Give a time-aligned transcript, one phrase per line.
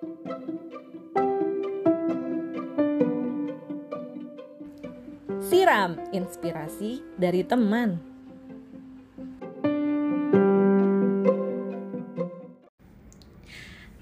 [0.00, 0.16] Siram
[6.16, 8.00] inspirasi dari teman.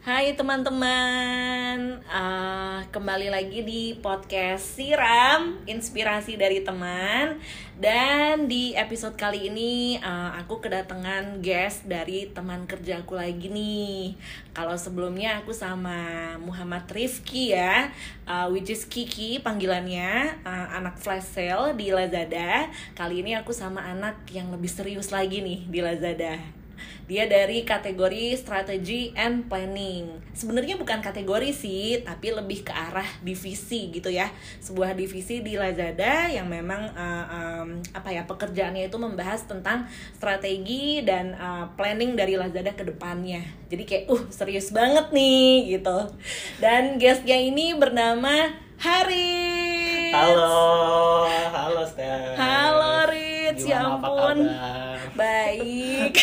[0.06, 1.67] Hai teman-teman,
[2.08, 7.36] uh, kembali lagi di podcast Siram Inspirasi dari Teman.
[7.76, 14.16] Dan di episode kali ini uh, aku kedatangan guest dari teman kerjaku lagi nih.
[14.56, 17.92] Kalau sebelumnya aku sama Muhammad Rifki ya
[18.24, 22.72] uh, Which is Kiki panggilannya, uh, anak flash sale di Lazada.
[22.96, 26.57] Kali ini aku sama anak yang lebih serius lagi nih di Lazada
[27.08, 30.20] dia dari kategori strategi and planning.
[30.36, 34.28] Sebenarnya bukan kategori sih, tapi lebih ke arah divisi gitu ya.
[34.60, 41.00] Sebuah divisi di Lazada yang memang uh, um, apa ya pekerjaannya itu membahas tentang strategi
[41.02, 43.42] dan uh, planning dari Lazada ke depannya.
[43.68, 45.98] Jadi kayak uh serius banget nih gitu.
[46.58, 48.54] Dan guestnya ini bernama
[50.08, 50.36] Haris.
[50.36, 52.36] Halo, halo Steph.
[52.40, 54.38] Halo Ritz, ya ampun.
[55.14, 56.14] Baik.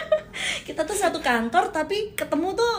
[0.66, 2.76] kita tuh satu kantor tapi ketemu tuh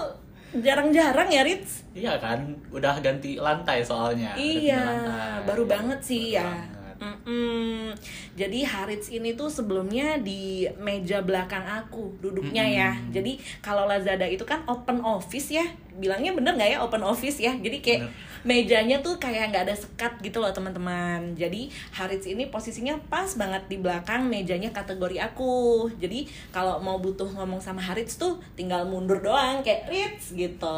[0.60, 5.48] jarang-jarang ya Ritz iya kan udah ganti lantai soalnya iya lantai.
[5.48, 7.94] baru banget sih baru ya Mm -mm.
[8.38, 12.82] Jadi Harits ini tuh sebelumnya di meja belakang aku duduknya mm -hmm.
[12.82, 12.90] ya.
[13.14, 13.32] Jadi
[13.62, 15.66] kalau Lazada itu kan open office ya,
[15.98, 17.54] bilangnya bener nggak ya open office ya?
[17.58, 22.48] Jadi kayak bener mejanya tuh kayak nggak ada sekat gitu loh teman-teman jadi Harits ini
[22.48, 26.24] posisinya pas banget di belakang mejanya kategori aku jadi
[26.56, 30.78] kalau mau butuh ngomong sama Harits tuh tinggal mundur doang kayak Rits gitu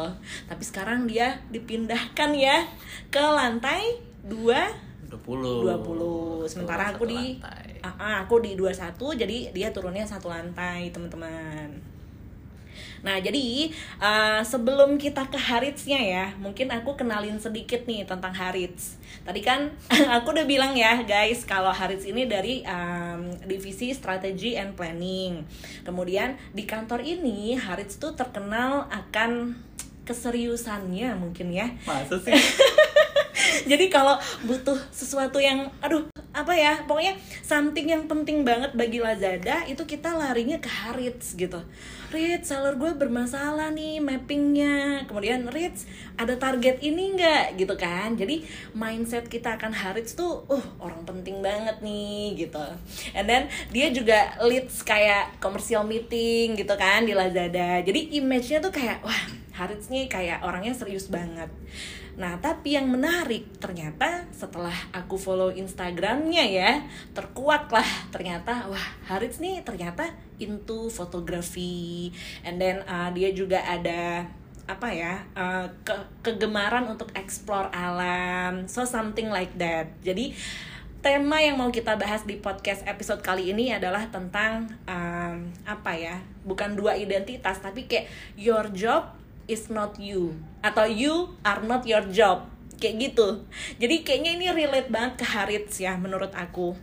[0.50, 2.66] tapi sekarang dia dipindahkan ya
[3.14, 9.68] ke lantai dua 20 20 sementara aku di uh, uh, aku di 21 jadi dia
[9.74, 11.90] turunnya satu lantai teman-teman
[13.00, 19.00] Nah, jadi uh, sebelum kita ke Haritsnya ya, mungkin aku kenalin sedikit nih tentang Harits.
[19.24, 19.72] Tadi kan
[20.20, 25.48] aku udah bilang ya, guys, kalau Harits ini dari um, divisi strategi and planning.
[25.84, 29.56] Kemudian di kantor ini Harits tuh terkenal akan
[30.04, 31.72] keseriusannya mungkin ya.
[31.88, 32.36] Masa sih?
[33.70, 39.66] jadi kalau butuh sesuatu yang aduh apa ya pokoknya something yang penting banget bagi Lazada
[39.66, 41.58] itu kita larinya ke Harits gitu.
[42.10, 45.06] Ritz seller gue bermasalah nih mappingnya.
[45.06, 45.86] Kemudian Ritz
[46.18, 47.54] ada target ini nggak?
[47.54, 48.18] Gitu kan.
[48.18, 48.42] Jadi
[48.74, 52.66] mindset kita akan Harits tuh uh orang penting banget nih gitu.
[53.14, 57.78] And then dia juga leads kayak komersial meeting gitu kan di Lazada.
[57.86, 61.52] Jadi image-nya tuh kayak wah Harits nih kayak orangnya serius banget.
[62.16, 66.72] Nah, tapi yang menarik ternyata setelah aku follow Instagramnya ya,
[67.12, 70.08] terkuak lah ternyata wah Harits nih ternyata
[70.40, 72.08] into fotografi,
[72.40, 74.24] and then uh, dia juga ada
[74.64, 75.92] apa ya uh, ke
[76.24, 79.92] kegemaran untuk explore alam, so something like that.
[80.00, 80.32] Jadi
[81.00, 86.20] tema yang mau kita bahas di podcast episode kali ini adalah tentang um, apa ya
[86.44, 88.04] bukan dua identitas tapi kayak
[88.36, 89.19] your job
[89.50, 90.38] is not you.
[90.62, 92.46] Atau you are not your job.
[92.78, 93.42] Kayak gitu.
[93.82, 96.78] Jadi kayaknya ini relate banget ke Harits ya menurut aku.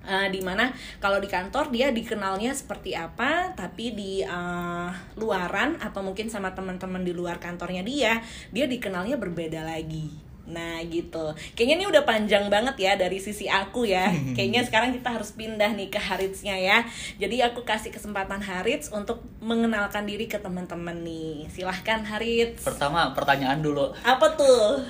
[0.00, 4.88] Uh, di mana kalau di kantor dia dikenalnya seperti apa tapi di uh,
[5.20, 11.32] luaran atau mungkin sama teman-teman di luar kantornya dia dia dikenalnya berbeda lagi Nah gitu.
[11.54, 14.10] Kayaknya ini udah panjang banget ya dari sisi aku ya.
[14.36, 16.82] Kayaknya sekarang kita harus pindah nih ke Haritsnya ya.
[17.16, 21.46] Jadi aku kasih kesempatan Harits untuk mengenalkan diri ke teman-teman nih.
[21.48, 22.66] Silahkan Harits.
[22.66, 23.94] Pertama pertanyaan dulu.
[24.02, 24.82] Apa tuh?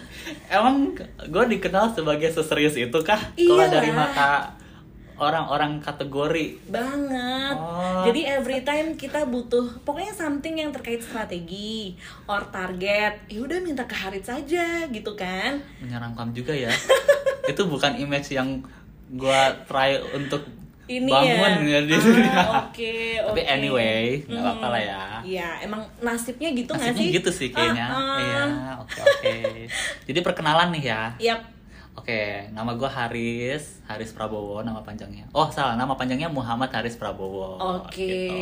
[0.49, 0.97] Emang
[1.29, 3.21] gue dikenal sebagai seserius itu kah?
[3.37, 4.61] Kalau dari mata
[5.21, 8.03] orang-orang kategori banget oh.
[8.09, 11.95] jadi every time kita butuh pokoknya something yang terkait strategi
[12.25, 16.73] or target ya udah minta ke Harit saja gitu kan menyeramkan juga ya
[17.53, 18.65] itu bukan image yang
[19.13, 20.43] gua try untuk
[20.91, 22.35] ini bangun ya, ya di dunia.
[22.35, 23.55] Ah, oke, okay, Tapi okay.
[23.55, 25.03] anyway, nggak apa-apa lah ya.
[25.23, 27.09] Iya, emang nasibnya gitu nggak sih?
[27.15, 27.87] gitu sih kayaknya.
[27.95, 28.19] Uh, uh.
[28.19, 28.43] Iya,
[28.83, 29.19] oke okay, oke.
[29.23, 29.55] Okay.
[30.11, 31.03] Jadi perkenalan nih ya.
[31.23, 31.60] Yap
[32.01, 35.29] Oke, nama gue Haris, Haris Prabowo nama panjangnya.
[35.37, 37.61] Oh salah, nama panjangnya Muhammad Haris Prabowo.
[37.61, 37.93] Oke.
[37.93, 38.41] Gitu.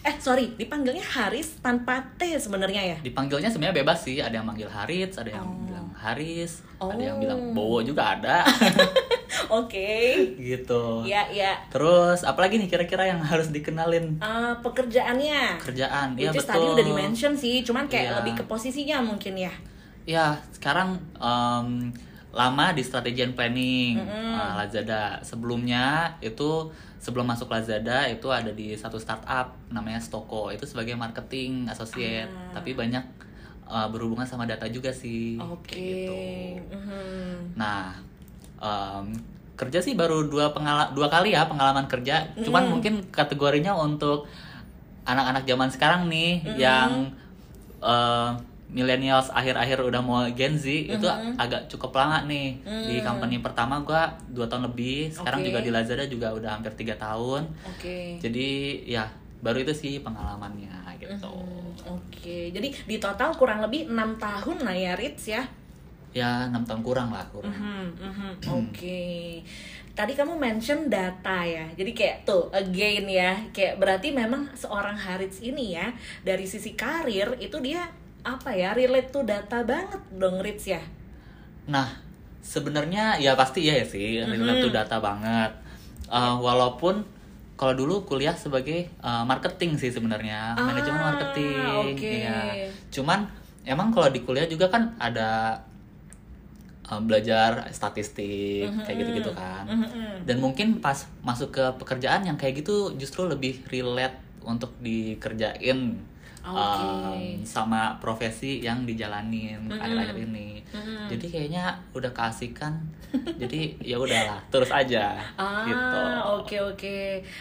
[0.00, 2.96] Eh sorry, dipanggilnya Haris tanpa T sebenarnya ya?
[3.04, 5.68] Dipanggilnya sebenarnya bebas sih, ada yang manggil Haris, ada yang oh.
[5.68, 6.88] bilang Haris, oh.
[6.88, 7.52] ada yang bilang oh.
[7.52, 8.40] Bowo juga ada.
[9.52, 9.68] Oke.
[9.68, 10.04] okay.
[10.40, 11.04] Gitu.
[11.04, 11.60] Ya ya.
[11.68, 14.16] Terus apalagi nih kira-kira yang harus dikenalin?
[14.24, 15.60] Uh, pekerjaannya.
[15.60, 16.56] Kerjaan, iya betul.
[16.56, 18.16] tadi udah di mention sih, cuman kayak yeah.
[18.24, 19.52] lebih ke posisinya mungkin ya.
[20.08, 20.96] Ya sekarang.
[21.20, 21.92] Um,
[22.34, 24.34] lama di strategi and planning mm -hmm.
[24.34, 25.22] uh, Lazada.
[25.22, 31.70] Sebelumnya itu sebelum masuk Lazada itu ada di satu startup namanya Stoko itu sebagai marketing
[31.70, 32.28] associate.
[32.28, 32.60] Ah.
[32.60, 33.04] Tapi banyak
[33.70, 35.38] uh, berhubungan sama data juga sih.
[35.38, 35.70] Oke.
[35.70, 36.14] kayak gitu.
[36.74, 37.56] Mhm.
[37.56, 37.94] Nah,
[38.58, 39.06] em,
[39.54, 42.34] kerja sih baru dua pengala dua kali ya pengalaman kerja.
[42.42, 44.26] Cuman mungkin kategorinya untuk
[45.04, 47.12] anak-anak zaman sekarang nih yang
[47.84, 48.30] eh,
[48.74, 51.06] millennials akhir-akhir udah mau Gen Z itu
[51.38, 52.58] agak cukup lama nih
[52.90, 55.14] di company pertama gua dua tahun lebih.
[55.14, 55.48] Sekarang Oke.
[55.48, 57.46] juga di Lazada juga udah hampir tiga tahun.
[57.70, 58.18] Oke.
[58.18, 59.06] Jadi ya
[59.38, 61.30] baru itu sih pengalamannya gitu.
[61.30, 65.44] Hmm, Oke, jadi di total kurang lebih enam tahun lah ya Ritz ya.
[66.16, 67.52] Ya enam tahun kurang lah kurang.
[67.52, 68.30] Mhm, mhm.
[68.48, 69.02] Oke.
[69.94, 71.66] Tadi kamu mention data ya.
[71.74, 75.92] Jadi kayak tuh again ya, kayak berarti memang seorang Harits ini ya
[76.26, 77.84] dari sisi karir itu dia
[78.24, 80.80] apa ya relate to data banget dong Ritz ya.
[81.68, 81.86] Nah,
[82.40, 85.52] sebenarnya ya pasti ya sih, relate to data banget.
[86.08, 87.04] Uh, walaupun
[87.54, 91.54] kalau dulu kuliah sebagai uh, marketing sih sebenarnya, Ah, manajemen marketing.
[91.94, 92.00] oke.
[92.02, 92.68] Iya.
[92.90, 93.28] Cuman
[93.64, 95.60] emang kalau di kuliah juga kan ada
[96.90, 99.64] uh, belajar statistik kayak gitu-gitu kan.
[99.68, 100.24] Mhm.
[100.28, 105.96] Dan mungkin pas masuk ke pekerjaan yang kayak gitu justru lebih relate untuk dikerjain
[106.44, 106.84] Oke.
[106.84, 110.60] um, sama profesi yang dijalanin akhir-akhir ini.
[110.68, 111.08] Mm-mm.
[111.08, 112.76] Jadi kayaknya udah keasikan.
[113.40, 115.98] jadi ya udahlah, terus aja Ah, gitu.
[116.36, 116.96] oke oke.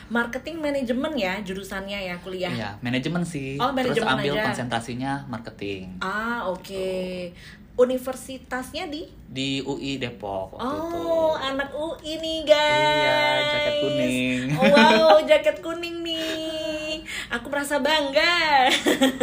[0.07, 2.47] Marketing manajemen ya jurusannya ya kuliah.
[2.50, 3.57] Iya, manajemen sih.
[3.57, 4.44] Oh, terus manajemen ambil aja.
[4.47, 7.27] konsentrasinya marketing Ah, oke.
[7.74, 10.98] Universitasnya di di UI Depok waktu itu.
[11.10, 12.86] Oh, anak UI nih, guys.
[12.86, 13.18] Iya,
[13.50, 14.42] jaket kuning.
[14.54, 17.02] Oh, wow, jaket kuning nih.
[17.34, 18.70] Aku merasa bangga.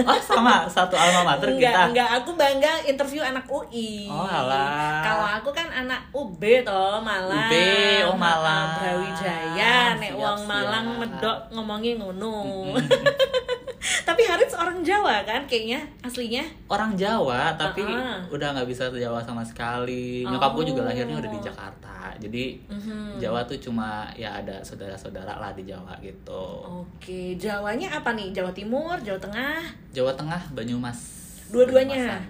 [0.03, 1.83] Oh, sama satu alma mater enggak, kita.
[1.95, 4.11] enggak, aku bangga interview anak UI.
[4.11, 4.99] Oh, alah.
[5.07, 7.47] Kalau aku kan anak UB toh, Malang.
[7.47, 7.55] UB,
[8.11, 8.67] oh, Malang.
[8.83, 12.75] Brawijaya, nek wong Malang medok ngomongin ngono.
[13.81, 16.45] Tapi Harit seorang Jawa kan kayaknya aslinya.
[16.69, 18.21] Orang Jawa tapi Ah.
[18.29, 20.21] udah nggak bisa Jawa sama sekali.
[20.23, 20.89] Nyokap gue juga Oh.
[20.93, 21.97] lahirnya udah di Jakarta.
[22.17, 23.17] Jadi Mhm.
[23.17, 26.45] Jawa tuh cuma ya ada saudara-saudara lah di Jawa gitu.
[26.85, 28.29] Oke, Jawanya apa nih?
[28.31, 29.65] Jawa Timur, Jawa Tengah?
[29.91, 31.01] Jawa Tengah, Banyumas.
[31.49, 32.21] Dua-duanya?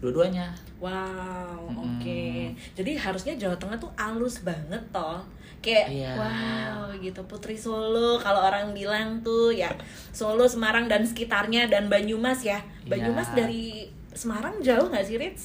[0.00, 0.48] Dua-duanya.
[0.80, 2.52] Wow, oke.
[2.74, 5.20] Jadi harusnya Jawa Tengah tuh alus banget toh.
[5.64, 6.12] Kayak Iya.
[6.14, 9.72] wow gitu Putri Solo kalau orang bilang tuh ya
[10.12, 12.60] Solo, Semarang dan sekitarnya dan Banyumas ya.
[12.84, 13.36] Banyumas Iya.
[13.40, 13.64] dari
[14.12, 15.42] Semarang jauh nggak sih Ritz?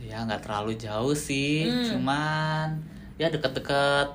[0.00, 1.84] Ya nggak terlalu jauh sih, Hmm.
[1.94, 2.68] cuman
[3.14, 4.08] ya deket-deket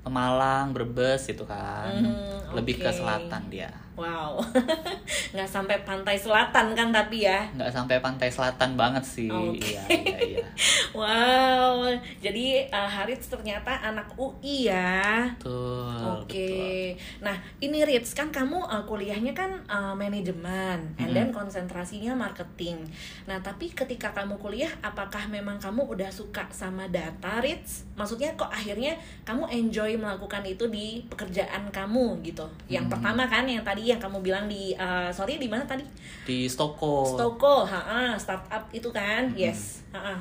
[0.00, 1.92] Pemalang, Brebes itu kan.
[1.92, 3.70] Hmm, Lebih ke selatan dia.
[3.94, 4.40] Wow,
[5.34, 7.44] nggak sampai pantai selatan kan tapi ya.
[7.52, 9.28] Nggak sampai pantai selatan banget sih.
[9.28, 9.60] Oke.
[9.60, 10.46] Iya, iya, iya.
[10.90, 11.86] Wow,
[12.18, 15.22] jadi uh, Harits ternyata anak UI ya.
[15.38, 15.94] Betul.
[16.18, 17.22] Oke, betul.
[17.22, 22.82] nah ini Ritz kan kamu uh, kuliahnya kan uh, manajemen, and then konsentrasinya marketing.
[23.24, 27.86] Nah tapi ketika kamu kuliah, apakah memang kamu udah suka sama data Ritz?
[27.94, 32.44] Maksudnya kok akhirnya kamu enjoy melakukan itu di pekerjaan kamu gitu?
[32.66, 32.92] Yang Hmm.
[32.98, 35.84] pertama kan yang tadi yang kamu bilang di uh, sorry di mana tadi?
[36.28, 37.06] Di Stoko.
[37.16, 39.32] Stoko, ha startup itu kan?
[39.32, 40.20] Yes, ha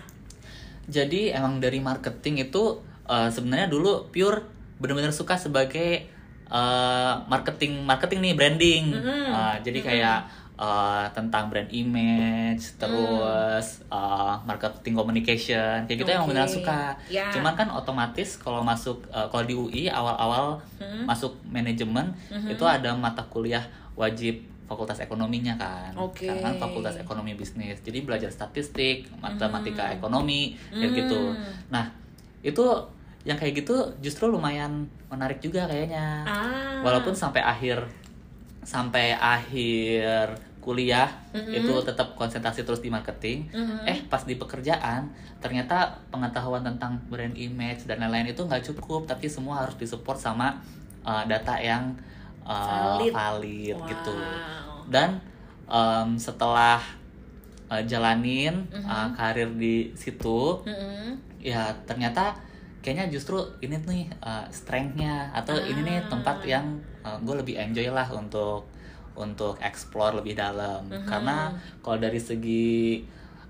[0.90, 4.42] Jadi emang dari marketing itu eh, sebenarnya dulu pure
[4.82, 6.10] bener-bener suka sebagai
[6.50, 8.84] eh, marketing marketing nih branding.
[8.98, 9.26] Mhm.
[9.30, 10.20] Eh, jadi kayak
[10.60, 16.32] eh, tentang brand image, terus eh, marketing communication, kayak gitu emang Oke.
[16.36, 16.80] beneran suka.
[17.08, 17.32] Ya.
[17.32, 21.04] Cuman kan otomatis kalau masuk eh, kalau di UI awal-awal Mhm.
[21.06, 22.12] masuk manajemen
[22.46, 23.64] itu ada mata kuliah
[23.96, 26.24] wajib fakultas ekonominya kan Oke.
[26.24, 31.42] karena kan fakultas ekonomi bisnis jadi belajar statistik matematika ekonomi kayak gitu Hmm.
[31.68, 31.90] nah
[32.40, 32.62] itu
[33.24, 36.80] yang kayak gitu justru lumayan menarik juga kayaknya Ah.
[36.80, 37.82] walaupun sampai akhir
[38.62, 43.88] sampai akhir kuliah itu tetap konsentrasi terus di marketing Mhm.
[43.88, 45.08] eh pas di pekerjaan
[45.40, 50.60] ternyata pengetahuan tentang brand image dan lain-lain itu nggak cukup tapi semua harus disupport sama
[51.02, 51.96] uh, data yang
[52.44, 53.12] uh, Valid.
[53.16, 54.84] valid gitu Wow.
[54.92, 55.10] dan
[55.66, 56.84] um, setelah
[57.72, 58.84] uh, jalanin Mhm.
[58.84, 61.16] uh, karir di situ Mm-mm.
[61.40, 62.36] ya ternyata
[62.80, 66.08] kayaknya justru ini nih uh, strengthnya atau ini nih Ah.
[66.10, 66.66] tempat yang
[67.24, 68.70] gue lebih enjoy lah untuk
[69.20, 71.04] untuk explore lebih dalam Mhm.
[71.06, 73.04] karena kalau dari segi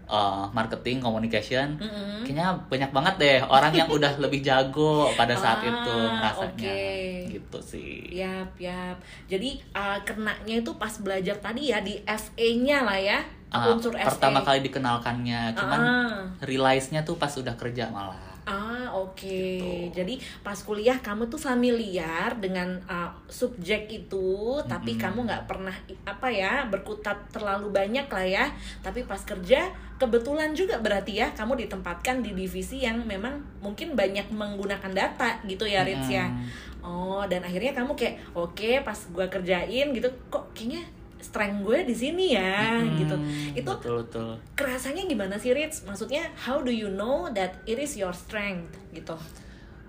[0.06, 2.26] uh, marketing communication Mm-mm.
[2.26, 7.30] kayaknya banyak banget deh orang yang udah lebih jago pada saat Ah, itu rasanya oke.
[7.30, 8.98] gitu sih Yap, yap.
[9.26, 13.20] Jadi uh, kenanya itu pas belajar tadi ya di FA-nya lah ya.
[13.50, 14.06] Uh, unsur FA.
[14.08, 16.22] pertama kali dikenalkannya cuman Ah.
[16.40, 18.18] realize-nya tuh pas udah kerja malah
[18.50, 19.22] Ah, oke.
[19.22, 19.94] Gitu.
[19.94, 25.04] Jadi pas kuliah kamu tuh familiar dengan uh, subjek itu, tapi Mm-mm.
[25.06, 28.46] kamu nggak pernah apa ya berkutat terlalu banyak lah ya.
[28.82, 29.70] Tapi pas kerja
[30.02, 35.70] kebetulan juga berarti ya kamu ditempatkan di divisi yang memang mungkin banyak menggunakan data gitu
[35.70, 36.26] ya, Ritz ya.
[36.26, 36.50] Mm.
[36.82, 40.82] Oh, dan akhirnya kamu kayak oke pas gua kerjain gitu kok kayaknya
[41.20, 43.16] strength gue di sini ya Mm, gitu.
[43.56, 44.30] Itu betul betul.
[44.56, 45.84] kerasanya gimana sih Ritz?
[45.84, 49.16] Maksudnya how do you know that it is your strength gitu?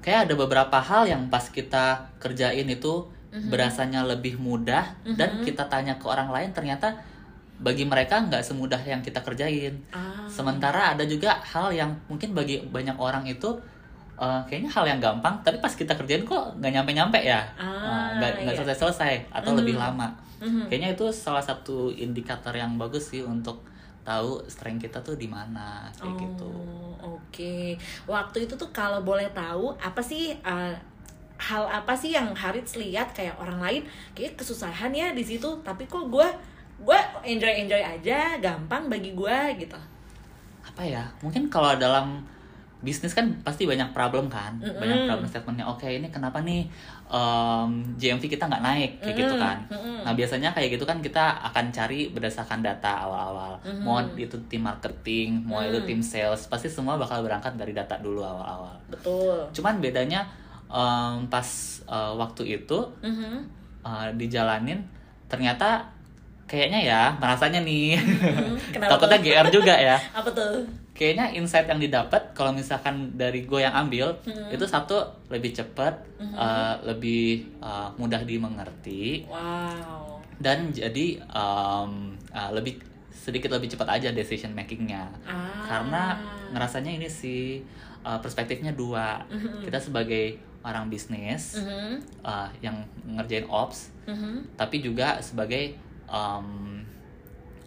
[0.01, 3.47] Kayak ada beberapa hal yang pas kita kerjain itu Mhm.
[3.47, 6.99] berasanya lebih mudah dan kita tanya ke orang lain ternyata
[7.57, 9.79] bagi mereka nggak semudah yang kita kerjain.
[9.93, 10.25] Ah.
[10.27, 13.55] Sementara ada juga hal yang mungkin bagi banyak orang itu
[14.21, 18.21] eh, kayaknya hal yang gampang, tapi pas kita kerjain kok nggak nyampe-nyampe ya, Ah, Eh,
[18.21, 18.59] nggak nggak iya.
[18.61, 20.13] selesai-selesai atau lebih lama.
[20.41, 20.69] Mhm.
[20.69, 23.65] Kayaknya itu salah satu indikator yang bagus sih untuk
[24.01, 26.49] tahu strength kita tuh di mana kayak gitu.
[26.49, 27.77] Oh, oke.
[28.05, 30.73] Waktu itu tuh kalau boleh tahu apa sih uh,
[31.41, 35.85] hal apa sih yang Harits lihat kayak orang lain kayak kesusahan ya di situ, tapi
[35.85, 36.29] kok gue
[36.81, 39.77] gue enjoy enjoy aja, gampang bagi gue gitu.
[40.65, 41.05] Apa ya?
[41.21, 42.25] Mungkin kalau dalam
[42.81, 44.77] bisnis kan pasti banyak problem kan, Mm-mm.
[44.77, 45.67] banyak problem statementnya.
[45.67, 46.65] Oke, ini kenapa nih
[47.07, 49.59] em, GMV kita nggak naik kayak gitu Mm-mm, kan?
[49.69, 49.99] mm-mm.
[50.01, 53.61] Nah biasanya kayak gitu kan kita akan cari berdasarkan data awal-awal.
[53.63, 53.83] Mhm.
[53.83, 55.87] Mau itu tim marketing, mau itu Mm.
[55.87, 58.73] tim sales, pasti semua bakal berangkat dari data dulu awal-awal.
[58.89, 59.45] Betul.
[59.53, 60.25] Cuman bedanya
[60.67, 61.49] em, pas
[61.83, 63.33] eh, waktu itu Mhm.
[63.81, 64.81] uh, dijalanin
[65.27, 65.83] ternyata
[66.45, 67.95] kayaknya ya merasanya nih.
[68.75, 69.19] Kenapa takutnya?
[69.21, 70.63] GR juga ya Apa tuh?
[71.01, 74.53] Kayaknya insight yang didapat kalau misalkan dari gue yang ambil Mhm.
[74.53, 75.01] itu satu
[75.33, 76.37] lebih cepat Mhm.
[76.37, 80.21] uh, lebih uh, mudah dimengerti Wow.
[80.37, 85.65] dan jadi um, uh, lebih sedikit lebih cepat aja decision makingnya Ah.
[85.65, 86.03] karena
[86.53, 87.65] ngerasanya ini sih
[88.05, 89.65] uh, perspektifnya dua Mhm.
[89.65, 92.21] kita sebagai orang bisnis Mhm.
[92.21, 92.77] uh, yang
[93.09, 94.53] ngerjain ops Mhm.
[94.53, 95.81] tapi juga sebagai
[96.13, 96.85] um,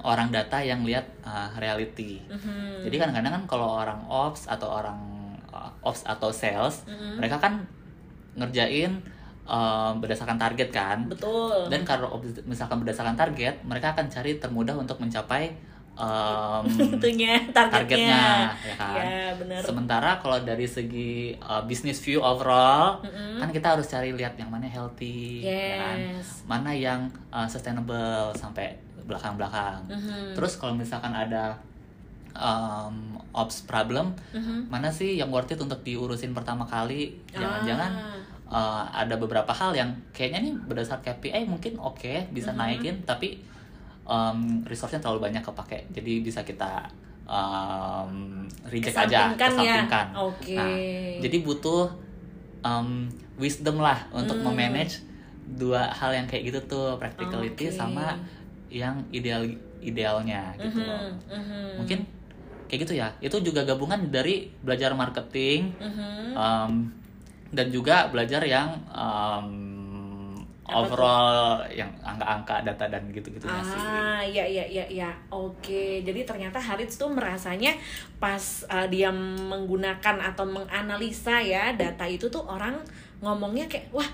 [0.03, 2.19] orang data yang lihat uh, reality.
[2.27, 2.83] Mhm.
[2.83, 4.99] Jadi kadang-kadang kan kalau orang ops atau orang
[5.49, 7.17] uh, ops atau sales, Mhm.
[7.17, 7.63] mereka kan
[8.35, 8.99] ngerjain
[9.45, 11.07] um, berdasarkan target kan.
[11.07, 11.67] Betul.
[11.69, 15.53] Dan kalau misalkan berdasarkan target, mereka akan cari termudah untuk mencapai
[15.93, 16.65] um,
[16.97, 17.69] tentunya targetnya.
[17.69, 18.23] targetnya,
[18.65, 19.03] ya kan.
[19.05, 19.61] Ya, benar.
[19.61, 23.37] Sementara kalau dari segi uh, business view overall, Mm-mm.
[23.37, 25.97] kan kita harus cari lihat yang mana healthy, ya kan?
[25.99, 26.41] Yes.
[26.43, 28.73] mana yang uh, sustainable sampai
[29.05, 29.83] belakang-belakang.
[29.85, 30.33] Mhm.
[30.33, 31.57] Terus kalau misalkan ada
[32.33, 34.65] um, ops problem, Mhm.
[34.67, 37.13] mana sih yang worth it untuk diurusin pertama kali?
[37.29, 38.17] Jangan-jangan Ah.
[38.49, 42.57] uh, ada beberapa hal yang kayaknya nih berdasar KPI mungkin oke bisa Mhm.
[42.57, 43.37] naikin, tapi
[44.03, 46.89] um, resource-nya terlalu banyak kepake, jadi bisa kita
[47.23, 50.19] um, reject aja, Kesampingkan ya.
[50.19, 50.55] Oke.
[50.59, 50.75] Nah,
[51.21, 51.87] jadi butuh
[52.61, 54.51] um, wisdom lah untuk Hmm.
[54.51, 54.99] memanage
[55.45, 57.75] dua hal yang kayak gitu tuh practicality Oke.
[57.75, 58.19] sama
[58.73, 59.45] yang ideal
[59.79, 61.01] idealnya gitu Mhm, loh.
[61.29, 61.63] mhm.
[61.77, 61.99] Mungkin
[62.65, 63.07] kayak gitu ya.
[63.21, 66.33] Itu juga gabungan dari belajar marketing Mhm.
[66.33, 66.73] um,
[67.49, 69.47] dan juga belajar yang um,
[70.63, 70.95] Apa tuh?
[70.95, 71.37] overall
[71.69, 73.77] yang angka-angka data dan gitu-gitu sih.
[73.77, 75.09] Ah, iya iya iya iya.
[75.29, 76.01] Oke.
[76.01, 77.75] Jadi ternyata Harits tuh merasanya
[78.17, 82.79] pas uh, dia menggunakan atau menganalisa ya data itu tuh orang
[83.19, 84.07] ngomongnya kayak wah,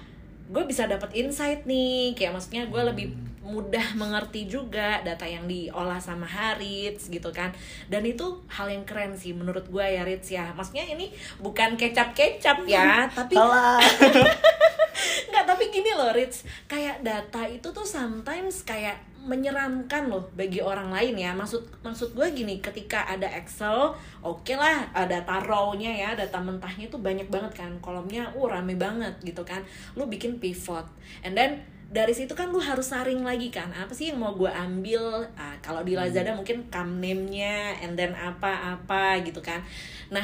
[0.49, 2.17] gue bisa dapat insight nih.
[2.17, 3.07] Kayak maksudnya gue lebih
[3.49, 7.49] mudah mengerti juga data yang diolah sama Harits gitu kan.
[7.89, 10.53] Dan itu hal yang keren sih menurut gue ya Rits ya.
[10.53, 11.09] Maksudnya ini
[11.41, 13.33] bukan kecap-kecap ya tapi.
[15.29, 20.89] Nggak, tapi gini loh Rich Kayak data itu tuh sometimes kayak menyeramkan loh bagi orang
[20.89, 21.31] lain ya.
[21.35, 26.87] Maksud maksud gue gini, ketika ada Excel Oke lah, ada data raw-nya ya, data mentahnya
[26.87, 27.71] tuh banyak banget kan.
[27.83, 29.63] Kolomnya, uh rame banget gitu kan.
[29.95, 30.87] Lu bikin pivot.
[31.23, 34.45] And then dari situ kan lu harus saring lagi kan apa sih yang mau gue
[34.47, 35.01] ambil
[35.33, 39.57] ah, kalau di Lazada mungkin come name-nya and then apa-apa gitu kan
[40.07, 40.21] nah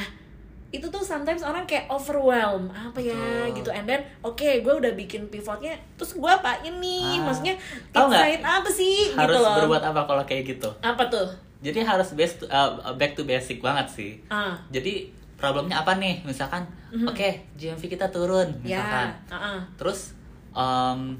[0.68, 3.56] itu tuh sometimes orang kayak overwhelm apa ya Betul.
[3.56, 7.54] gitu and then oke gue udah bikin pivotnya terus gue apa ini Ah, maksudnya
[7.88, 10.70] insight apa sih harus gitu loh berbuat apa kalau kayak gitu?
[10.80, 14.12] apa tuh Jadi harus best uh, back to basic banget sih.
[14.28, 16.20] ah Jadi problemnya apa nih?
[16.22, 17.08] Misalkan, Mhm.
[17.08, 19.08] oke GMV kita turun, misalkan.
[19.08, 19.60] ya ah, ah.
[19.74, 20.12] Terus
[20.52, 21.16] em,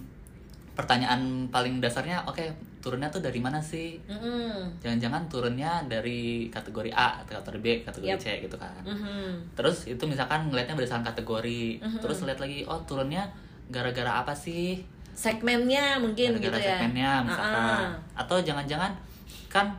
[0.77, 2.45] pertanyaan paling dasarnya, oke
[2.79, 3.97] turunnya tuh dari mana sih?
[4.07, 4.79] Mm-mm.
[4.79, 8.21] Jangan-jangan turunnya dari kategori A, atau kategori B, kategori Yap.
[8.21, 8.85] C gitu kan?
[8.85, 9.57] Mhm.
[9.57, 11.99] Terus itu misalkan ngelihatnya berdasarkan kategori, Mhm.
[11.99, 13.27] terus lihat lagi, oh turunnya
[13.67, 14.85] gara-gara apa sih?
[15.17, 17.89] segmennya mungkin gitu gara-gara ya segmennya misalkan ah.
[18.13, 18.93] atau jangan-jangan
[19.49, 19.73] kan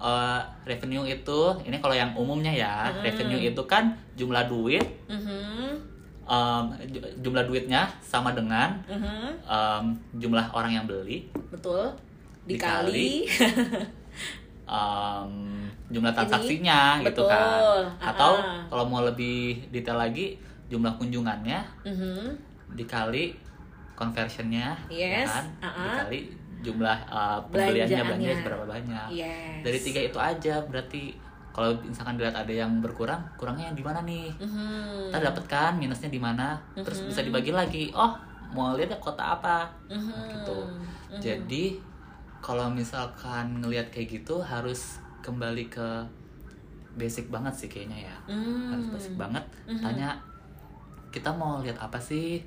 [0.00, 3.04] eh, revenue itu ini kalau yang umumnya ya Hmm.
[3.04, 5.76] revenue itu kan jumlah duit Mhm.
[6.84, 9.28] Ju- jumlah duitnya sama dengan Mhm.
[9.42, 11.88] em, jumlah orang yang beli Betul.
[12.44, 13.24] Dikali.
[14.68, 15.32] em,
[15.88, 17.28] jumlah Ini, transaksinya gitu betul.
[17.28, 17.60] kan
[17.98, 18.60] atau Ah.
[18.66, 20.36] kalau mau lebih detail lagi
[20.68, 22.36] jumlah kunjungannya Mhm.
[22.70, 23.32] dikali
[23.94, 25.84] conversionnya ya Yes, kan ah-ah.
[26.04, 26.20] dikali
[26.58, 28.04] jumlah uh, pembeliannya Belanjaannya.
[28.04, 29.62] belanja seberapa banyak Yes.
[29.62, 31.02] dari tiga itu aja berarti
[31.58, 35.10] kalau misalkan dilihat ada yang berkurang kurangnya yang di mana nih Mhm.
[35.10, 38.14] kita dapat kan minusnya di mana terus bisa dibagi lagi oh
[38.54, 40.38] mau lihat ya kota apa Mhm.
[40.38, 40.58] gitu
[41.10, 41.18] Mhm.
[41.18, 41.64] jadi
[42.38, 46.06] kalau misalkan ngelihat kayak gitu harus kembali ke
[46.94, 48.70] basic banget sih kayaknya ya Hmm.
[48.70, 49.82] harus basic banget Mhm.
[49.82, 50.14] tanya
[51.10, 52.38] kita mau lihat apa sih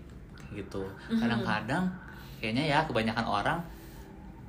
[0.56, 1.20] gitu Mhm.
[1.20, 1.84] kadang-kadang
[2.40, 3.60] kayaknya ya kebanyakan orang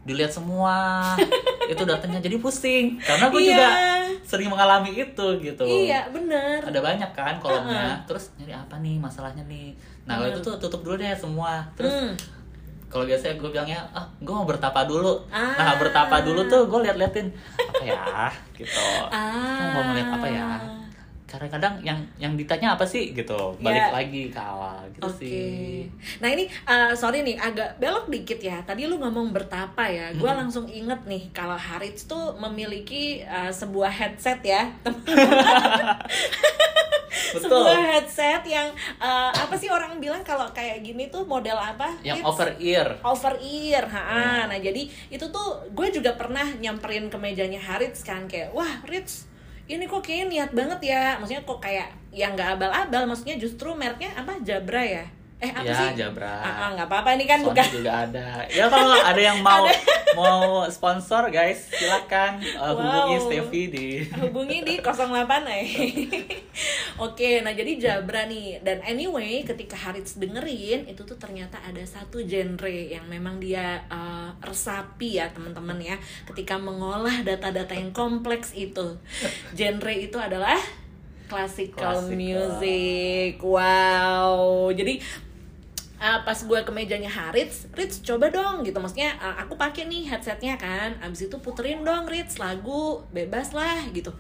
[0.02, 1.00] dilihat semua
[1.72, 3.48] itu datanya jadi pusing karena gue Iya.
[3.48, 3.68] juga
[4.22, 6.58] sering mengalami itu gitu Iya, bener.
[6.60, 9.70] ada banyak kan kolomnya terus nyari apa nih masalahnya nih
[10.02, 10.34] nah kalau Hmm.
[10.34, 12.12] itu tuh tutup dulu deh semua terus Hmm.
[12.88, 15.54] kalau biasanya gue bilangnya ah gue mau bertapa dulu Ah.
[15.54, 19.70] nah bertapa dulu tuh gue liat-liatin apa ya gitu Ah.
[19.70, 20.46] Mau ngeliat apa ya
[21.32, 23.88] kadang-kadang yang yang ditanya apa sih gitu balik Ya.
[23.90, 25.16] lagi ke awal gitu Oke.
[25.18, 28.60] sih Nah ini uh, sorry nih agak belok dikit ya.
[28.60, 30.12] Tadi lu ngomong bertapa ya.
[30.14, 30.44] Gua Hmm.
[30.44, 32.92] langsung inget nih kalau Harits tuh memiliki
[33.24, 34.68] uh, sebuah headset ya.
[37.32, 41.96] sebuah headset yang uh, apa sih orang bilang kalau kayak gini tuh model apa?
[42.02, 42.28] yang Rits?
[42.28, 44.02] over ear over ear, ha.
[44.02, 44.36] Ya.
[44.46, 49.28] Nah jadi itu tuh gue juga pernah nyamperin ke mejanya Harits kan kayak wah Rits
[49.70, 54.12] ini kok kayaknya niat banget ya, maksudnya kok kayak yang nggak abal-abal, maksudnya justru mereknya
[54.18, 55.04] apa Jabra ya?
[55.42, 55.98] Eh apa ya sih?
[55.98, 59.42] Jabra Ah, ah, nggak apa-apa ini kan Sony bukan juga ada ya kalau ada yang
[59.42, 59.66] mau
[60.18, 63.24] mau sponsor guys silakan uh, hubungi Wow.
[63.26, 63.88] Steffi di
[64.22, 65.02] hubungi di 08
[65.50, 65.66] eh.
[67.02, 72.22] Oke, nah jadi Jabra nih dan anyway ketika Harits dengerin itu tuh ternyata ada satu
[72.22, 75.96] genre yang memang dia uh, resapi ya teman-teman ya
[76.28, 78.94] ketika mengolah data-data yang kompleks itu.
[79.56, 80.60] Genre itu adalah
[81.26, 82.14] classical, Classical.
[82.14, 83.40] music.
[83.40, 84.68] Wow.
[84.70, 85.00] Jadi
[86.02, 90.10] uh, pas gue ke mejanya Harits, Rits coba dong gitu maksudnya uh, aku pakai nih
[90.10, 94.10] headsetnya kan, abis itu puterin dong Rits lagu bebas lah gitu.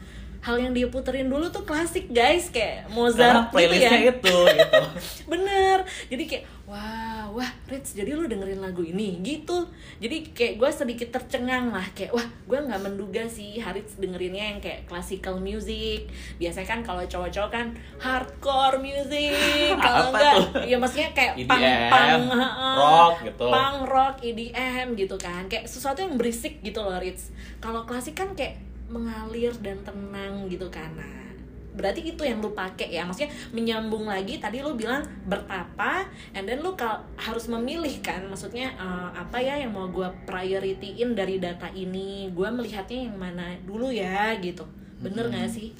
[0.42, 4.10] Hal yang dia puterin dulu tuh klasik guys kayak karena Mozart gitu playlistnya ya.
[4.10, 4.80] itu gitu
[5.30, 5.78] Bener,
[6.10, 9.70] jadi kayak wah wah Rits jadi lu dengerin lagu ini gitu.
[10.02, 14.58] Jadi kayak gue sedikit tercengang lah kayak wah gue nggak menduga sih Harits dengerinnya yang
[14.58, 16.10] kayak classical music.
[16.42, 17.66] Biasanya kan kalau cowok-cowok kan
[18.02, 20.66] hardcore music, kalau enggak tuh?
[20.66, 23.46] ya maksudnya kayak EDM, pang-pang, heeh, E rock gitu.
[23.46, 27.30] pang rock, EDM gitu kan, kayak sesuatu yang berisik gitu loh Rits.
[27.62, 28.58] Kalau klasik kan kayak
[28.92, 30.92] mengalir dan tenang gitu kan.
[30.92, 31.32] Nah,
[31.72, 33.02] berarti itu yang lu pakai ya.
[33.02, 36.04] Maksudnya menyambung lagi tadi lu bilang bertapa
[36.36, 38.20] and then lu kal- harus memilih kan.
[38.28, 42.28] Maksudnya eh, apa ya yang mau gua priorityin dari data ini?
[42.30, 44.62] Gua melihatnya yang mana dulu ya gitu.
[45.00, 45.32] Bener Hmm.
[45.32, 45.72] nggak sih?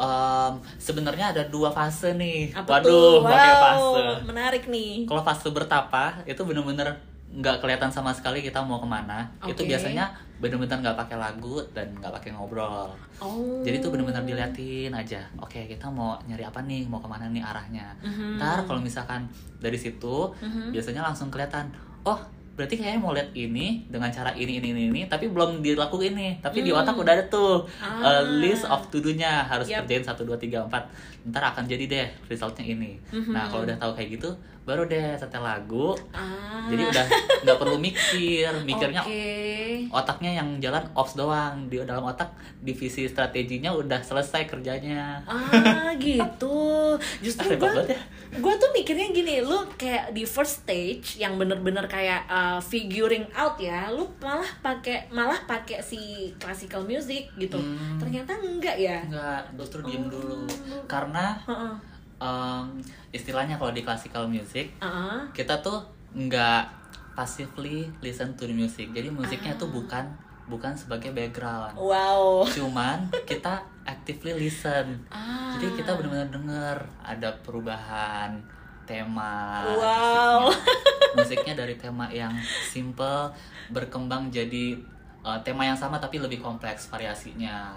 [0.00, 2.56] Em, sebenarnya ada dua fase nih.
[2.56, 3.28] Apa waduh tuh?
[3.28, 3.60] wow
[3.92, 4.24] fase.
[4.24, 5.04] menarik nih.
[5.04, 6.96] Kalau fase bertapa itu bener-bener
[7.30, 9.70] nggak kelihatan sama sekali kita mau ke mana itu Oke.
[9.70, 15.22] biasanya bener-bener nggak pakai lagu dan nggak pakai ngobrol oh jadi itu bener-bener diliatin aja
[15.36, 18.36] oke kita mau nyari apa nih mau ke mana nih arahnya Mhm.
[18.36, 20.72] ntar kalau misalkan dari situ Mhm.
[20.72, 21.70] biasanya langsung kelihatan
[22.02, 22.18] oh
[22.50, 26.32] berarti kayaknya mau lihat ini dengan cara ini ini ini, ini tapi belum dilakuin nih
[26.40, 26.82] tapi di Hmm.
[26.82, 28.20] otak udah ada tuh Ah.
[28.20, 29.86] uh, list of to do-nya harus Yap.
[29.86, 30.84] kerjain satu dua tiga empat
[31.22, 33.30] ntar akan jadi deh resultnya ini Mhm.
[33.30, 34.30] nah kalau udah tahu kayak gitu
[34.60, 37.04] baru deh setel lagu ah jadi udah
[37.42, 39.88] nggak perlu mikir mikirnya Oke.
[39.90, 42.28] otaknya yang jalan ops doang di dalam otak
[42.60, 46.94] divisi strateginya udah selesai kerjanya Ah gitu.
[47.18, 48.00] Justru gue banget ya.
[48.32, 53.58] gue tuh mikirnya gini, lu kayak di first stage yang bener-bener kayak uh, figuring out
[53.58, 55.98] ya, lu malah pakai malah pakai si
[56.36, 57.58] classical music gitu.
[57.58, 57.98] Hmm.
[57.98, 59.02] Ternyata enggak ya.
[59.02, 60.08] nggak justru diem Oh.
[60.08, 60.38] dulu
[60.86, 61.74] karena Heeh.
[62.18, 62.66] em,
[63.10, 65.24] istilahnya kalau di classical music Ah.
[65.30, 65.80] kita tuh
[66.12, 66.68] nggak
[67.12, 69.74] passively listen to the music jadi musiknya tuh Ah.
[69.74, 70.04] bukan
[70.46, 72.42] bukan sebagai background Wow.
[72.46, 75.54] cuman kita actively listen Ah.
[75.54, 78.36] jadi kita benar-benar denger ada perubahan
[78.84, 80.50] tema Wow.
[80.50, 81.16] musiknya.
[81.16, 83.30] musiknya dari tema yang simple
[83.68, 84.76] berkembang jadi
[85.20, 87.70] uh, tema yang sama tapi lebih kompleks variasinya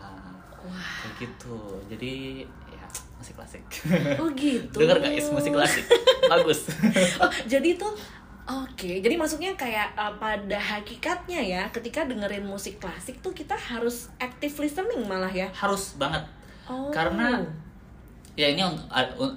[0.60, 0.89] Wah.
[1.00, 2.43] kayak gitu jadi
[3.24, 3.64] musik klasik
[4.20, 4.76] Oh gitu.
[4.76, 5.88] denger guys musik klasik
[6.32, 6.68] bagus
[7.18, 7.96] Oh, jadi tuh
[8.44, 14.12] Oke, jadi maksudnya kayak uh, pada hakikatnya ya, ketika dengerin musik klasik tuh kita harus
[14.20, 15.48] active listening malah ya.
[15.56, 16.20] Harus banget.
[16.68, 16.92] Oh.
[16.92, 17.40] Karena
[18.36, 18.60] ya ini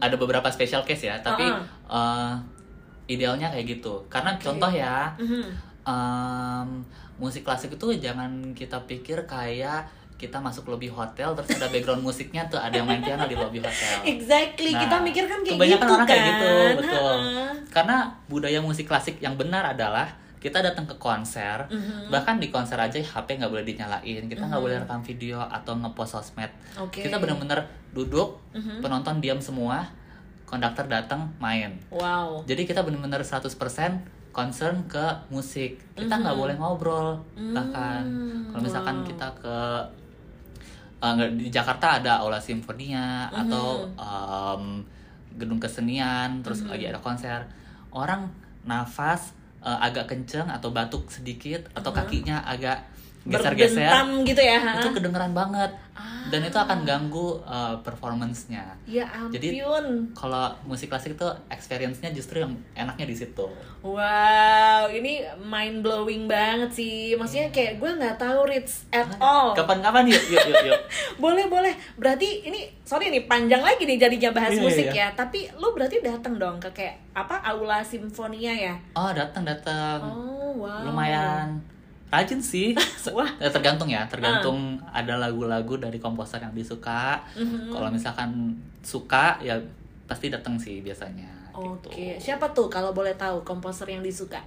[0.03, 1.63] ada beberapa special case ya, tapi Ah.
[1.87, 2.35] eh,
[3.15, 3.95] idealnya kayak gitu.
[4.11, 4.43] Karena Oke.
[4.43, 5.55] contoh ya, Mhm.
[5.87, 6.69] em,
[7.17, 12.49] musik klasik itu jangan kita pikir kayak kita masuk lobby hotel terus ada background musiknya
[12.49, 14.01] tuh ada yang main piano di lobby hotel.
[14.03, 16.09] Exactly, Nah, kita mikir kan kayak kebanyakan gitu orang kan.
[16.09, 17.17] kayak gitu, betul.
[17.21, 17.47] Ha-ha.
[17.69, 22.09] Karena budaya musik klasik yang benar adalah kita datang ke konser, Mhm.
[22.09, 26.13] bahkan di konser aja HP nggak boleh dinyalain, kita nggak boleh rekam video atau ngepost
[26.15, 26.49] sosmed.
[26.77, 27.03] Oke.
[27.03, 28.81] Kita benar-benar duduk, Mhm.
[28.81, 29.85] penonton diam semua,
[30.45, 31.75] konduktor datang main.
[31.91, 32.47] Wow.
[32.47, 35.81] Jadi kita benar-benar 100% concern ke musik.
[35.93, 36.43] Kita nggak Mhm.
[36.45, 37.09] boleh ngobrol
[37.51, 38.05] bahkan.
[38.05, 39.07] Hmm, Kalau misalkan wow.
[39.09, 39.57] kita ke
[40.99, 43.37] nggak, di Jakarta ada Aula Simfonia Mhm.
[43.47, 44.65] atau em,
[45.37, 46.69] gedung kesenian, terus Mhm.
[46.73, 47.45] lagi ada konser,
[47.93, 48.29] orang
[48.65, 49.33] nafas
[49.67, 51.99] eh, agak kenceng atau batuk sedikit atau Mhm.
[51.99, 52.87] kakinya agak
[53.27, 54.59] Berbentam gitu ya.
[54.59, 54.73] ha?
[54.79, 56.29] itu kedengeran banget Ah.
[56.29, 58.69] dan itu akan ganggu uh, performance-nya.
[58.85, 59.33] Ya ampun.
[59.33, 59.65] Jadi-
[60.13, 63.49] Kalau musik klasik itu experience-nya justru yang enaknya di situ.
[63.81, 67.15] Wow, ini mind blowing banget sih.
[67.15, 69.55] Maksudnya kayak gue nggak tahu Ritz at all.
[69.55, 70.81] Kapan-kapan yuk yuk yuk yuk.
[71.23, 71.73] Boleh boleh.
[71.95, 75.09] Berarti ini sorry nih panjang lagi nih jadinya bahas Iya, musik iya.
[75.09, 75.17] ya.
[75.17, 78.75] Tapi lu berarti datang dong ke kayak apa Aula Simfonia ya?
[78.93, 80.05] Oh, datang datang.
[80.05, 80.85] Oh wow.
[80.85, 81.57] Lumayan
[82.07, 82.73] rajin sih.
[83.17, 83.29] Wah.
[83.37, 87.19] eh, tergantung ya, tergantung ada lagu-lagu dari komposer yang disuka.
[87.35, 87.71] Mhm.
[87.71, 89.59] Kalau misalkan suka ya
[90.07, 91.89] pasti datang sih biasanya gitu.
[91.89, 94.39] Oke, siapa tuh kalau boleh tahu komposer yang disuka?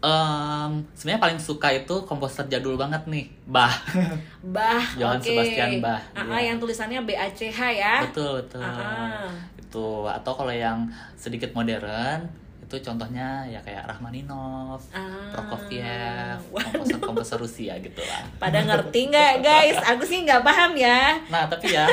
[0.00, 3.68] Em, sebenarnya paling suka itu komposer jadul banget nih, Bah.
[4.56, 5.28] Bah, Johann oke.
[5.28, 6.48] Sebastian Bach, Ah, ah, iya.
[6.48, 8.00] yang tulisannya B A C H ya.
[8.08, 8.64] betul betul.
[8.64, 9.28] Ah, ah.
[9.60, 10.88] Itu atau kalau yang
[11.20, 12.24] sedikit modern
[12.70, 15.26] itu contohnya ya kayak Rachmaninov, Ah.
[15.34, 18.22] Prokofiev, komposer-komposer Rusia gitu lah.
[18.38, 19.74] Pada ngerti nggak guys?
[19.90, 21.18] Aku sih nggak paham ya.
[21.26, 21.90] Nah tapi ya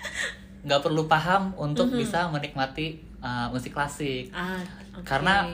[0.68, 1.96] nggak perlu paham untuk Mhm.
[1.96, 4.60] bisa menikmati uh, musik klasik Ah,
[4.92, 5.08] oke.
[5.08, 5.48] karena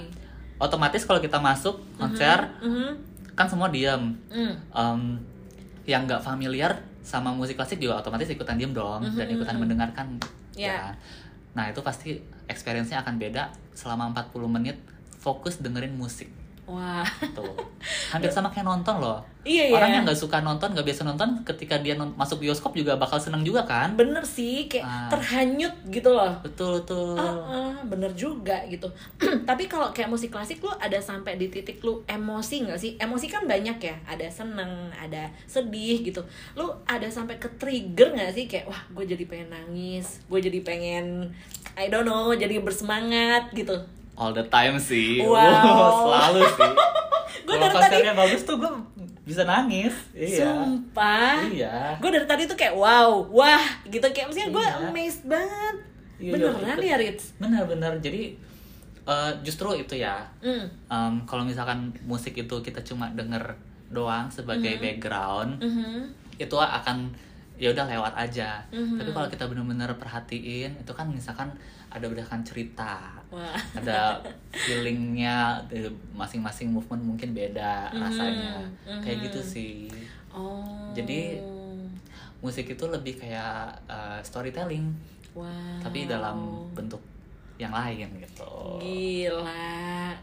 [0.59, 2.90] otomatis kalau kita masuk konser Mhm.
[3.38, 4.18] kan semua diam.
[4.26, 4.55] Mm.
[4.72, 5.00] Em,
[5.85, 9.62] yang nggak familiar sama musik klasik juga otomatis ikutan diem dong dan Mhm, ikutan mhm.
[9.62, 10.07] mendengarkan
[10.59, 10.74] Ya.
[10.74, 10.81] ya.
[11.55, 13.46] Nah itu pasti experience-nya akan beda
[13.77, 14.81] selama 40 menit
[15.21, 16.33] fokus dengerin musik
[16.66, 17.46] Wah, tuh
[18.12, 19.79] hampir sama kayak nonton loh iya ya.
[19.79, 23.14] orang yang nggak suka nonton nggak biasa nonton ketika dia non- masuk bioskop juga bakal
[23.16, 25.07] seneng juga kan bener sih kayak Ah.
[25.09, 26.35] terhanyut gitu loh.
[26.42, 28.90] betul betul Ah, ah, bener juga gitu.
[29.46, 32.98] Tapi kalau kayak musik klasik lu ada sampai di titik lu emosi nggak sih?
[32.98, 33.94] Emosi kan banyak ya.
[34.05, 36.26] Ada seneng, ada sedih gitu.
[36.52, 40.59] Lu ada sampai ke trigger nggak sih kayak wah gue jadi pengen nangis, gue jadi
[40.61, 41.31] pengen
[41.74, 43.79] I don't know jadi bersemangat gitu.
[44.16, 46.02] All the time sih Wow.
[46.02, 46.72] selalu sih
[47.46, 48.72] kalau dari tadi- bagus tuh gue
[49.22, 51.42] bisa nangis iya Sumpah.
[51.46, 54.79] iya Gue dari tadi tuh kayak wow, wah gitu kayak maksudnya gue Iya.
[54.85, 55.76] amazed banget.
[56.16, 56.88] Iya, Beneran iya.
[56.88, 57.24] ya Ritz?
[57.37, 58.33] benar-benar jadi
[59.05, 60.66] eh, justru itu ya Hmm.
[60.87, 63.55] em, kalau misalkan musik itu kita cuma denger
[63.88, 66.11] doang sebagai background Mhm.
[66.37, 67.11] itu akan
[67.57, 68.96] ya udah lewat aja Mhm.
[68.96, 71.48] tapi kalau kita bener-bener perhatiin itu kan misalkan
[71.96, 73.56] ada berdasarkan cerita Wah.
[73.74, 74.20] ada
[74.68, 75.59] feelingnya
[76.12, 78.52] masing-masing movement mungkin beda Mhm, rasanya
[79.00, 79.24] kayak mhm.
[79.30, 79.74] gitu sih
[80.37, 80.92] Oh.
[80.92, 81.40] Jadi,
[82.44, 84.92] musik itu lebih kayak eh, storytelling
[85.32, 85.48] wow.
[85.80, 87.00] tapi dalam bentuk
[87.57, 89.73] yang lain gitu Gila,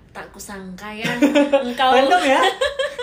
[0.09, 1.09] tak kusangka ya
[1.65, 2.41] engkau random ya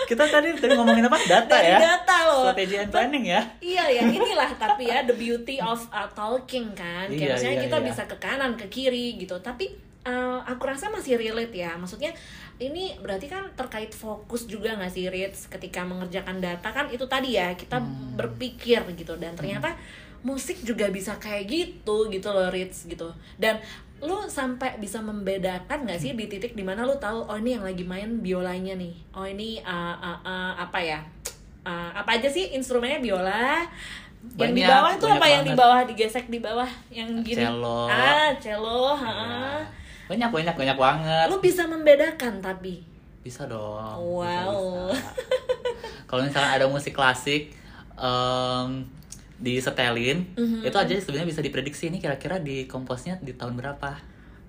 [0.03, 2.43] kita tadi tadi ngomongin apa data dari ya data loh.
[2.45, 7.07] strategi and planning ya Iya ya, inilah tapi ya the beauty of uh, talking kan.
[7.07, 7.85] Kayak Iya, misalnya iya, kita iya.
[7.85, 9.35] bisa ke kanan, ke kiri gitu.
[9.37, 9.71] Tapi
[10.03, 11.75] uh, aku rasa masih relate ya.
[11.75, 12.11] Maksudnya
[12.57, 17.35] ini berarti kan terkait fokus juga nggak sih Ritz ketika mengerjakan data kan itu tadi
[17.35, 18.15] ya kita Hmm.
[18.15, 19.79] berpikir gitu dan ternyata
[20.21, 23.09] musik juga bisa kayak gitu gitu loh Ritz gitu.
[23.35, 23.63] Dan
[24.01, 27.61] lu sampai bisa membedakan nggak sih di titik di mana lu tahu oh ini yang
[27.61, 28.93] lagi main biolanya nih.
[29.11, 30.99] Oh ini uh, uh, uh, apa ya?
[31.61, 33.61] Uh, apa aja sih instrumennya biola
[34.35, 35.61] yang di Banyak, bawah itu banyak apa yang di banget.
[35.61, 37.85] bawah digesek di bawah yang gini Cello.
[37.85, 39.01] ah cello ha.
[39.01, 39.65] Iya.
[40.05, 42.85] banyak banyak banyak banget lu bisa membedakan tapi
[43.21, 44.89] bisa dong Wow.
[46.05, 47.49] kalau misalnya ada musik klasik
[47.93, 48.85] em,
[49.41, 50.61] disetelin Mhm.
[50.63, 53.97] itu aja sebenarnya bisa diprediksi ini kira-kira di komposnya di tahun berapa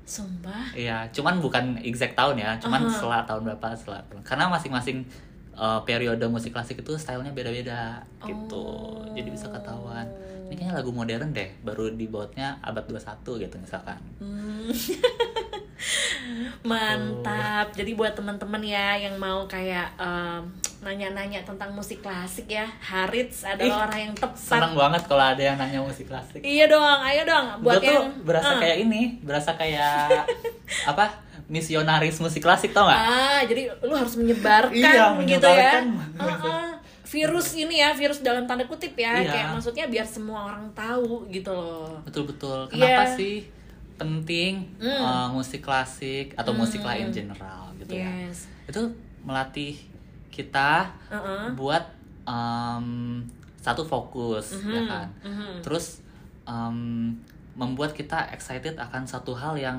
[0.02, 2.92] sumpah Iya, cuman bukan exact tahun ya, cuman Aha.
[2.92, 5.06] setelah tahun berapa setelah karena masing-masing
[5.54, 8.66] uh, periode musik klasik itu stylenya beda-beda gitu,
[8.98, 9.06] Oh.
[9.14, 10.04] jadi bisa ketahuan.
[10.48, 13.96] Ini kayaknya lagu modern deh, baru dibuatnya abad 21 gitu misalkan.
[14.18, 14.68] Hmm.
[16.68, 17.74] Mantap.
[17.74, 20.42] Jadi buat teman-teman ya yang mau kayak em,
[20.82, 24.38] nanya-nanya tentang musik klasik ya, Harits adalah orang yang tepat.
[24.38, 26.42] Senang banget kalau ada yang nanya musik klasik.
[26.42, 28.60] Iya dong, ayo dong buat tuh yang berasa eh.
[28.60, 30.26] kayak ini, berasa kayak
[30.90, 31.06] apa?
[31.52, 32.96] Misionaris musik klasik tau nggak?
[32.98, 35.12] Ah, jadi lu harus menyebarkan Iya, gitu ya.
[35.20, 35.84] menyebarkan.
[36.16, 36.68] Ah, ah.
[37.04, 39.28] Virus ini ya, virus dalam tanda kutip ya, Iya.
[39.28, 42.00] kayak maksudnya biar semua orang tahu gitu loh.
[42.08, 42.64] Betul betul.
[42.72, 43.16] Kenapa Iya.
[43.20, 43.34] sih
[44.02, 44.90] penting Hmm.
[44.98, 48.10] uh, musik klasik atau musik lah in general gitu ya?
[48.26, 48.50] Yes.
[48.64, 48.90] Itu
[49.22, 49.78] melatih
[50.28, 51.54] kita Uh-uh.
[51.54, 51.86] buat
[52.26, 53.20] um,
[53.56, 55.06] satu fokus ya Mhm, kan.
[55.22, 55.52] mhm.
[55.60, 56.02] Terus
[56.44, 57.14] um,
[57.52, 59.78] membuat kita excited akan satu hal yang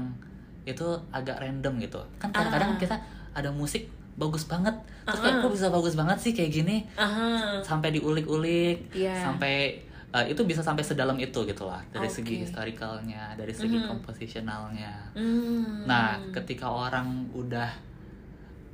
[0.63, 1.99] itu agak random gitu.
[2.15, 2.79] Kan kadang-kadang Ah.
[2.79, 2.95] kita
[3.33, 3.83] ada musik
[4.13, 4.71] bagus banget.
[5.03, 5.23] Terus Ah.
[5.25, 6.77] kayak kok bisa bagus banget sih kayak gini?
[6.95, 7.59] Aha.
[7.59, 9.15] sampai diulik-ulik Iya.
[9.21, 12.21] sampai uh, itu bisa sampai sedalam itu gitu lah dari Oke.
[12.21, 13.87] segi historicalnya dari segi Mhm.
[13.89, 15.89] komposisionalnya Hmm.
[15.89, 17.69] nah ketika orang udah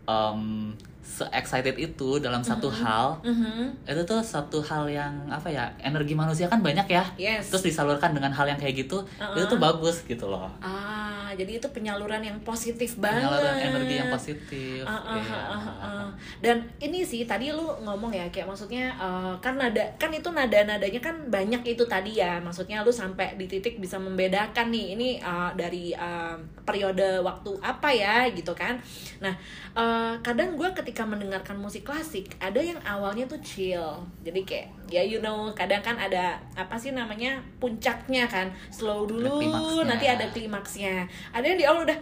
[0.05, 0.75] um,
[1.09, 3.81] se excited itu dalam satu hal Mhm.
[3.83, 7.49] itu tuh satu hal yang apa ya energi manusia kan banyak ya Yes.
[7.49, 9.33] terus disalurkan dengan hal yang kayak gitu Uh-uh.
[9.33, 13.25] itu tuh bagus gitu loh Ah, jadi itu penyaluran yang positif banget.
[13.25, 15.33] penyaluran energi yang positif Ah, ah, iya.
[15.33, 16.07] ah, ah, ah.
[16.37, 20.59] Dan ini sih tadi lu ngomong ya kayak maksudnya eh, kan nada kan itu nada
[20.61, 25.09] nadanya kan banyak itu tadi ya maksudnya lu sampai di titik bisa membedakan nih ini
[25.17, 28.77] eh, dari eh, periode waktu apa ya gitu kan.
[29.19, 29.33] Nah
[29.73, 34.03] eh, kadang gue ketika mendengarkan musik klasik ada yang awalnya tuh chill.
[34.23, 38.51] Jadi kayak ya you know kadang kan ada apa sih namanya puncaknya kan.
[38.71, 41.07] Slow dulu nanti ada klimaksnya.
[41.31, 41.99] Ada yang di awal udah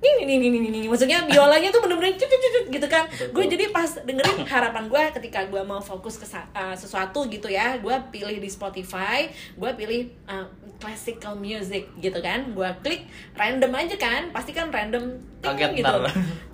[0.00, 3.04] ini ini ini ini maksudnya biolanya tuh bener-bener gitu kan.
[3.36, 7.76] Gue jadi pas dengerin harapan gue ketika gue mau fokus ke uh, sesuatu gitu ya.
[7.76, 9.28] Gue pilih di Spotify
[9.60, 10.48] gue pilih uh,
[10.80, 12.48] classical music gitu kan.
[12.56, 13.04] Gue klik
[13.36, 14.32] random aja kan.
[14.32, 15.94] Pasti kan random ting, Kaget gitu.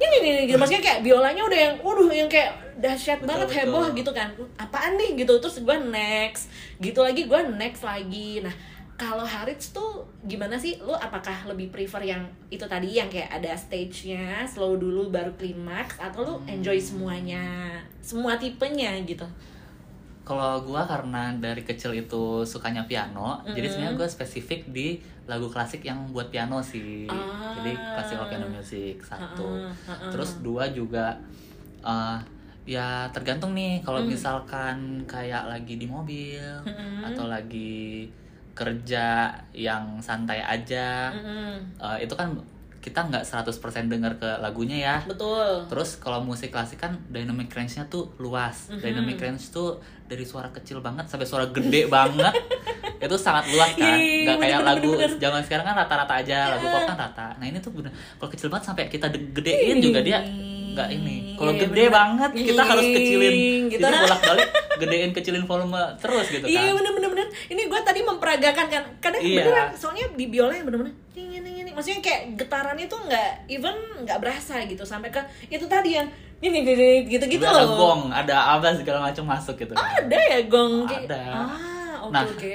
[0.03, 0.59] ini ini ini gitu.
[0.59, 2.51] Maksudnya kayak biolanya udah yang waduh yang kayak
[2.83, 3.59] dahsyat Betul, banget betul.
[3.63, 4.29] heboh gitu kan.
[4.59, 5.23] Apaan nih?
[5.23, 5.33] Gitu.
[5.39, 6.51] Terus gue next.
[6.83, 8.43] Gitu lagi gue next lagi.
[8.43, 8.55] Nah
[8.97, 13.53] kalau Harits tuh gimana sih lu apakah lebih prefer yang itu tadi yang kayak ada
[13.53, 19.29] stage-nya slow dulu baru klimaks atau lu enjoy semuanya semua tipenya gitu
[20.27, 23.71] Kalau gua karena dari kecil itu sukanya piano, jadi Mm-mm.
[23.71, 27.07] sebenarnya gua spesifik di lagu klasik yang buat piano sih.
[27.07, 27.55] Ah.
[27.55, 29.47] Jadi classical piano music satu.
[29.47, 30.11] Ha-ha, ha-ha.
[30.11, 31.15] Terus dua juga
[31.79, 32.19] eh,
[32.67, 34.11] ya tergantung nih kalau Mm.
[34.11, 37.07] misalkan kayak lagi di mobil Mm-mm.
[37.07, 38.11] atau lagi
[38.57, 39.07] kerja
[39.53, 41.77] yang santai aja, Mm-mm.
[41.77, 42.33] eh, itu kan
[42.81, 43.53] kita nggak 100%
[43.85, 44.97] denger ke lagunya ya.
[45.03, 48.71] betul Terus kalau musik klasik kan dynamic range-nya tuh luas.
[48.71, 48.79] Mhm.
[48.81, 52.31] Dynamic range tuh dari suara kecil banget sampai suara gede banget.
[52.97, 53.99] Itu sangat luas kan.
[53.99, 57.35] Nggak kayak lagu zaman sekarang kan rata-rata aja, lagu pop kan rata.
[57.37, 60.23] Nah, ini tuh bener kalau kecil banget sampai kita de- gedein juga dia
[60.77, 61.17] nggak ini.
[61.35, 61.91] Kalau Iya, gede bener.
[61.91, 63.35] banget kita harus kecilin.
[63.67, 63.81] Gitu.
[63.81, 66.77] Jadi bolak-balik gedein kecilin volume terus gitu Iya kan.
[66.77, 67.27] bener bener bener.
[67.49, 68.83] Ini gue tadi memperagakan kan.
[68.99, 69.41] Kadang Iya.
[69.43, 69.69] beneran.
[69.73, 70.93] Soalnya di biola yang bener-bener.
[71.11, 71.73] Ting, ting, ting, ting.
[71.73, 76.61] Maksudnya kayak getarannya tuh nggak even nggak berasa gitu sampai ke itu tadi yang ini
[77.07, 77.75] gitu gitu Udah ada loh.
[77.75, 79.81] gong, ada apa segala macam masuk gitu kan.
[79.99, 80.85] Ada ya gong.
[80.85, 81.23] Ada.
[81.33, 81.49] Ah
[82.03, 82.23] oke Nah.
[82.23, 82.55] oke.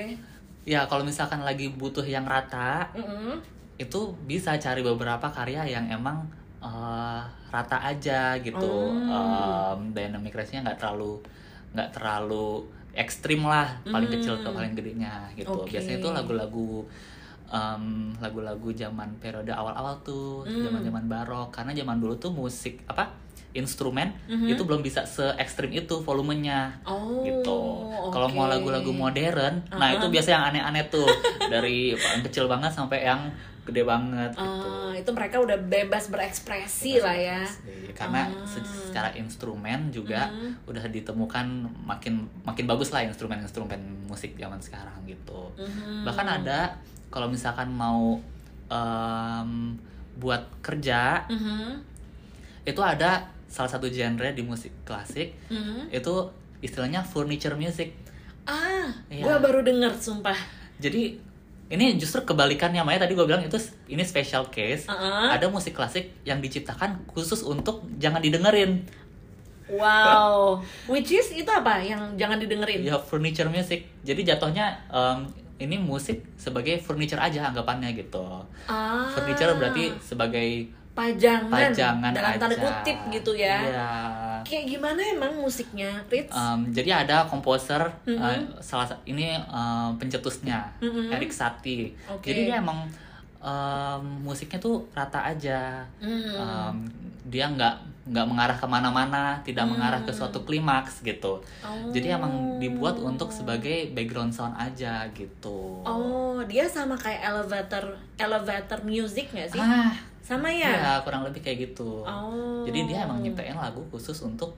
[0.61, 3.41] Ya, kalau misalkan lagi butuh yang rata, Mm-mm.
[3.75, 6.29] itu bisa cari beberapa karya yang emang
[6.61, 9.73] eh, rata aja gitu Oh.
[9.73, 11.19] Em, dynamic range-nya nggak terlalu
[11.71, 14.15] nggak terlalu ekstrim lah paling Hmm.
[14.15, 15.71] kecil ke paling gedenya gitu Oke.
[15.71, 16.83] biasanya itu lagu-lagu
[17.47, 17.83] em,
[18.17, 20.63] lagu-lagu zaman periode awal-awal tuh Hmm.
[20.63, 23.11] zaman-zaman barok karena zaman dulu tuh musik apa
[23.51, 24.47] instrumen Mhm.
[24.47, 27.19] itu belum bisa se ekstrim itu volumenya Oh.
[27.21, 27.59] gitu.
[28.07, 29.97] Kalau mau lagu-lagu modern, nah Uh-huh.
[29.97, 31.03] itu biasa yang aneh-aneh tuh
[31.51, 33.27] dari paling kecil banget sampai yang
[33.61, 34.65] gede banget gitu.
[34.65, 37.41] Ah, itu mereka udah bebas berekspresi lah ya.
[37.61, 40.65] Iya, Karena se- secara instrumen juga Mhm.
[40.65, 41.45] udah ditemukan
[41.85, 43.77] makin makin bagus lah instrumen-instrumen
[44.09, 45.53] musik zaman sekarang gitu.
[45.55, 46.01] Mhm.
[46.03, 46.73] Bahkan ada
[47.07, 48.17] kalau misalkan mau
[48.67, 49.75] em,
[50.15, 51.83] buat kerja Mhm.
[52.63, 55.91] itu ada salah satu genre di musik klasik Mhm.
[55.91, 56.13] itu
[56.61, 57.91] istilahnya furniture music.
[58.41, 59.21] Ah, Iya.
[59.21, 60.39] gua baru denger sumpah.
[60.79, 61.19] Jadi
[61.71, 63.55] ini justru kebalikannya Maya tadi gue bilang itu
[63.87, 64.91] ini special case.
[64.91, 65.31] Uh-uh.
[65.31, 68.83] Ada musik klasik yang diciptakan khusus untuk jangan didengerin.
[69.71, 70.59] Wow,
[70.91, 72.83] which is itu apa yang jangan didengerin?
[72.83, 73.87] Ya furniture music.
[74.03, 75.31] Jadi jatuhnya em,
[75.63, 78.43] ini musik sebagai furniture aja anggapannya gitu.
[78.67, 83.63] Ah, Furniture berarti sebagai pajangan, pajangan dalam tanda kutip gitu ya.
[83.63, 83.91] Iya.
[84.43, 86.29] Kayak gimana emang musiknya, Ritz?
[86.29, 88.17] Em, jadi ada komposer Mhm.
[88.17, 91.11] eh, salah sa- ini em, pencetusnya Mhm.
[91.11, 91.91] Erik Satie.
[92.07, 92.27] Oke.
[92.27, 92.85] Jadi dia emang
[93.39, 96.29] em, musiknya tuh rata aja Hmm.
[96.31, 96.75] Em,
[97.25, 101.89] dia nggak nggak mengarah ke mana-mana tidak mengarah ke suatu klimaks gitu Oh.
[101.89, 107.85] jadi emang dibuat untuk sebagai background sound aja gitu Oh, dia sama kayak elevator
[108.15, 109.59] elevator music nggak sih?
[109.59, 110.93] ah Sama ya ya?
[111.01, 112.63] kurang lebih kayak gitu Oh.
[112.63, 114.57] jadi dia emang nyiptain lagu khusus untuk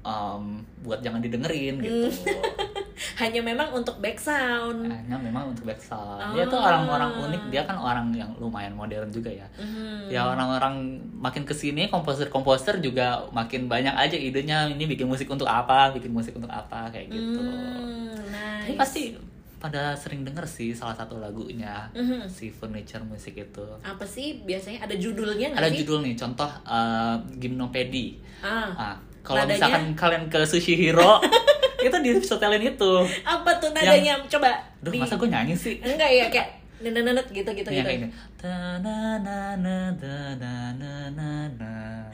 [0.00, 0.44] em,
[0.80, 2.10] buat jangan didengerin gitu
[3.16, 4.86] Hanya memang untuk back sound.
[4.86, 9.28] hanya memang untuk backsound dia tuh orang-orang unik dia kan orang yang lumayan modern juga
[9.28, 10.08] ya Mhm.
[10.08, 10.74] ya orang-orang
[11.14, 13.00] makin ke sini komposer-komposer juga
[13.30, 17.40] makin banyak aja idenya ini bikin musik untuk apa bikin musik untuk apa kayak gitu
[17.40, 18.14] Hmm,
[18.60, 18.78] tapi nice.
[18.78, 19.02] pasti
[19.56, 22.24] pada sering denger sih salah satu lagunya Mhm.
[22.26, 25.78] si furniture musik itu apa sih biasanya ada judulnya nggak ada sih?
[25.80, 29.56] judul nih contoh uh, gymnopedi Ah, ah kalau Nadanya?
[29.58, 31.20] misalkan kalian ke sushi hero
[31.80, 34.20] itu di setelin itu apa tuh nadanya?
[34.26, 34.52] Coba.
[34.78, 36.48] Duh, di- masa gue nyanyi sih Enggak ya kayak
[36.80, 38.08] nenenet gitu gitu yang gitu.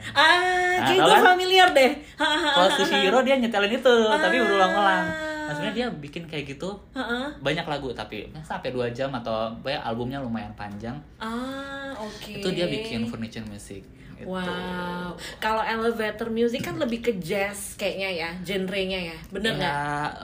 [0.09, 1.23] Ah, Nah, kayak gue kan?
[1.25, 1.91] familiar deh.
[2.15, 4.43] Kalau Sushi Hero dia nyetelin itu, tapi Ah.
[4.43, 5.05] berulang-ulang.
[5.07, 7.31] Nah, sebenarnya dia bikin kayak gitu Ha-ha.
[7.37, 10.95] banyak lagu tapi sampai dua jam atau banyak albumnya lumayan panjang.
[11.17, 12.35] Ah, oke.
[12.35, 13.87] Itu dia bikin furniture music.
[14.17, 14.33] Gitu.
[14.33, 19.69] Wow, kalau elevator music kan lebih ke jazz kayaknya ya, genrenya ya, bener nggak?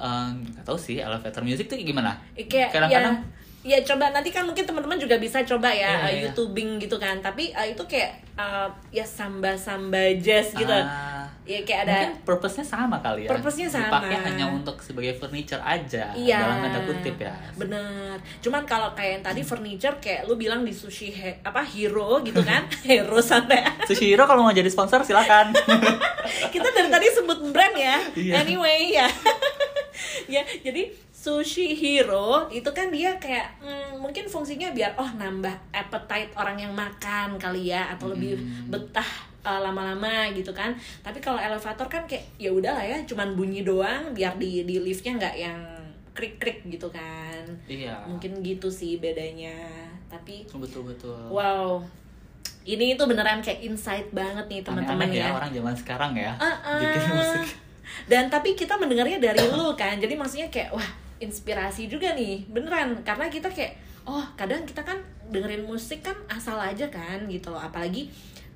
[0.02, 2.18] Ya, nggak tahu sih elevator music tuh gimana?
[2.34, 3.22] Eh, Kayak Kadang-kadang
[3.62, 6.26] ya, ya coba nanti kan mungkin teman-teman juga bisa coba ya uh, iya.
[6.26, 11.60] YouTubing gitu kan, tapi uh, itu kayak uh, ya samba samba jazz gitu, ah, ya
[11.62, 13.30] kayak ada mungkin purpose-nya sama kali ya.
[13.30, 14.00] Purpose-nya sama.
[14.00, 16.40] Dipakai hanya untuk sebagai furniture aja Iya.
[16.40, 17.36] dalam tanda kutip ya.
[17.54, 18.16] Bener.
[18.40, 22.40] Cuman kalau kayak yang tadi furniture kayak lu bilang di sushi he- apa hero gitu
[22.42, 22.64] kan?
[22.88, 25.52] hero sampai Sushi Hero kalau mau jadi sponsor silakan.
[26.54, 27.98] kita dari tadi sebut brand ya.
[28.14, 28.34] Iya.
[28.40, 29.08] Anyway ya.
[30.26, 36.36] ya, jadi sushi hero itu kan dia kayak hmm, mungkin fungsinya biar oh nambah appetite
[36.36, 38.68] orang yang makan kali ya atau lebih Hmm.
[38.68, 39.08] betah
[39.44, 40.74] uh, lama-lama gitu kan.
[41.04, 44.80] Tapi kalau elevator kan kayak ya udah lah ya, cuman bunyi doang biar di di
[44.80, 45.60] liftnya nggak yang
[46.14, 47.44] krik-krik gitu kan.
[47.68, 48.00] iya.
[48.08, 49.54] Mungkin gitu sih bedanya.
[50.08, 51.18] Tapi Betul betul.
[51.30, 51.82] wow.
[52.64, 55.28] Ini itu beneran kayak insight banget nih teman-teman ya.
[55.28, 56.32] ya orang zaman sekarang ya
[56.80, 57.12] bikin ah.
[57.12, 57.48] musik.
[58.08, 60.00] Dan tapi kita mendengarnya dari lu kan.
[60.00, 62.48] Jadi maksudnya kayak wah, inspirasi juga nih.
[62.48, 63.76] Beneran karena kita kayak
[64.08, 64.96] oh, kadang kita kan
[65.28, 67.60] dengerin musik kan asal aja kan gitu loh.
[67.60, 68.08] Apalagi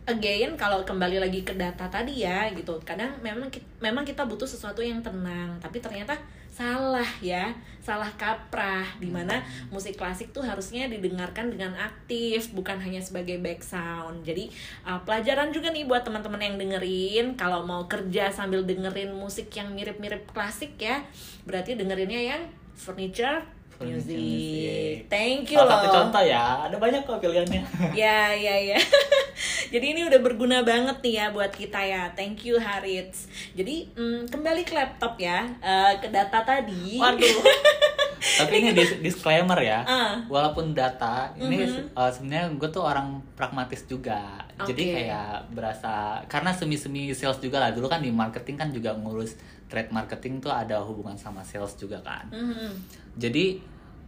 [0.07, 2.79] again kalau kembali lagi ke data tadi ya gitu.
[2.87, 6.15] Kadang memang ki- memang kita butuh sesuatu yang tenang, tapi ternyata
[6.47, 7.51] salah ya.
[7.83, 13.63] Salah kaprah di mana musik klasik tuh harusnya didengarkan dengan aktif bukan hanya sebagai back
[13.63, 14.23] sound.
[14.23, 14.47] Jadi
[14.87, 19.75] uh, pelajaran juga nih buat teman-teman yang dengerin kalau mau kerja sambil dengerin musik yang
[19.75, 21.03] mirip-mirip klasik ya,
[21.43, 22.41] berarti dengerinnya yang
[22.77, 23.41] Furniture
[23.83, 24.17] music.
[24.17, 24.95] music.
[25.11, 25.93] Thank you Salah satu loh.
[26.01, 27.63] contoh ya, ada banyak kok pilihannya.
[27.93, 28.79] Ya, ya, ya.
[29.73, 32.09] Jadi ini udah berguna banget nih ya buat kita ya.
[32.15, 33.27] Thank you Harits.
[33.53, 36.97] Jadi mm, kembali ke laptop ya, eh, ke data tadi.
[36.97, 37.37] Waduh.
[38.17, 39.85] Tapi ini dis- disclaimer ya.
[39.85, 40.13] Ah.
[40.25, 44.45] Walaupun data, ini uh, sebenarnya gue tuh orang pragmatis juga.
[44.65, 44.93] Jadi Oke.
[44.93, 47.71] kayak berasa karena semi-semi sales juga lah.
[47.73, 49.37] Dulu kan di marketing kan juga ngurus
[49.67, 52.27] trade marketing tuh ada hubungan sama sales juga kan.
[52.31, 52.71] Mhm.
[53.19, 53.59] Jadi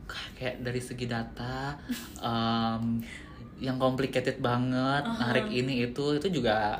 [0.09, 1.75] kayak dari segi data
[2.25, 2.97] um,
[3.59, 6.79] yang complicated banget, narik ini itu itu juga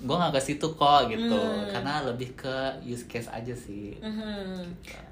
[0.00, 1.38] gue nggak ke situ kok gitu,
[1.70, 3.94] karena lebih ke use case aja sih.
[4.00, 4.64] Mhm.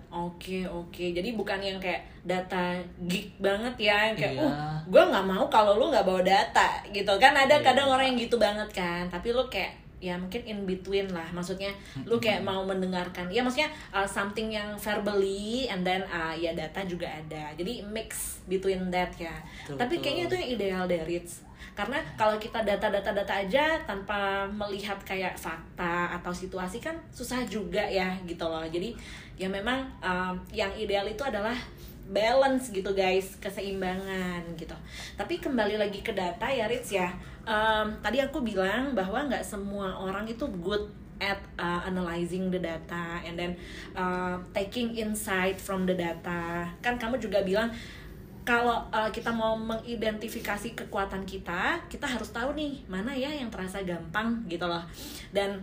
[0.08, 4.48] Oke oke, jadi bukan yang kayak data geek banget ya, yang kayak, Iya.
[4.48, 7.36] uh, gue nggak mau kalau lu nggak bawa data, gitu kan?
[7.36, 7.64] Ada Iya.
[7.68, 11.74] kadang orang yang gitu banget kan, tapi lu kayak ya mungkin in between lah, maksudnya
[12.06, 16.86] lu kayak mau mendengarkan, ya maksudnya uh, something yang verbally and then uh, ya data
[16.86, 19.34] juga ada, jadi mix between that ya.
[19.66, 20.02] Betul, tapi betul.
[20.06, 21.32] kayaknya itu yang ideal dari Ritz.
[21.78, 28.18] Karena kalau kita data-data-data aja tanpa melihat kayak fakta atau situasi kan susah juga ya
[28.26, 28.66] gitu loh.
[28.66, 28.98] Jadi
[29.38, 31.54] ya memang um, yang ideal itu adalah
[32.08, 34.74] balance gitu guys, keseimbangan gitu.
[35.14, 37.12] Tapi kembali lagi ke data ya Ritz ya.
[37.44, 40.88] Um, tadi aku bilang bahwa nggak semua orang itu good
[41.20, 43.52] at uh, analyzing the data and then
[43.92, 46.64] uh, taking insight from the data.
[46.80, 47.68] Kan kamu juga bilang
[48.48, 53.84] kalau uh, kita mau mengidentifikasi kekuatan kita, kita harus tahu nih mana ya yang terasa
[53.84, 54.80] gampang gitu loh.
[55.28, 55.60] Dan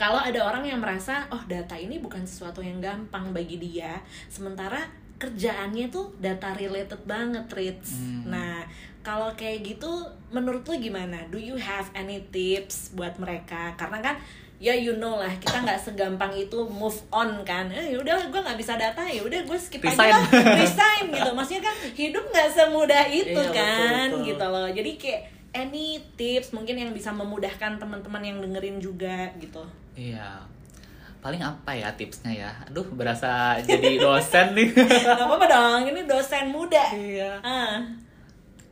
[0.00, 4.00] kalau ada orang yang merasa oh data ini bukan sesuatu yang gampang bagi dia,
[4.32, 7.94] sementara kerjaannya tuh data related banget, Rich.
[7.94, 8.26] Hmm.
[8.26, 8.66] Nah,
[9.00, 9.90] kalau kayak gitu
[10.28, 11.22] menurut lu gimana?
[11.30, 13.70] Do you have any tips buat mereka?
[13.74, 14.16] Karena kan
[14.58, 18.54] ya you know lah kita nggak segampang itu move on kan eh udah gue nggak
[18.54, 20.06] bisa data ya udah gue skip Resign.
[20.06, 24.26] aja lah resign gitu maksudnya kan hidup nggak semudah itu Iya, betul, kan betul.
[24.30, 25.20] gitu loh jadi kayak
[25.50, 29.66] any tips mungkin yang bisa memudahkan teman-teman yang dengerin juga gitu
[29.98, 30.46] Iya.
[31.22, 32.50] Paling apa ya tipsnya ya?
[32.66, 34.74] Aduh, berasa jadi dosen nih.
[35.06, 37.38] nggak apa-apa dong ini dosen muda iya.
[37.40, 37.78] ah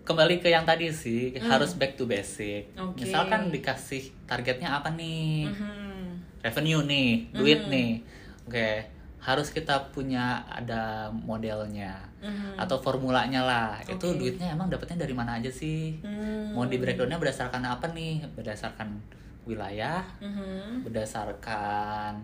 [0.03, 2.75] Kembali ke yang tadi sih, harus back to basic.
[2.75, 2.91] Hmm.
[2.91, 3.07] Oke.
[3.07, 5.47] Misalkan dikasih targetnya apa nih?
[5.47, 6.43] Mhm.
[6.43, 8.03] Revenue nih, duit nih.
[8.43, 8.91] Oke,
[9.23, 12.59] harus kita punya ada modelnya Mhm.
[12.59, 13.79] atau formulanya lah.
[13.87, 14.19] Itu Oke.
[14.19, 16.03] duitnya emang dapetnya dari mana aja sih?
[16.03, 16.59] Hmm.
[16.59, 18.27] Mau di breakdownnya berdasarkan apa nih?
[18.35, 18.99] Berdasarkan
[19.47, 20.83] wilayah, Mhm.
[20.83, 22.19] berdasarkan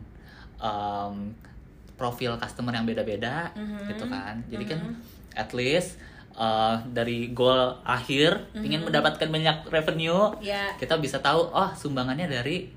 [0.59, 1.33] em,
[1.95, 3.89] profil customer yang beda-beda Mhm.
[3.89, 4.35] gitu kan.
[4.47, 4.81] Jadi kan
[5.35, 5.97] at least
[6.35, 10.77] eh, dari goal akhir ingin mendapatkan banyak revenue ya.
[10.77, 12.69] kita bisa tahu oh sumbangannya dari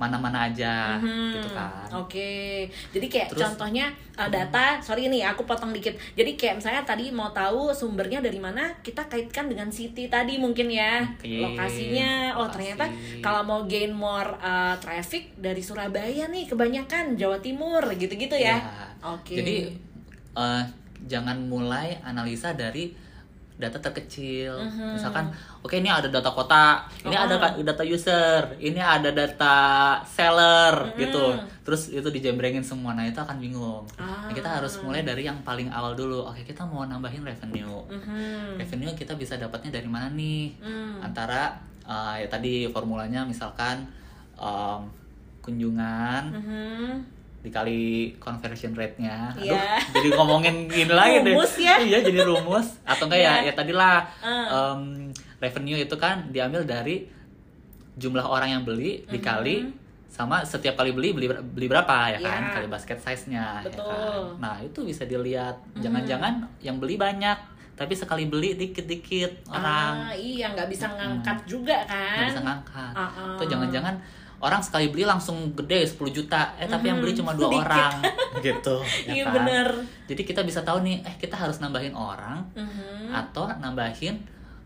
[0.00, 1.36] mana-mana aja Mhm.
[1.36, 5.92] gitu kan Oke, jadi kayak Terus- contohnya uh, data, sorry nih aku potong dikit.
[6.14, 10.70] Jadi kayak misalnya tadi mau tahu sumbernya dari mana, kita kaitkan dengan city tadi mungkin
[10.70, 12.32] ya, Oke, lokasinya.
[12.32, 12.52] Oh lokasi.
[12.54, 12.84] ternyata
[13.20, 18.56] kalau mau gain more uh, traffic dari Surabaya nih, kebanyakan Jawa Timur gitu-gitu ya.
[18.56, 18.88] Ya.
[19.02, 19.34] Oke.
[19.34, 19.56] jadi
[20.32, 20.62] eh,
[21.02, 22.92] jangan mulai analisa dari
[23.60, 24.96] data terkecil Mhm.
[24.96, 25.28] misalkan
[25.60, 26.66] oke ini ada data kota
[27.00, 27.22] ini Oh.
[27.22, 29.56] ada ka- data user ini ada data
[30.04, 30.96] seller Mhm.
[30.98, 31.24] gitu
[31.60, 34.54] terus itu dijembrengin semua nah itu akan bingung Nah, kita Ah.
[34.56, 38.56] harus mulai dari yang paling awal dulu oke kita mau nambahin revenue Mhm.
[38.56, 40.98] revenue kita bisa dapatnya dari mana nih Hmm.
[41.02, 43.82] antara eh, ya tadi formulanya misalkan
[44.36, 44.80] em,
[45.40, 47.19] kunjungan Mhm.
[47.40, 47.80] Dikali
[48.16, 49.32] conversion rate-nya.
[49.32, 49.80] Aduh, Iya.
[49.94, 51.32] jadi ngomongin gini lagi deh.
[51.32, 51.76] Rumus ya?
[51.78, 52.76] Iya, jadi rumus.
[52.84, 53.48] Atau enggak ya, Iya.
[53.48, 54.76] ya tadilah Ah.
[54.76, 57.08] em, revenue itu kan diambil dari
[57.92, 59.72] jumlah orang yang beli dikali
[60.06, 62.46] sama setiap kali beli beli beli berapa ya kan Mhm.
[62.46, 62.54] Iya.
[62.54, 64.36] kali basket size-nya ya kan.
[64.38, 65.56] Nah, itu bisa dilihat.
[65.76, 67.38] Jangan-jangan yang beli banyak
[67.72, 72.12] tapi sekali beli dikit-dikit orang Ah, iya nggak bisa ngangkat juga kan?
[72.14, 72.92] nggak bisa ngangkat.
[72.92, 73.08] Ah.
[73.34, 73.94] Tuh jangan-jangan
[74.40, 77.62] orang sekali beli langsung gede 10 juta, eh tapi yang beli cuma dua Sedikit.
[77.62, 77.94] orang
[78.46, 78.76] gitu.
[79.04, 79.32] ya Iya kan?
[79.36, 79.68] bener.
[80.06, 83.12] Jadi kita bisa tahu nih, eh kita harus nambahin orang Mhm.
[83.12, 84.16] atau nambahin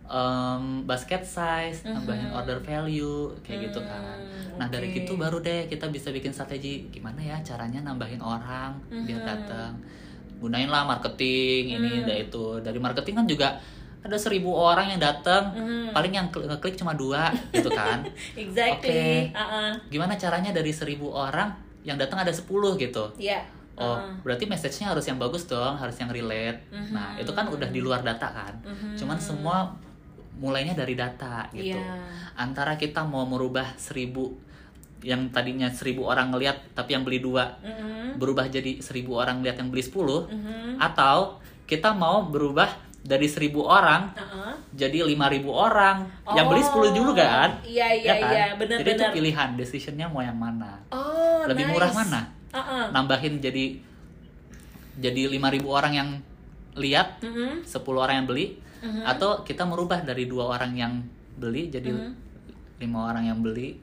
[0.05, 2.37] em, basket size, nambahin Mhm.
[2.37, 4.21] order value kayak gitu kan.
[4.21, 5.01] Hmm, Nah dari oke.
[5.01, 9.27] gitu baru deh kita bisa bikin strategi gimana ya caranya nambahin orang biar Mhm.
[9.27, 9.73] datang.
[10.37, 12.07] Gunain lah marketing ini Hmm.
[12.07, 12.45] dan itu.
[12.61, 13.49] Dari marketing kan juga
[14.05, 15.97] ada seribu orang yang datang, Mhm.
[15.97, 18.05] paling yang klik- ngeklik cuma dua gitu kan.
[18.37, 19.33] Exactly.
[19.33, 19.33] Oke.
[19.33, 19.71] Uh-uh.
[19.89, 23.17] Gimana caranya dari seribu orang yang datang ada 10 gitu?
[23.17, 23.41] Iya.
[23.75, 24.21] Oh, Uh-uh.
[24.21, 26.69] berarti message-nya harus yang bagus dong, harus yang relate.
[26.69, 26.93] Mhm.
[26.93, 28.55] Nah, itu kan udah di luar data kan.
[28.61, 28.95] Mhm.
[28.95, 29.73] Cuman semua
[30.37, 31.73] mulainya dari data gitu.
[31.73, 31.97] Iya.
[32.37, 34.37] Antara kita mau merubah seribu
[35.01, 38.17] yang tadinya seribu orang ngeliat tapi yang beli dua Mhm.
[38.17, 40.81] berubah jadi seribu orang lihat yang beli 10 Mhm.
[40.81, 42.73] atau kita mau berubah
[43.05, 44.57] dari seribu orang Uh-uh.
[44.73, 45.97] jadi 5000 orang
[46.33, 48.33] yang beli Oh, 10 dulu kan iya, iya, kan?
[48.33, 49.13] iya, bener, jadi itu bener.
[49.13, 51.73] pilihan decisionnya mau yang mana Oh, lebih nice.
[51.77, 52.85] murah mana Uh-uh.
[52.91, 53.77] nambahin jadi
[54.97, 56.09] jadi 5000 orang yang
[56.75, 57.63] lihat Mhm.
[57.63, 58.47] 10 orang yang beli
[58.81, 59.03] Mhm.
[59.07, 60.93] atau kita merubah dari dua orang yang
[61.35, 62.13] beli jadi Mhm.
[62.81, 63.79] lima orang yang beli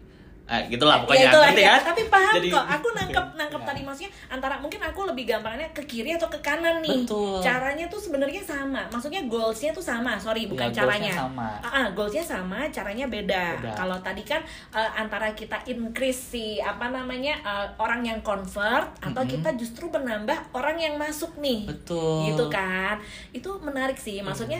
[0.51, 1.71] eh, gitulah pokoknya Ya, itulah, ngerti ya.
[1.71, 1.81] kan?
[1.87, 2.65] Tapi paham Jadi- kok.
[2.67, 3.67] Aku nangkep nangkep Ya.
[3.67, 7.01] tadi maksudnya antara mungkin aku lebih gampangnya ke kiri atau ke kanan nih.
[7.01, 7.39] Betul.
[7.39, 8.83] Caranya tuh sebenarnya sama.
[8.87, 10.17] Maksudnya goalsnya tuh sama.
[10.17, 11.13] Sorry, bukan Ya, goalsnya caranya.
[11.17, 11.49] sama.
[11.57, 13.43] Ah, ah, goalsnya sama, caranya beda.
[13.57, 13.71] Beda.
[13.73, 14.41] Kalau tadi kan
[14.71, 19.29] eh, antara kita increase si apa namanya eh, orang yang convert atau Mhm.
[19.31, 21.63] kita justru menambah orang yang masuk nih.
[21.63, 22.99] betul Gitu kan.
[23.31, 24.19] Itu menarik sih.
[24.19, 24.59] Maksudnya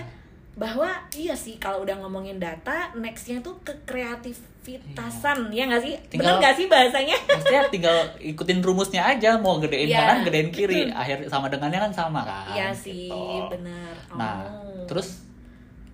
[0.53, 5.95] bahwa iya sih kalau udah ngomongin data, nextnya tuh ke kreativitasan ya nggak sih?
[5.95, 7.15] Bener Tinggal- nggak sih bahasanya?
[7.25, 11.91] Maksudnya tinggal ikutin rumusnya aja mau gedein Iya, kanan gedein kiri akhir sama dengannya kan
[11.91, 13.47] sama kan Iya sih, gitu.
[13.49, 13.93] benar.
[14.11, 14.83] nah Oh.
[14.85, 15.23] terus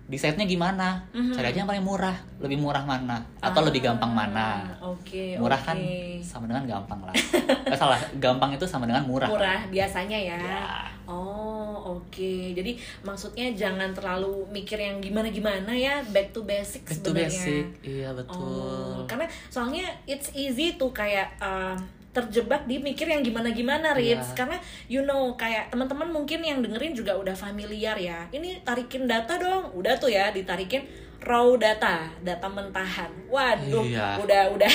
[0.08, 1.32] desainnya gimana Mhm.
[1.32, 5.54] cari aja yang paling murah lebih murah mana atau lebih gampang mana Ah, Oke, murah
[5.54, 5.66] oke.
[5.66, 5.76] kan
[6.18, 10.38] sama dengan gampang lah eh, salah gampang itu sama dengan murah murah biasanya ya.
[10.38, 10.64] Ya.
[11.04, 12.32] Oh, oke.
[12.52, 17.32] Jadi maksudnya jangan terlalu mikir yang gimana-gimana ya, back to basic back to sebenarnya.
[17.32, 21.72] basic iya betul Oh, karena soalnya it's easy tuh kayak uh,
[22.18, 24.34] terjebak di mikir yang gimana-gimana, Ritz.
[24.34, 24.36] Iya.
[24.36, 24.58] Karena
[24.90, 28.26] you know kayak teman-teman mungkin yang dengerin juga udah familiar ya.
[28.34, 33.10] Ini tarikin data dong, udah tuh ya ditarikin raw data, data mentahan.
[33.26, 34.22] Waduh, Iya.
[34.22, 34.72] udah udah.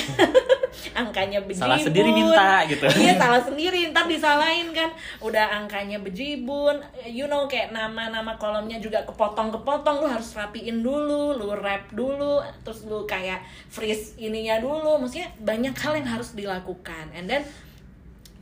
[1.02, 1.64] Angkanya bejibun.
[1.70, 2.84] Salah sendiri minta, gitu.
[3.06, 4.90] iya salah sendiri ntar disalahin kan.
[5.22, 6.82] Udah angkanya bejibun.
[7.06, 10.02] You know kayak nama-nama kolomnya juga kepotong-kepotong.
[10.02, 13.40] Lu harus rapiin dulu lu rap dulu terus lu kayak
[13.70, 14.98] freeze ininya dulu.
[15.00, 17.14] Maksudnya banyak hal yang harus dilakukan.
[17.14, 17.46] And then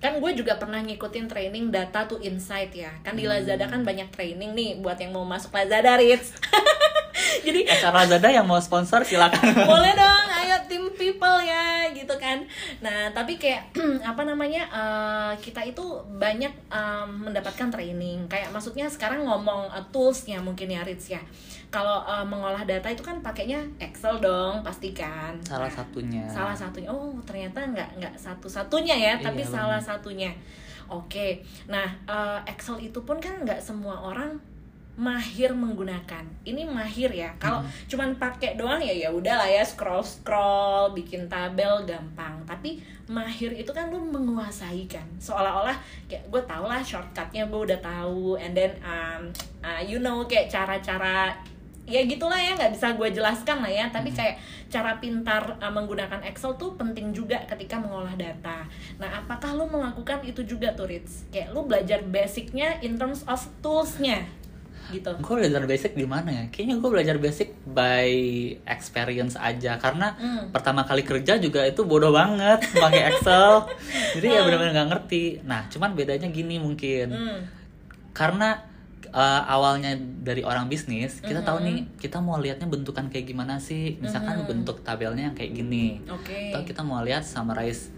[0.02, 2.90] kan gue juga pernah ngikutin training data to insight ya.
[3.06, 6.34] Kan di Lazada kan banyak training nih buat yang mau masuk Lazada Ritz
[7.46, 9.54] jadi HR Lazada yang mau sponsor silakan.
[9.72, 12.44] Boleh dong ayo tim people ya gitu kan.
[12.82, 13.72] Nah tapi kayak
[14.10, 15.84] apa namanya eh, kita itu
[16.18, 18.26] banyak em, mendapatkan training.
[18.26, 21.22] Kayak maksudnya sekarang ngomong uh, toolsnya mungkin ya Ritz ya
[21.72, 26.24] kalau eh, mengolah data itu kan pakainya Excel dong pastikan salah Nah, satunya.
[26.28, 26.92] Salah satunya.
[26.92, 29.56] Oh ternyata nggak nggak satu satunya ya Iya, tapi benar.
[29.56, 30.32] salah satunya.
[30.86, 31.40] Oke.
[31.66, 34.36] Nah eh, Excel itu pun kan nggak semua orang
[34.92, 36.22] mahir menggunakan.
[36.44, 37.32] Ini mahir ya.
[37.40, 42.36] Kalau cuman pakai doang ya ya udah lah ya scroll scroll bikin tabel gampang.
[42.44, 42.76] Tapi
[43.08, 45.08] mahir itu kan lu menguasai kan.
[45.18, 45.74] Seolah-olah
[46.12, 49.32] kayak gue tau lah shortcutnya gue udah tahu and then um,
[49.64, 51.32] uh, you know kayak cara-cara
[51.92, 53.86] ya gitulah ya nggak bisa gue jelaskan lah ya.
[53.88, 54.40] Tapi kayak
[54.72, 58.64] cara pintar uh, menggunakan Excel tuh penting juga ketika mengolah data.
[58.98, 63.44] Nah apakah lu melakukan itu juga tuh Ritz kayak lu belajar basicnya in terms of
[63.60, 64.24] toolsnya
[64.90, 65.08] gitu.
[65.20, 66.44] Gue belajar basic di mana ya?
[66.52, 68.12] Kayaknya gue belajar basic by
[68.66, 69.76] experience aja.
[69.76, 70.52] Karena Hmm.
[70.52, 73.72] pertama kali kerja juga itu bodoh banget pakai Excel.
[74.20, 75.24] Jadi ya benar-benar nggak ngerti.
[75.44, 77.08] Nah cuman bedanya gini mungkin.
[77.12, 77.40] Hmm.
[78.12, 78.60] karena
[79.10, 83.98] uh, awalnya dari orang bisnis kita tahu nih kita mau lihatnya bentukan kayak gimana sih?
[83.98, 86.00] Misalkan bentuk tabelnya yang kayak gini.
[86.06, 86.54] Oke.
[86.54, 87.90] Atau kita mau lihat summarize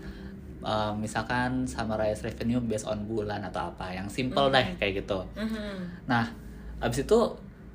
[0.64, 5.28] uh, misalkan summarize revenue based on bulan atau apa yang simple deh kayak gitu.
[5.36, 6.08] Mhm.
[6.08, 6.32] nah
[6.80, 7.20] abis itu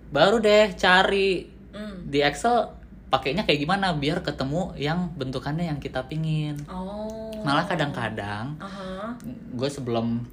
[0.09, 2.09] baru deh cari Hmm.
[2.09, 2.74] di Excel
[3.12, 6.57] pakainya kayak gimana biar ketemu yang bentukannya yang kita pingin.
[6.68, 7.29] Oh.
[7.45, 9.14] Malah kadang-kadang Aha.
[9.55, 10.24] gue sebelum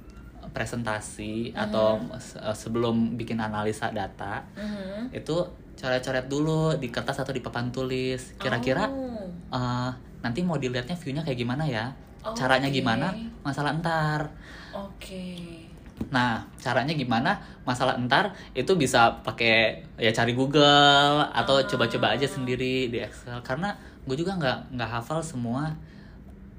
[0.56, 5.12] presentasi atau se- eh, sebelum bikin analisa data Mhm.
[5.12, 5.36] itu
[5.76, 8.32] coret-coret dulu di kertas atau di papan tulis.
[8.36, 9.28] Kira-kira Oh.
[9.52, 11.92] eh, nanti mau dilihatnya viewnya kayak gimana ya?
[12.24, 13.12] Oh, caranya gimana?
[13.44, 14.32] Masalah entar.
[14.72, 15.62] Oke.
[16.08, 17.36] Nah caranya gimana?
[17.62, 21.64] Masalah entar itu bisa pakai ya cari Google atau Ah.
[21.64, 23.36] coba-coba aja sendiri di Excel.
[23.42, 25.76] Karena gue juga nggak nggak hafal semua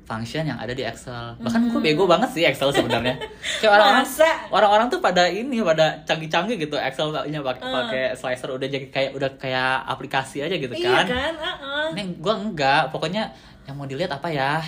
[0.07, 3.19] function yang ada di Excel bahkan gue bego banget sih Excel sebenarnya
[3.59, 4.07] kayak orang-orang Hmm.
[4.07, 4.31] Masa?
[4.49, 7.71] orang-orang tuh pada ini pada canggih-canggih gitu Excel pakai Ah.
[7.83, 11.85] pakai slicer udah jadi kayak udah kayak aplikasi aja gitu iya kan kan Uh-uh.
[11.91, 14.63] ini gue enggak pokoknya yang mau dilihat apa ya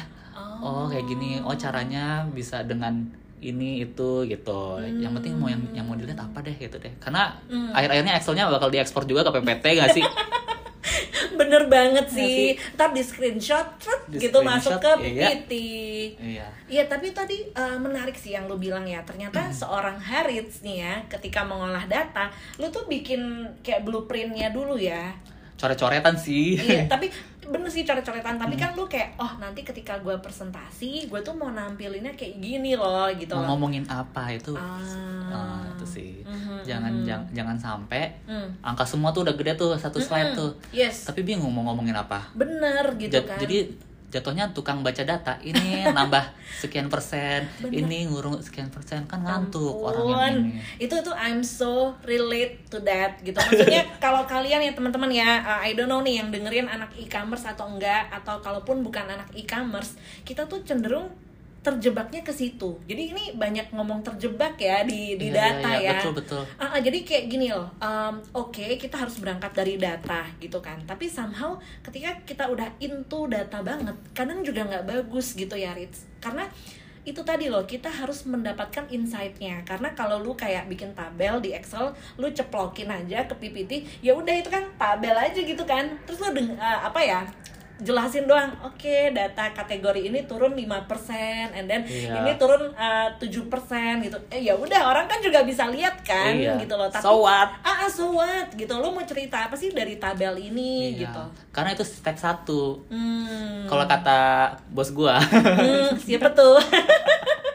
[0.60, 0.84] Oh.
[0.84, 5.84] oh kayak gini oh caranya bisa dengan ini itu gitu yang penting mau yang yang
[5.84, 7.72] mau dilihat apa deh gitu deh karena Hmm.
[7.72, 10.04] akhir-akhirnya Excelnya bakal diekspor juga ke PPT gak sih
[11.40, 12.60] bener banget sih.
[12.76, 15.28] Ntar di screenshot trut, Di gitu masuk ke screenshot, iya.
[15.32, 15.52] PPT
[16.20, 16.48] iya.
[16.70, 19.00] Iya tapi tadi uh, menarik sih yang lu bilang ya.
[19.08, 22.28] Ternyata seorang Harits nih ya ketika mengolah data
[22.60, 25.16] lu tuh bikin kayak blueprintnya dulu ya.
[25.56, 26.60] Coret-coretan sih.
[26.60, 27.08] Iya tapi
[27.50, 28.62] bener sih coret-coretan tapi Hmm.
[28.62, 33.10] kan lu kayak oh nanti ketika gue presentasi gue tuh mau nampilinnya kayak gini loh
[33.12, 34.78] gitu mau loh ngomongin apa itu Ah.
[35.28, 37.04] ah, itu sih Mhm, jangan mhm.
[37.04, 38.54] jang- jangan sampai Hmm.
[38.62, 42.30] angka semua tuh udah gede tuh satu slide tuh yes tapi bingung mau ngomongin apa
[42.32, 48.68] bener gitu kan Jadi jatuhnya tukang baca data ini nambah sekian persen, ini ngurung sekian
[48.74, 50.34] persen kan ngantuk orang yang Ampun.
[50.49, 50.60] ini.
[50.82, 55.62] itu tuh I'm so relate to that gitu maksudnya kalau kalian ya teman-teman ya uh,
[55.62, 59.95] I don't know nih yang dengerin anak e-commerce atau enggak atau kalaupun bukan anak e-commerce
[60.26, 61.14] kita tuh cenderung
[61.70, 65.90] terjebaknya ke situ jadi ini banyak ngomong terjebak ya di di Iya, data iya, iya,
[65.94, 66.44] ya Betul betul.
[66.56, 70.80] Ah, ah, jadi kayak gini loh, um, oke kita harus berangkat dari data gitu kan.
[70.84, 76.10] Tapi somehow ketika kita udah into data banget, kadang juga nggak bagus gitu ya Ritz.
[76.18, 76.50] Karena
[77.02, 81.90] itu tadi loh kita harus mendapatkan insight-nya karena kalau lu kayak bikin tabel di Excel
[82.16, 86.30] lu ceplokin aja ke PPT ya udah itu kan tabel aja gitu kan terus lu
[86.34, 87.20] deng- ah, apa ya
[87.80, 90.68] jelasin doang oke data kategori ini turun 5%
[91.50, 92.20] and then Iya.
[92.20, 93.26] ini turun uh, 7%
[94.02, 96.60] gitu eh ya udah orang kan juga bisa lihat kan Iya.
[96.60, 97.50] gitu loh tapi So what?
[97.62, 101.08] ah ah, so what gitu lo mau cerita apa sih dari tabel ini Iya.
[101.08, 102.84] gitu Karena itu step satu.
[102.86, 104.20] hmm, Kalau kata
[104.70, 106.56] bos gua, hmm, siapa tuh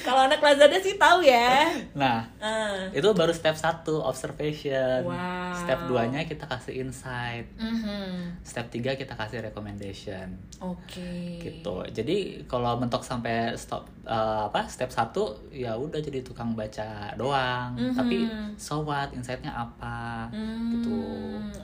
[0.00, 2.88] kalau anak Lazada sih tahu ya nah Ah.
[2.90, 5.04] itu baru step satu observation.
[5.04, 5.52] Wow.
[5.52, 7.44] Step 2-nya kita kasih insight.
[7.54, 8.40] Mhm.
[8.40, 10.40] Step 3 kita kasih recommendation.
[10.58, 15.16] oke gitu jadi kalau mentok sampai stop eh, apa step 1
[15.50, 17.94] ya udah jadi tukang baca doang Mhm.
[17.94, 18.16] tapi
[18.56, 21.00] so what insightnya apa Hmm, gitu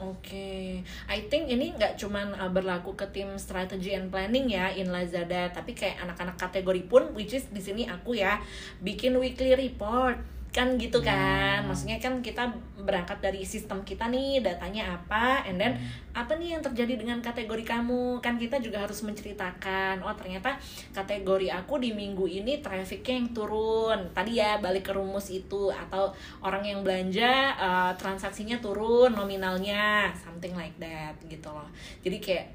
[0.07, 4.89] Oke, I think ini nggak cuman uh, berlaku ke tim strategy and planning ya in
[4.89, 8.36] Lazada, tapi kayak anak-anak kategori pun, which is di sini aku ya
[8.81, 10.17] bikin weekly report.
[10.57, 11.69] Kan gitu kan, Hmm.
[11.69, 12.49] maksudnya kan kita
[12.81, 15.77] berangkat dari sistem kita nih datanya apa, and then
[16.17, 20.57] apa nih yang terjadi dengan kategori kamu, kan kita juga harus menceritakan, oh ternyata
[20.97, 26.17] kategori aku di minggu ini trafficnya yang turun, tadi ya balik ke rumus itu atau
[26.41, 31.69] orang yang belanja uh, transaksinya turun nominalnya something like that gitu loh.
[32.01, 32.47] Jadi kayak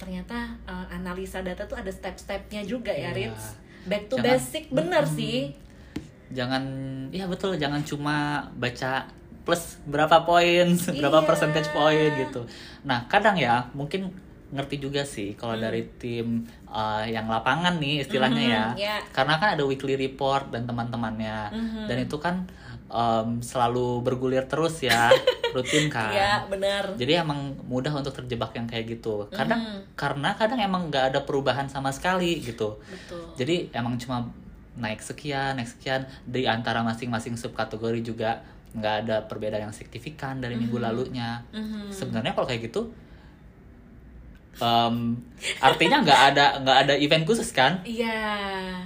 [0.00, 3.36] ternyata uh, analisa data tuh ada step-stepnya juga ya Iya.
[3.36, 3.60] Ritz
[3.90, 5.16] back to Jangan- basic bener Mm-mm.
[5.16, 5.38] sih
[6.30, 6.62] jangan
[7.10, 8.16] ya betul jangan cuma
[8.54, 9.10] baca
[9.42, 10.66] plus berapa poin
[11.00, 11.26] berapa Iya.
[11.26, 12.46] percentage poin gitu
[12.82, 14.14] nah kadang ya mungkin
[14.50, 15.62] ngerti juga sih kalau Hmm.
[15.64, 18.96] dari tim uh, yang lapangan nih istilahnya Mhm, ya ya.
[19.10, 21.82] karena kan ada weekly report dan teman-temannya Mhm.
[21.86, 22.46] dan itu kan
[22.90, 25.08] um, selalu bergulir terus ya
[25.54, 29.94] rutin kan Iya benar jadi emang mudah untuk terjebak yang kayak gitu kadang Mhm.
[29.94, 34.30] karena kadang emang nggak ada perubahan sama sekali gitu betul jadi emang cuma
[34.70, 40.54] naik sekian, naik sekian di antara masing-masing subkategori juga nggak ada perbedaan yang signifikan dari
[40.54, 41.42] minggu lalunya.
[41.50, 41.90] Mhm.
[41.90, 42.86] Sebenarnya kalau kayak gitu,
[44.56, 45.18] em,
[45.58, 47.82] artinya nggak ada nggak ada event khusus kan?
[47.82, 48.78] iya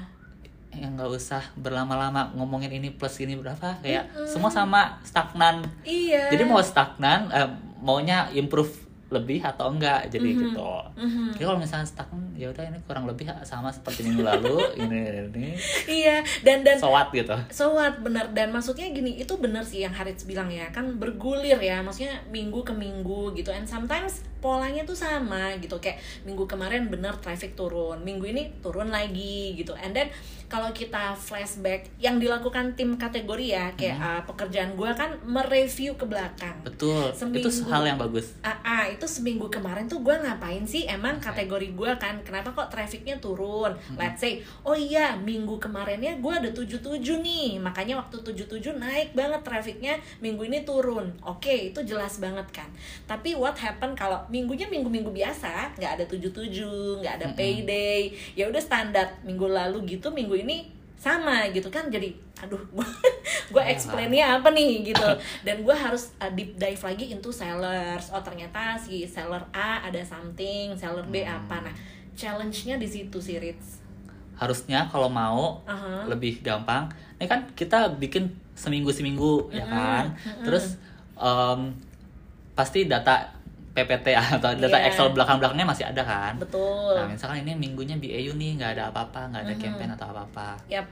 [0.78, 5.64] Yang nggak usah berlama-lama ngomongin ini plus ini berapa, kayak semua sama stagnan.
[5.86, 7.48] iya Jadi mau stagnan, eh,
[7.84, 10.72] maunya improve lebih atau enggak jadi gitu.
[10.98, 11.38] Mhm.
[11.38, 14.98] Jadi kalau misalnya stagnan, ya udah ini kurang lebih sama seperti minggu lalu, ini
[15.30, 15.48] ini
[15.86, 17.36] iya dan dan sowat gitu.
[17.54, 21.60] So what bener dan maksudnya gini itu bener sih yang Harits bilang ya kan bergulir
[21.62, 25.96] ya maksudnya minggu ke minggu gitu and sometimes polanya tuh sama gitu kayak
[26.28, 30.12] minggu kemarin bener traffic turun minggu ini turun lagi gitu and then
[30.46, 36.06] kalau kita flashback yang dilakukan tim kategori ya kayak uh, pekerjaan gue kan mereview ke
[36.06, 36.54] belakang.
[36.62, 37.48] Betul, Seminggu.
[37.48, 38.36] itu hal yang bagus.
[38.44, 40.86] Ah, ah, itu seminggu kemarin tuh gue ngapain sih?
[40.86, 43.74] Emang kategori gue kan kenapa kok trafficnya turun?
[43.96, 49.40] Let's say oh iya minggu kemarinnya gue ada 77 nih makanya waktu 77 naik banget
[49.42, 51.10] trafficnya minggu ini turun.
[51.24, 52.68] Oke itu jelas banget kan.
[53.08, 58.62] Tapi what happen kalau minggunya minggu-minggu biasa nggak ada 77 nggak ada payday ya udah
[58.62, 62.10] standar minggu lalu gitu minggu ini sama gitu kan jadi
[62.40, 62.60] aduh
[63.52, 63.70] gue Ya.
[63.70, 65.04] explainnya apa nih gitu
[65.42, 70.00] dan gue harus uh, deep dive lagi into sellers oh ternyata si seller A ada
[70.00, 71.38] something seller B Hmm.
[71.38, 71.74] apa nah
[72.14, 73.82] challenge-nya di situ sih Ritz
[74.34, 76.10] Harusnya kalau mau Aha.
[76.10, 80.04] lebih gampang, ini kan kita bikin seminggu seminggu ya Mm-mm, kan.
[80.10, 80.42] mm-mm.
[80.42, 80.74] Terus
[81.14, 81.70] em,
[82.52, 83.30] pasti data
[83.74, 84.06] PPT
[84.38, 84.86] atau data Iya.
[84.88, 86.38] Excel belakang belakangnya masih ada kan.
[86.38, 89.60] betul Nah misalkan ini minggunya BAU nih nggak ada apa-apa, nggak ada Mhm.
[89.60, 90.48] campaign atau apa-apa.
[90.68, 90.86] Yap.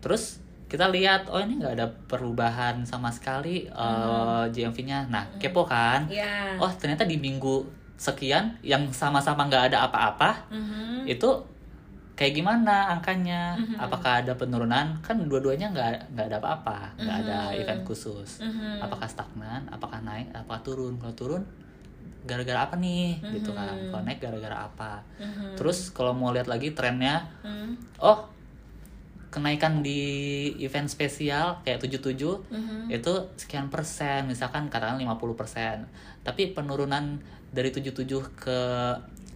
[0.00, 5.06] Terus kita lihat, oh ini nggak ada perubahan sama sekali eh, GMV-nya.
[5.06, 6.08] Nah kepo kan.
[6.08, 7.62] ya Oh ternyata di minggu
[7.94, 11.06] sekian yang sama-sama nggak ada apa-apa Mhm.
[11.06, 11.30] itu
[12.14, 13.74] kayak gimana angkanya Mhm.
[13.76, 17.58] apakah ada penurunan kan dua-duanya nggak nggak ada apa-apa nggak ada Mhm.
[17.60, 18.78] event khusus Mhm.
[18.80, 21.42] apakah stagnan apakah naik apakah turun kalau turun
[22.24, 25.56] gara-gara apa nih gitu kan kalau naik gara-gara apa Mhm.
[25.56, 28.00] terus kalau mau lihat lagi trennya Mhm.
[28.00, 28.32] oh
[29.28, 30.00] kenaikan di
[30.58, 32.88] event spesial kayak 77 Mhm.
[32.88, 35.84] itu sekian persen misalkan katakan 50 persen
[36.22, 37.18] tapi penurunan
[37.50, 38.58] dari 77 ke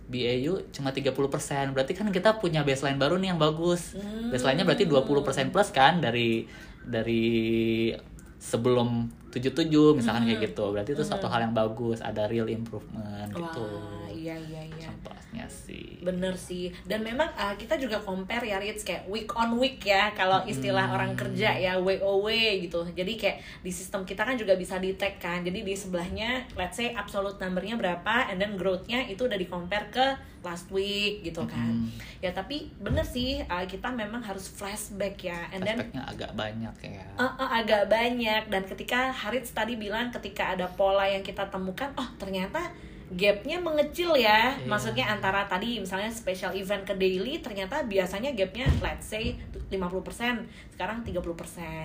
[0.08, 4.32] BAU cuma 30 persen berarti kan kita punya baseline baru nih yang bagus Hmm.
[4.32, 6.48] baseline-nya berarti 20 persen plus kan dari
[6.80, 7.92] dari
[8.38, 10.28] sebelum 77 misalkan Hmm.
[10.32, 10.64] kayak gitu.
[10.72, 13.64] Berarti itu suatu hal yang bagus ada real improvement gitu.
[13.64, 14.88] Wah, iya iya iya.
[14.92, 16.70] contohnya sih Bener sih.
[16.86, 20.88] Dan memang uh, kita juga compare ya Ritz kayak week on week ya kalau istilah
[20.88, 20.96] Hmm.
[20.96, 22.28] orang kerja ya WOW
[22.62, 22.80] gitu.
[22.94, 25.42] Jadi kayak di sistem kita kan juga bisa di tag kan.
[25.42, 29.90] Jadi di sebelahnya let's say absolute numbernya berapa and then growth-nya itu udah di compare
[29.90, 30.06] ke
[30.40, 31.74] last week gitu kan.
[31.84, 31.90] Mm.
[32.22, 37.04] Ya tapi bener sih uh, kita memang harus flashback ya and then agak banyak ya
[37.18, 41.90] Uh, uh, agak banyak dan ketika Harits tadi bilang ketika ada pola yang kita temukan
[41.98, 42.70] oh ternyata
[43.08, 44.68] gapnya mengecil ya Iya.
[44.68, 49.32] maksudnya antara tadi misalnya special event ke daily ternyata biasanya gapnya let's say
[49.68, 51.24] 50% sekarang 30%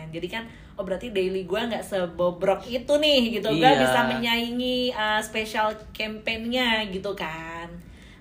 [0.10, 0.44] jadi kan
[0.76, 3.80] oh berarti daily gua nggak sebobrok itu nih gitu gua Iya.
[3.80, 7.72] bisa menyaingi uh, special campaignnya gitu kan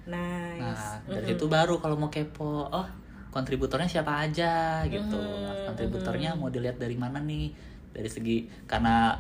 [0.02, 1.30] nice Nah, dari Mm-mm.
[1.34, 2.86] situ baru kalau mau kepo, oh
[3.30, 5.16] kontributornya siapa aja gitu.
[5.16, 7.48] Mhm, Nah, kontributornya mau dilihat dari mana nih?
[7.88, 9.14] Dari segi karena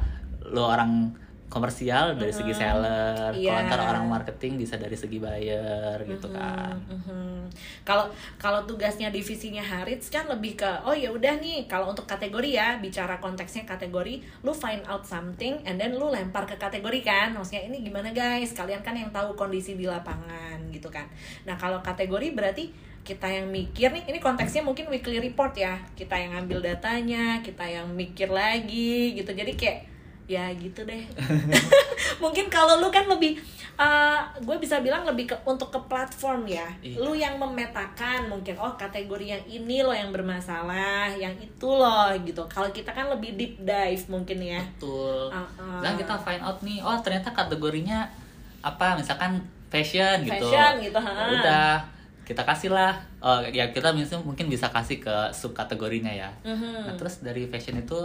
[0.44, 1.14] lo orang
[1.52, 3.36] komersial dari segi seller.
[3.36, 3.52] Iya.
[3.52, 6.80] kalau ntar orang marketing bisa dari segi buyer gitu kan.
[7.84, 8.08] Kalau
[8.40, 12.80] kalau tugasnya divisinya Harits kan lebih ke oh ya udah nih kalau untuk kategori ya
[12.80, 17.36] bicara konteksnya kategori lu find out something and then lu lempar ke kategori kan.
[17.36, 18.56] Maksudnya ini gimana guys?
[18.56, 21.04] Kalian kan yang tahu kondisi di lapangan gitu kan.
[21.44, 22.72] Nah kalau kategori berarti
[23.02, 25.76] kita yang mikir nih ini konteksnya mungkin weekly report ya.
[25.92, 29.28] Kita yang ngambil datanya kita yang mikir lagi gitu.
[29.36, 29.91] Jadi kayak
[30.30, 31.02] ya gitu deh.
[32.22, 33.38] Mungkin kalau lu kan lebih
[34.42, 36.68] gue bisa bilang lebih ke untuk ke platform ya.
[36.78, 36.96] Iya.
[37.02, 42.42] lu yang memetakan mungkin oh kategori yang ini loh yang bermasalah yang itu loh gitu.
[42.46, 44.62] Kalau kita kan lebih deep dive mungkin ya.
[44.78, 45.30] Betul.
[45.30, 45.80] Uh-uh.
[45.82, 48.06] dan kita find out nih oh ternyata kategorinya
[48.62, 48.94] apa?
[48.94, 49.42] Misalkan
[49.72, 50.46] fashion gitu.
[50.46, 51.10] Fashion gitu, ha.
[51.10, 51.72] Ya udah
[52.22, 52.94] kita kasih lah.
[53.18, 53.90] Oh, ya kita
[54.22, 56.30] mungkin bisa kasih ke subkategorinya ya.
[56.46, 56.86] Mhm.
[56.86, 57.98] nah terus dari fashion itu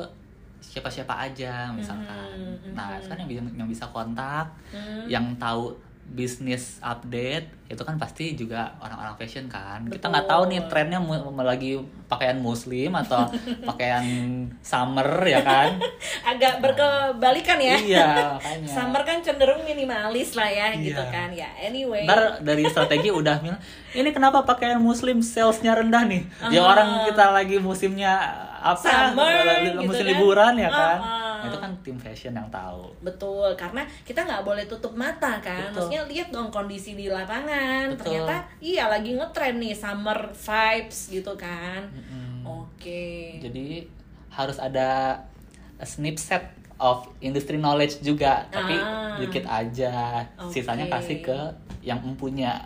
[0.59, 3.05] siapa-siapa aja misalkan Mhm, nah mhm.
[3.05, 5.05] kan yang bisa yang bisa kontak Hmm.
[5.07, 5.71] yang tahu
[6.07, 10.09] bisnis update itu kan pasti juga orang-orang fashion kan kita Betul.
[10.15, 10.99] nggak tahu nih trennya
[11.37, 11.75] lagi
[12.07, 13.27] pakaian muslim atau
[13.69, 14.07] pakaian
[14.63, 15.75] summer ya kan
[16.31, 18.07] agak berkebalikan ya iya
[18.39, 20.79] makanya summer kan cenderung minimalis lah ya Iya.
[20.79, 23.43] gitu kan ya anyway ntar dari strategi udah
[23.91, 26.71] ini kenapa pakaian muslim salesnya rendah nih ya Ah.
[26.71, 28.15] orang kita lagi musimnya
[28.57, 29.43] apa Summer,
[29.77, 30.07] musim gitu kan.
[30.07, 31.26] liburan ya kan Ah, ah.
[31.43, 35.69] Nah, itu kan tim fashion yang tahu Betul, karena kita nggak boleh tutup mata kan.
[35.69, 35.85] Betul.
[35.85, 37.93] Maksudnya lihat dong kondisi di lapangan.
[37.93, 38.17] Betul.
[38.17, 41.85] Ternyata iya lagi ngetren nih summer vibes gitu kan.
[41.93, 42.47] Mm-mm.
[42.47, 43.43] Oke.
[43.43, 43.83] jadi
[44.31, 45.19] harus ada
[45.77, 46.41] a snapshot
[46.77, 49.17] of industry knowledge juga tapi Ah.
[49.17, 50.93] dikit aja sisanya Oke.
[50.93, 51.39] kasih ke
[51.81, 52.61] yang empunya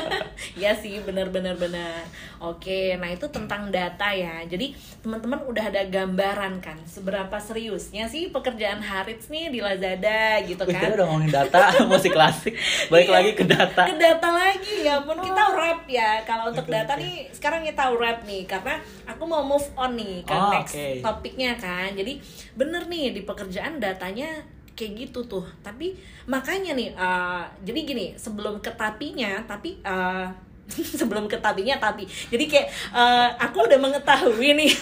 [0.56, 2.00] Ya sih, benar-benar benar.
[2.38, 4.40] Oke, nah itu tentang data ya.
[4.42, 10.62] Jadi teman-teman udah ada gambaran kan seberapa seriusnya sih pekerjaan Harits nih di Lazada gitu
[10.62, 10.90] Wih, kan.
[10.90, 12.56] udah ngomongin data musik klasik
[12.88, 16.66] balik Iya, lagi ke data ke data lagi ya pun kita rap ya kalau untuk
[16.66, 20.74] data nih sekarang kita rap nih karena aku mau move on nih ke Oh, next
[20.74, 21.00] oke.
[21.02, 22.16] topiknya kan jadi
[22.54, 24.30] bener nih di pekerjaan datanya
[24.78, 25.44] kayak gitu tuh.
[25.60, 25.92] Tapi
[26.24, 30.30] makanya nih uh, jadi gini sebelum ke tapinya tapi uh,
[31.00, 32.08] sebelum ke tapinya tapi.
[32.08, 34.72] Jadi kayak uh, aku udah mengetahui nih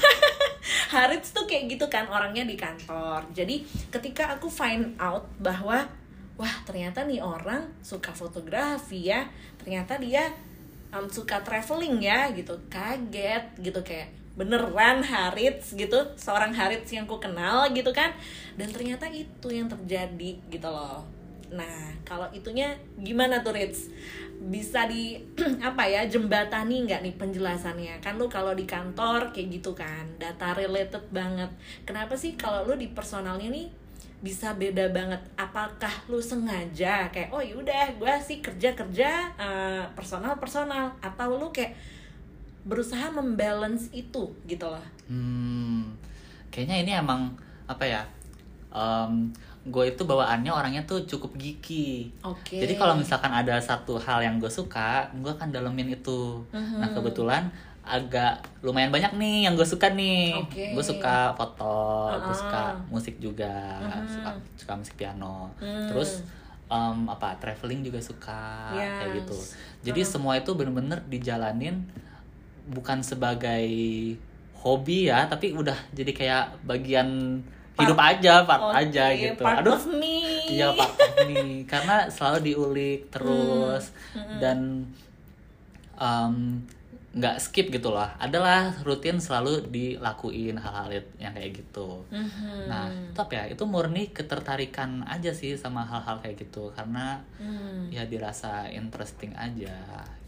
[0.93, 3.25] Harits tuh kayak gitu kan orangnya di kantor.
[3.35, 5.89] Jadi ketika aku find out bahwa
[6.39, 9.27] wah ternyata nih orang suka fotografi ya
[9.59, 10.31] ternyata dia
[10.95, 12.55] um, suka traveling ya gitu.
[12.71, 18.15] Kaget gitu kayak beneran Harits gitu seorang Harits yang ku kenal gitu kan.
[18.55, 21.03] Dan ternyata itu yang terjadi gitu loh.
[21.51, 23.91] Nah kalau itunya gimana tuh Rits?
[24.39, 25.19] Bisa di
[25.69, 27.99] apa ya jembatani nggak nih penjelasannya?
[27.99, 31.51] Kan lu kalau di kantor kayak gitu kan data related banget.
[31.83, 33.67] Kenapa sih kalau lu di personalnya nih
[34.23, 35.19] bisa beda banget?
[35.35, 39.35] Apakah lu sengaja kayak oh yaudah gue sih kerja kerja
[39.99, 41.98] personal personal atau lu kayak
[42.63, 45.89] berusaha membalance itu gitu loh Hmm,
[46.49, 47.33] kayaknya ini emang
[47.65, 48.03] apa ya?
[49.65, 52.09] gue itu bawaannya orangnya tuh cukup geeky.
[52.21, 56.41] oke Jadi kalau misalkan ada satu hal yang gue suka, gue akan dalemin itu.
[56.51, 56.81] Mhm.
[56.81, 57.45] Nah kebetulan
[57.83, 60.37] agak lumayan banyak nih yang gue suka nih.
[60.37, 60.73] Oke.
[60.73, 61.77] Gue suka foto,
[62.11, 62.37] gue Uh-uh.
[62.37, 64.09] suka musik juga, Mhm.
[64.09, 65.49] suka suka musik piano.
[65.57, 65.89] Hmm.
[65.89, 66.25] Terus
[66.69, 69.17] em, apa traveling juga suka kayak Yes.
[69.25, 69.39] gitu.
[69.89, 70.13] Jadi Uh-uh.
[70.13, 71.81] semua itu bener-bener dijalanin
[72.69, 73.67] bukan sebagai
[74.59, 77.41] hobi ya, tapi udah jadi kayak bagian
[77.79, 79.43] hidup aja, part Oke, aja gitu.
[79.43, 80.19] part Aduh, of me
[80.51, 80.91] Iya Pak
[81.31, 84.59] nih karena selalu diulik terus Hmm, dan
[87.19, 88.07] nggak skip gitu loh.
[88.19, 92.05] Adalah rutin selalu dilakuin hal-hal yang kayak gitu.
[92.13, 92.69] Mhm.
[92.71, 97.89] Nah, tapi ya itu murni ketertarikan aja sih sama hal-hal kayak gitu karena Hmm.
[97.91, 99.75] ya dirasa interesting aja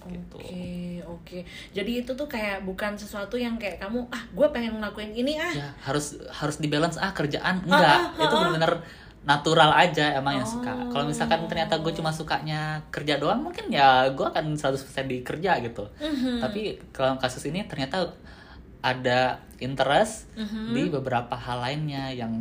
[0.09, 0.37] gitu.
[0.41, 0.71] Oke,
[1.05, 1.39] oke.
[1.77, 5.53] Jadi itu tuh kayak bukan sesuatu yang kayak kamu ah gue pengen ngelakuin ini ah.
[5.53, 8.41] Ya harus harus dibalance ah kerjaan Ah, enggak ah, itu ah, ah.
[8.49, 8.75] benar-benar
[9.21, 10.73] natural aja emang yang suka.
[10.73, 10.89] Oh.
[10.89, 15.61] Kalau misalkan ternyata gue cuma sukanya kerja doang mungkin ya gue akan 100% di kerja
[15.61, 15.85] gitu.
[16.01, 16.41] Mhm.
[16.41, 18.17] Tapi kalau kasus ini ternyata
[18.81, 20.73] ada interest Mhm.
[20.73, 22.33] di beberapa hal lainnya yang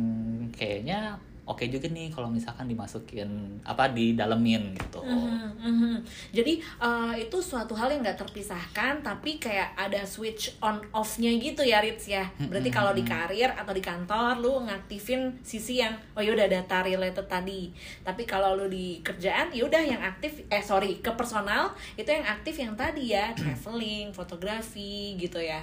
[0.56, 1.20] kayaknya
[1.50, 5.02] oke juga nih kalau misalkan dimasukin apa di dalemin gitu.
[5.02, 5.94] Mhm, mhm.
[6.30, 11.66] Jadi eh, itu suatu hal yang nggak terpisahkan, tapi kayak ada switch on off-nya gitu
[11.66, 12.22] ya, Ritz ya.
[12.38, 17.26] Berarti kalau di karir atau di kantor, lu ngaktifin sisi yang oh yaudah data related
[17.26, 17.74] tadi.
[18.06, 22.54] Tapi kalau lu di kerjaan, yaudah yang aktif, eh sorry, ke personal itu yang aktif
[22.62, 25.60] yang tadi ya, traveling, fotografi gitu ya.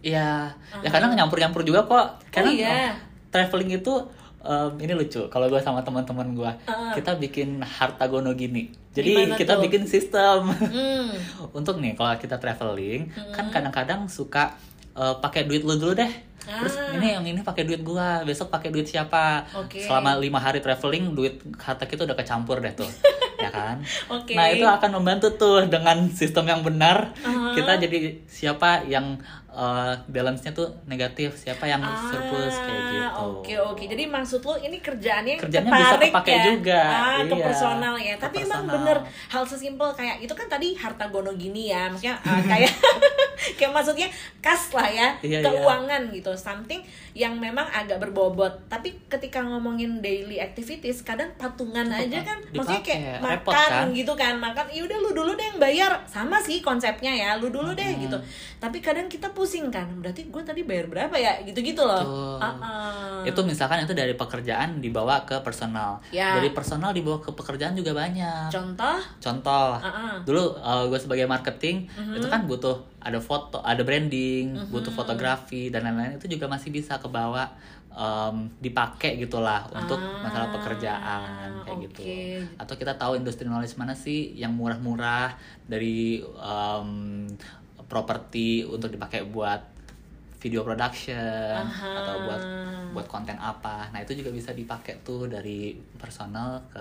[0.00, 0.48] Iya,
[0.80, 0.92] ya Ah.
[0.92, 2.24] kadang nyampur-nyampur juga kok.
[2.32, 2.96] Kadang iya.
[3.28, 3.94] traveling itu
[4.40, 6.92] em, ini lucu kalau gue sama teman-teman gue Uh.
[6.92, 9.62] kita bikin harta gono gini jadi Gimana kita tuh?
[9.62, 11.12] bikin sistem Hmm.
[11.58, 14.56] untuk nih kalau kita traveling kan kadang-kadang suka
[14.92, 16.10] eh, pakai duit lu dulu deh
[16.40, 16.90] terus Ah.
[16.90, 19.76] ini yang ini pakai duit gua besok pakai duit siapa Oke.
[19.78, 22.88] selama lima hari traveling duit harta kita udah kecampur deh tuh
[23.38, 24.32] ya kan Oke.
[24.32, 27.52] nah itu akan membantu tuh dengan sistem yang benar Uh-huh.
[27.52, 29.20] kita jadi siapa yang
[29.52, 33.84] eh, balance-nya tuh negatif siapa yang surplus kayak gitu Ah, Oke oke.
[33.84, 36.44] Jadi maksud lo ini kerjaannya Kerjaannya bisa kepake ya?
[36.46, 37.42] juga, Ah, ke iya.
[37.42, 38.14] personal ya.
[38.14, 38.74] Ke Tapi emang personal.
[38.76, 38.96] bener
[39.26, 41.86] hal sesimpel kayak itu kan tadi harta gono gini ya.
[41.86, 42.70] Maksudnya ah, kayak
[43.58, 45.44] kayak maksudnya kas lah ya, Iya, iya.
[45.44, 46.30] keuangan gitu.
[46.32, 46.80] Something
[47.12, 48.52] yang memang agak berbobot.
[48.66, 52.38] Tapi ketika ngomongin daily activities, kadang patungan aja kan.
[52.50, 53.86] Maksudnya kayak Dipakai, makan repot kan?
[53.92, 54.34] gitu kan.
[54.36, 55.92] Makan, ya udah lu dulu deh yang bayar.
[56.06, 58.02] Sama sih konsepnya ya, lu dulu deh Hmm.
[58.02, 58.18] gitu.
[58.56, 59.88] Tapi kadang kita pusing kan.
[59.96, 61.40] Berarti gue tadi bayar berapa ya?
[61.40, 62.36] Gitu-gitu loh.
[62.36, 63.20] Ah, ah.
[63.20, 66.32] itu misalkan itu dari pekerjaan dibawa ke personal Ya.
[66.34, 68.96] dari personal dibawa ke pekerjaan juga banyak Contoh?
[69.18, 70.14] contoh Ah, ah.
[70.20, 70.56] dulu
[70.88, 72.16] gue sebagai marketing Mhm.
[72.16, 76.96] itu kan butuh ada foto ada branding butuh fotografi dan lain-lain itu juga masih bisa
[76.96, 77.52] kebawa
[77.90, 81.84] em, dipakai gitulah untuk Ah, masalah pekerjaan kayak oke.
[81.86, 82.02] gitu
[82.56, 86.88] atau kita tahu industri knowledge mana sih yang murah-murah dari em,
[87.90, 89.60] properti untuk dipakai buat
[90.40, 91.90] video production Aha.
[92.00, 92.42] atau buat
[92.96, 96.80] buat konten apa nah itu juga bisa dipakai tuh dari personal ke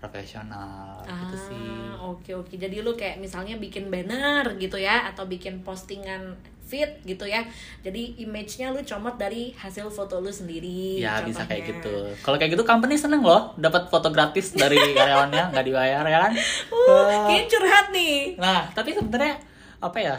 [0.00, 1.68] profesional gitu sih
[2.02, 2.54] Ah, oke oke.
[2.58, 6.34] Jadi lu kayak misalnya bikin banner gitu ya atau bikin postingan
[6.66, 7.46] feed gitu ya.
[7.86, 10.98] Jadi image-nya lu comot dari hasil foto lu sendiri.
[10.98, 11.78] Ya bisa kayak contohnya.
[11.78, 11.94] gitu.
[12.26, 16.32] Kalau kayak gitu company seneng loh dapat foto gratis dari karyawannya nggak dibayar ya kan.
[16.74, 18.16] Uh, kayaknya curhat nih.
[18.40, 19.38] Nah tapi sebenarnya
[19.82, 20.16] apa ya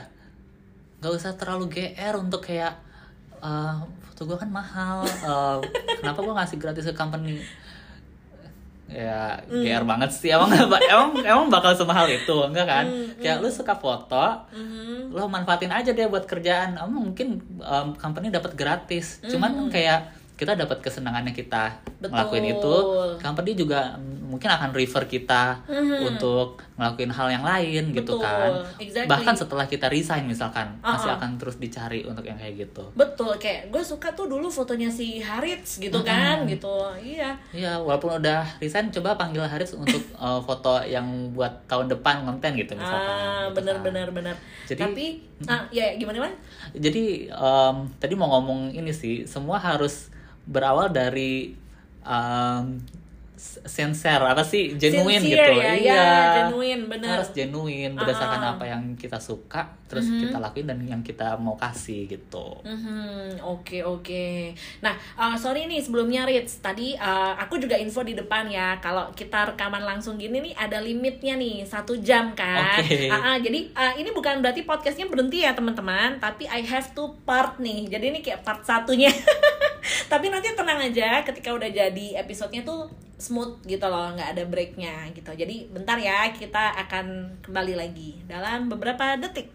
[1.00, 2.76] nggak usah terlalu gr untuk kayak
[3.40, 5.02] eh, foto gue kan mahal.
[5.04, 5.58] eh,
[6.00, 7.40] kenapa gue ngasih gratis ke company?
[8.86, 9.64] Ya Hmm.
[9.64, 12.86] gr banget sih emang emang emang bakal semahal itu enggak kan?
[12.86, 15.10] Hmm, Kayak lu suka foto, Mhm.
[15.10, 17.28] lo manfaatin aja deh buat kerjaan Emang mungkin
[17.60, 20.00] um, company dapat gratis cuman kan kayak
[20.44, 22.12] kita dapat kesenangannya kita Betul.
[22.12, 22.76] ngelakuin itu
[23.18, 25.62] company juga mungkin akan refer kita
[26.02, 28.26] untuk ngelakuin hal yang lain gitu Betul.
[28.26, 29.06] kan Exactly.
[29.06, 31.22] bahkan setelah kita resign misalkan masih Uh-uh.
[31.22, 35.22] akan terus dicari untuk yang kayak gitu Betul, kayak gue suka tuh dulu fotonya si
[35.22, 36.68] Harits gitu kan, gitu.
[36.98, 37.38] Iya.
[37.54, 42.58] Iya, walaupun udah resign, coba panggil Haris untuk uh, foto yang buat tahun depan konten
[42.58, 43.14] gitu misalkan.
[43.14, 43.84] Ah, gitu bener kan.
[43.86, 44.36] bener bener.
[44.66, 45.06] Jadi- Tapi,
[45.46, 46.34] ah, ya gimana man?
[46.74, 50.10] Jadi em, tadi mau ngomong ini sih, semua harus
[50.48, 51.56] berawal dari
[52.04, 52.64] em,
[53.44, 56.08] sincere apa sih genuine Sincere gitu ya, iya ya,
[56.42, 57.20] genuine, bener.
[57.20, 58.52] harus genuine berdasarkan Ah.
[58.54, 63.86] apa yang kita suka terus kita lakuin dan yang kita mau kasih gitu Mhm, Oke
[63.86, 64.50] oke.
[64.80, 69.12] Nah uh, sorry nih sebelumnya Rich, tadi uh, aku juga info di depan ya kalau
[69.12, 72.80] kita rekaman langsung gini nih ada limitnya nih satu jam kan.
[72.80, 73.06] Oke.
[73.06, 77.14] Ah, ah, jadi uh, ini bukan berarti podcastnya berhenti ya teman-teman, tapi I have to
[77.22, 77.86] part nih.
[77.86, 79.14] Jadi ini kayak part satunya.
[80.12, 82.90] tapi nanti tenang aja, ketika udah jadi episodenya tuh
[83.34, 85.34] smooth gitu loh, nggak ada breaknya gitu.
[85.34, 89.50] Jadi bentar ya kita akan kembali lagi dalam beberapa detik.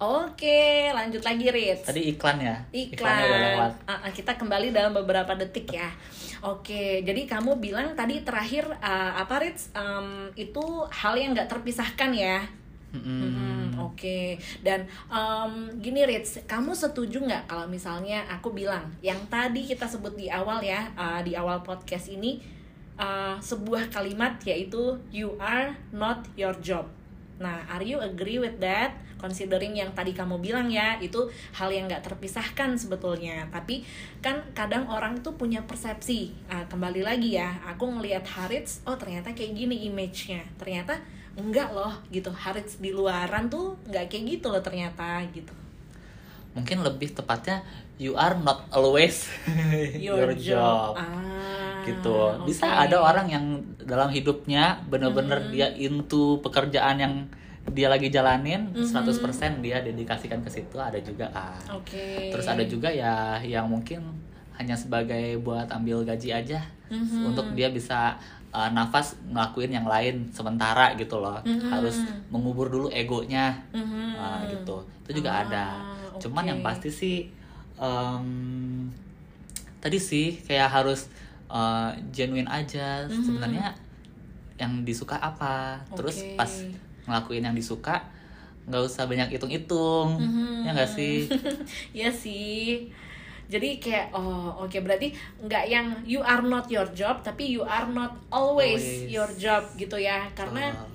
[0.00, 1.86] Oke, lanjut lagi Ritz.
[1.86, 3.14] tadi iklan ya Iklan.
[3.14, 5.86] iklannya ah, kita kembali dalam beberapa detik ya.
[6.42, 9.70] Oke, jadi kamu bilang tadi terakhir ah, apa Ritz?
[9.76, 12.42] Em, itu hal yang nggak terpisahkan ya.
[12.94, 19.66] Hmm, Oke, dan em, gini Ritz, kamu setuju nggak kalau misalnya aku bilang yang tadi
[19.66, 22.38] kita sebut di awal ya, ah, di awal podcast ini
[22.94, 26.86] ah, sebuah kalimat yaitu you are not your job.
[27.42, 28.94] Nah, are you agree with that?
[29.18, 31.26] Considering yang tadi kamu bilang ya, itu
[31.56, 33.48] hal yang nggak terpisahkan sebetulnya.
[33.50, 33.82] Tapi
[34.22, 36.30] kan kadang orang itu punya persepsi.
[36.46, 40.46] Ah, kembali lagi ya, aku ngelihat Harits, oh ternyata kayak gini image-nya.
[40.60, 41.00] Ternyata
[41.34, 42.30] enggak loh gitu.
[42.30, 45.52] Harits di luaran tuh nggak kayak gitu loh ternyata gitu.
[46.54, 47.66] mungkin lebih tepatnya
[47.98, 49.26] you are not always
[49.98, 52.14] your, job Ah, gitu
[52.46, 53.44] bisa ada orang yang
[53.82, 57.14] dalam hidupnya bener-bener dia into pekerjaan yang
[57.66, 59.18] dia lagi jalanin 100%
[59.60, 62.30] dia dedikasikan ke situ ada juga kan Oke.
[62.30, 64.14] terus ada juga ya yang mungkin
[64.54, 67.32] hanya sebagai buat ambil gaji aja Mhm.
[67.32, 68.14] untuk dia bisa
[68.54, 71.68] uh, nafas ngelakuin yang lain sementara gitu loh Mhm.
[71.68, 71.98] harus
[72.30, 74.14] mengubur dulu egonya Mhm.
[74.14, 75.64] Nah, gitu itu juga Ah, ada
[76.16, 76.48] cuman oke.
[76.48, 77.16] yang pasti sih
[77.76, 78.88] em,
[79.78, 81.10] tadi sih kayak harus
[81.50, 83.20] uh, genuine aja Mhm.
[83.20, 83.66] sebenarnya
[84.54, 86.38] yang disuka apa terus Oke.
[86.38, 86.52] pas
[87.04, 88.00] ngelakuin yang disuka
[88.64, 90.64] nggak usah banyak hitung-hitung Mhm.
[90.64, 91.26] ya nggak sih
[91.98, 92.88] Iya sih.
[93.44, 97.86] Jadi kayak oh oke berarti nggak yang you are not your job tapi you are
[97.86, 99.12] not always, Always.
[99.12, 100.90] your job gitu ya karena Betul.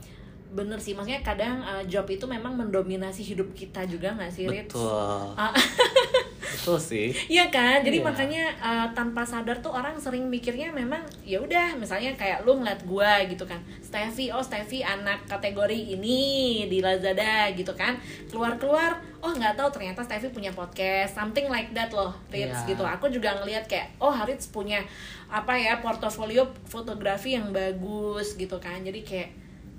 [0.50, 4.74] bener sih maksudnya kadang uh, job itu memang mendominasi hidup kita juga nggak sih Ritz?
[4.74, 5.54] betul Ah.
[6.50, 8.06] betul sih Iya kan, jadi Iya.
[8.10, 12.82] makanya uh, tanpa sadar tuh orang sering mikirnya memang ya udah, misalnya kayak lu ngeliat
[12.84, 16.20] gua gitu kan, Steffi, oh Steffi anak kategori ini
[16.66, 17.96] di Lazada gitu kan,
[18.28, 22.74] keluar keluar, oh nggak tahu ternyata Steffi punya podcast, something like that loh, Ritz Iya.
[22.74, 22.84] gitu.
[22.84, 24.82] Aku juga ngeliat kayak, oh Ritz punya
[25.30, 29.30] apa ya portofolio fotografi yang bagus gitu kan, jadi kayak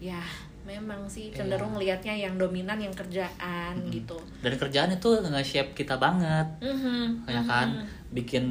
[0.01, 0.21] ya
[0.73, 1.77] memang sih cenderung Iya.
[1.99, 4.15] ngelihatnya yang dominan yang kerjaan gitu.
[4.39, 7.87] dan kerjaan itu nge-shape kita banget Mhm, ya kan mhm.
[8.13, 8.47] bikin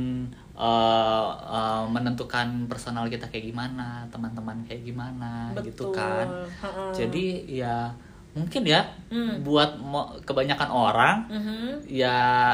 [0.54, 5.96] uh, uh, menentukan personal kita kayak gimana teman-teman kayak gimana gitu Betul.
[5.96, 6.28] kan
[6.60, 6.92] Heeh.
[6.94, 7.76] jadi ya
[8.32, 9.40] mungkin ya Hmm.
[9.42, 9.80] buat
[10.24, 11.86] kebanyakan orang Mhm.
[11.86, 12.54] ya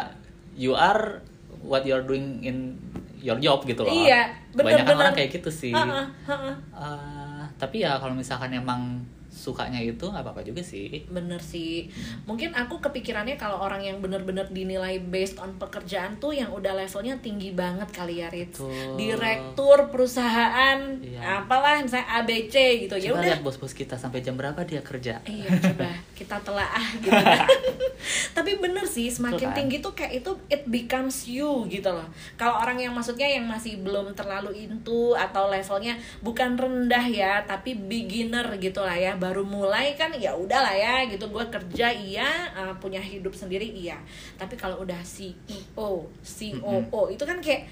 [0.54, 1.20] you are
[1.62, 2.78] what you're doing in
[3.20, 5.02] your job gitu loh Iya, bener, kebanyakan bener.
[5.02, 6.52] orang kayak gitu sih Ha-ha, ha-ha.
[6.72, 9.02] Uh, tapi ya kalau misalkan emang
[9.36, 11.92] sukanya itu nggak apa-apa juga sih Bener sih.
[12.24, 17.20] Mungkin aku kepikirannya kalau orang yang bener-bener dinilai based on pekerjaan tuh yang udah levelnya
[17.20, 18.32] tinggi banget kali ya.
[18.32, 18.96] Betul.
[18.96, 21.44] Direktur perusahaan, Iya.
[21.44, 22.56] apalah misalnya ABC
[22.88, 22.96] gitu.
[22.96, 23.28] Ya udah.
[23.28, 27.44] lihat bos-bos kita sampai jam berapa dia kerja Iya, coba kita telaah gitu kan.
[28.38, 29.58] Tapi bener sih, semakin Betul kan?
[29.58, 32.08] tinggi tuh kayak itu it becomes you gitu loh.
[32.36, 37.76] Kalau orang yang maksudnya yang masih belum terlalu into atau levelnya bukan rendah ya, tapi
[37.76, 41.26] beginner gitu lah ya, baru mulai kan ya udah lah ya gitu.
[41.34, 43.98] Gue kerja iya, uh, punya hidup sendiri iya.
[44.38, 47.66] Tapi kalau udah CEO, COO itu kan kayak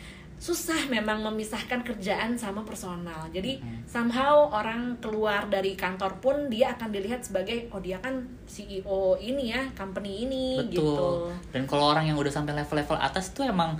[0.43, 3.31] susah memang memisahkan kerjaan sama personal.
[3.31, 9.15] Jadi somehow orang keluar dari kantor pun dia akan dilihat sebagai oh dia kan CEO
[9.23, 10.83] ini ya, company ini gitu.
[10.83, 11.31] Betul.
[11.55, 13.79] Dan kalau orang yang udah sampai level-level atas tuh emang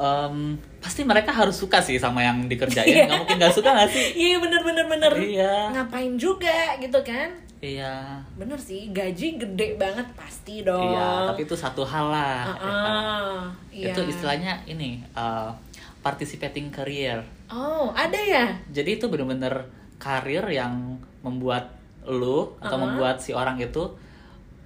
[0.00, 2.88] em, pasti mereka harus suka sih sama yang dikerjain.
[2.88, 3.04] Iya.
[3.04, 4.06] Nggak mungkin nggak suka nggak sih?
[4.32, 5.12] Iya bener bener bener.
[5.12, 5.54] Iya.
[5.76, 7.28] Ngapain juga gitu kan?
[7.60, 8.16] Iya.
[8.40, 10.96] Bener sih, gaji gede banget pasti dong.
[10.96, 12.40] Iya, tapi itu satu hal lah.
[12.48, 12.88] Ah, ya kan?
[12.88, 13.92] ah, iya.
[13.92, 15.52] Itu istilahnya ini uh,
[16.00, 17.20] participating career.
[17.52, 18.48] Oh, ada ya?
[18.72, 19.68] Jadi itu bener-bener
[20.00, 21.76] karir yang membuat
[22.08, 22.88] lu atau Uh-uh.
[22.88, 23.84] membuat si orang itu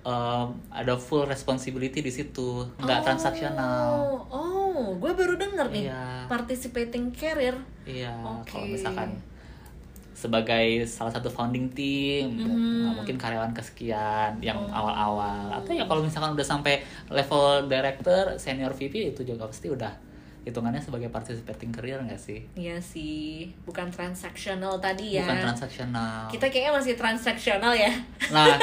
[0.06, 3.90] um, ada full responsibility di situ, nggak Oh, transaksional.
[4.30, 5.84] Oh, gue baru denger nih.
[5.86, 6.26] Iya.
[6.26, 7.54] Participating career.
[7.84, 8.50] Iya, Oke.
[8.50, 9.10] kalau misalkan
[10.14, 12.86] sebagai salah satu founding team, Mhm.
[12.86, 14.70] nah, mungkin karyawan kesekian yang Oh.
[14.72, 19.90] awal-awal, atau ya kalau misalkan udah sampai level director, senior VP itu juga pasti udah
[20.42, 22.40] hitungannya sebagai participating career nggak sih?
[22.54, 25.24] Iya sih, bukan transaksional tadi ya.
[25.24, 26.30] Bukan transaksional.
[26.30, 27.92] Kita kayaknya masih transaksional ya.
[28.30, 28.54] Nah,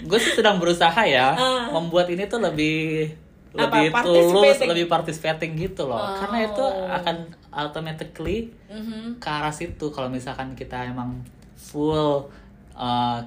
[0.00, 1.70] gue sih sedang berusaha ya Ah.
[1.70, 3.08] membuat ini tuh lebih
[3.54, 4.68] Apa, lebih tulus, participating?
[4.74, 6.02] lebih participating gitu loh.
[6.02, 6.18] Oh.
[6.18, 7.16] Karena itu akan
[7.54, 9.22] automatically Mhm.
[9.22, 11.22] ke arah situ kalau misalkan kita emang
[11.54, 12.26] full
[12.74, 13.18] uh,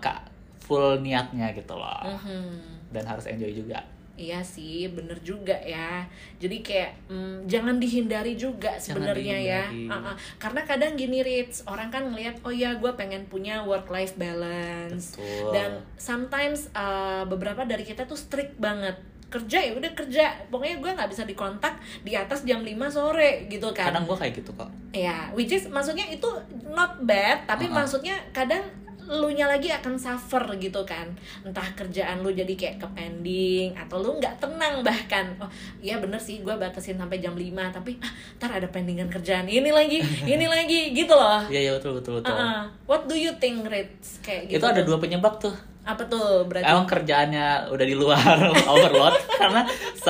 [0.59, 2.03] full niatnya gitu loh.
[2.03, 2.91] Mhm.
[2.91, 3.79] Dan harus enjoy juga.
[4.17, 6.01] Iya sih, bener juga ya.
[6.41, 9.63] Jadi kayak mm, jangan dihindari juga sebenarnya ya.
[9.93, 10.15] Ah, ah.
[10.41, 15.13] Karena kadang gini Rich, orang kan ngelihat oh ya gue pengen punya work life balance.
[15.13, 15.53] Betul.
[15.53, 15.69] Dan
[16.01, 18.97] sometimes uh, beberapa dari kita tuh strict banget
[19.27, 23.75] kerja ya udah kerja pokoknya gue nggak bisa dikontak di atas jam 5 sore gitu
[23.75, 24.69] kan Kadang gue kayak gitu kok.
[24.95, 26.27] Ya, which is maksudnya itu
[26.71, 27.83] not bad, tapi Uh-uh.
[27.83, 28.63] maksudnya kadang
[29.07, 31.07] lu nya lagi akan suffer gitu kan.
[31.43, 35.31] Entah kerjaan lu jadi kayak ke pending atau lu nggak tenang bahkan.
[35.39, 35.47] Oh,
[35.79, 39.71] iya bener sih gue batasin sampai jam 5, tapi ah, ntar ada pendingan kerjaan ini
[39.71, 40.03] lagi,
[40.35, 41.39] ini lagi gitu loh.
[41.47, 42.35] Iya iya betul betul betul.
[42.35, 42.67] Uh-uh.
[42.83, 44.23] What do you think, Rich?
[44.23, 44.59] Kayak gitu.
[44.59, 45.55] Itu ada dua penyebab tuh.
[45.87, 46.67] Apa tuh berarti?
[46.67, 48.19] Emang kerjaannya udah di luar
[48.75, 49.63] overload karena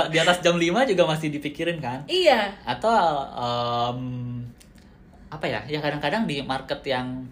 [0.09, 2.01] di atas jam 5 juga masih dipikirin kan.
[2.09, 2.49] Iya.
[2.65, 2.89] Atau
[3.38, 3.99] em,
[5.30, 5.61] apa ya?
[5.69, 7.30] Ya kadang-kadang di market yang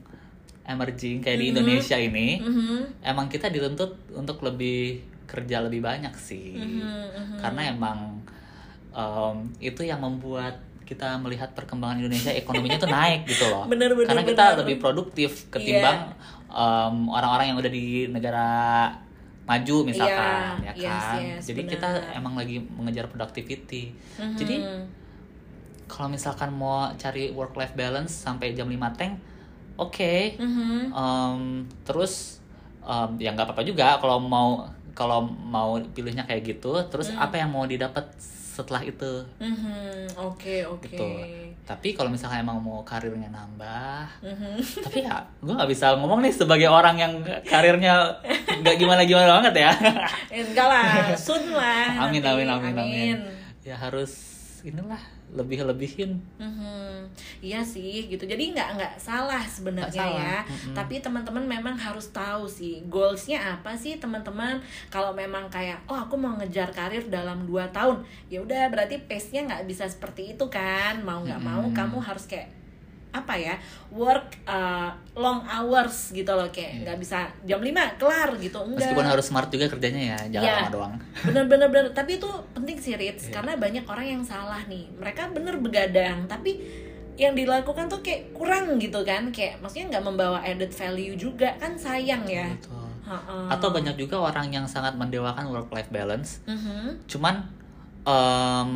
[0.64, 1.52] emerging kayak di Mhm.
[1.52, 3.02] Indonesia ini Mhm.
[3.02, 6.54] emang kita dituntut untuk lebih kerja lebih banyak sih.
[6.54, 7.38] Mhm, mhm.
[7.42, 8.22] Karena emang
[8.94, 13.66] em, itu yang membuat kita melihat perkembangan Indonesia ekonominya tuh naik gitu loh.
[13.74, 14.58] Bener, bener, Karena kita bener.
[14.62, 16.14] lebih produktif ketimbang
[16.48, 18.48] em, orang-orang yang udah di negara
[19.46, 21.20] maju misalkan Iya, ya yes, kan.
[21.22, 21.72] yes, Jadi benar.
[21.78, 23.94] kita emang lagi mengejar productivity.
[24.18, 24.36] Mhm.
[24.36, 24.56] Jadi
[25.86, 29.22] kalau misalkan mau cari work life balance sampai jam 5 teng,
[29.76, 30.34] oke.
[30.36, 30.90] Mhm.
[30.92, 31.40] Em,
[31.84, 32.42] terus
[32.82, 34.66] em, ya nggak apa-apa juga kalau mau
[34.96, 36.72] kalau mau pilihnya kayak gitu.
[36.90, 37.22] Terus Hmm.
[37.22, 38.08] apa yang mau didapat
[38.56, 39.14] setelah itu?
[40.16, 40.88] Oke, oke.
[40.88, 41.04] Gitu.
[41.62, 44.56] Tapi kalau misalkan emang mau karirnya nambah, Mhm.
[44.80, 48.16] tapi ya gue nggak bisa ngomong nih sebagai orang yang karirnya
[48.62, 49.72] nggak gimana gimana banget ya.
[50.32, 52.08] Eh, enggak lah, soon lah.
[52.08, 52.46] Amin, nanti.
[52.46, 53.18] amin, amin, amin.
[53.60, 54.14] ya harus
[54.62, 55.02] inilah
[55.36, 57.08] lebih lebihin Mhm.
[57.40, 58.26] Iya sih gitu.
[58.26, 60.36] Jadi nggak nggak salah sebenarnya ya.
[60.42, 60.74] Mm-mm.
[60.74, 64.58] Tapi teman-teman memang harus tahu sih goalsnya apa sih teman-teman.
[64.90, 69.46] Kalau memang kayak oh aku mau ngejar karir dalam 2 tahun, ya udah berarti pace-nya
[69.46, 70.98] nggak bisa seperti itu kan.
[71.06, 71.78] Mau nggak mau Mm-mm.
[71.78, 72.50] kamu harus kayak
[73.16, 73.56] apa ya
[73.90, 76.82] work uh, long hours gitu loh kayak Iya.
[76.84, 80.56] nggak bisa jam 5 kelar gitu enggak meskipun harus smart juga kerjanya ya jangan Iya.
[80.60, 80.94] lama doang
[81.24, 83.40] bener-bener bener tapi itu penting sih Ritz Iya.
[83.40, 86.60] karena banyak orang yang salah nih mereka bener begadang tapi
[87.16, 91.72] yang dilakukan tuh kayak kurang gitu kan kayak maksudnya nggak membawa added value juga kan
[91.74, 92.84] sayang ya Betul.
[93.08, 93.54] Ha-ha.
[93.54, 97.08] atau banyak juga orang yang sangat mendewakan work life balance Mhm.
[97.08, 97.48] cuman
[98.04, 98.72] em,